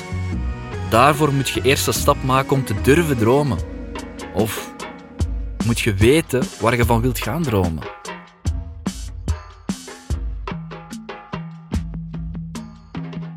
Daarvoor 0.90 1.32
moet 1.32 1.48
je 1.48 1.62
eerst 1.62 1.86
een 1.86 1.92
stap 1.92 2.16
maken 2.24 2.56
om 2.56 2.64
te 2.64 2.74
durven 2.82 3.18
dromen. 3.18 3.58
Of 4.34 4.72
moet 5.64 5.80
je 5.80 5.94
weten 5.94 6.42
waar 6.60 6.76
je 6.76 6.84
van 6.84 7.00
wilt 7.00 7.18
gaan 7.18 7.42
dromen. 7.42 7.82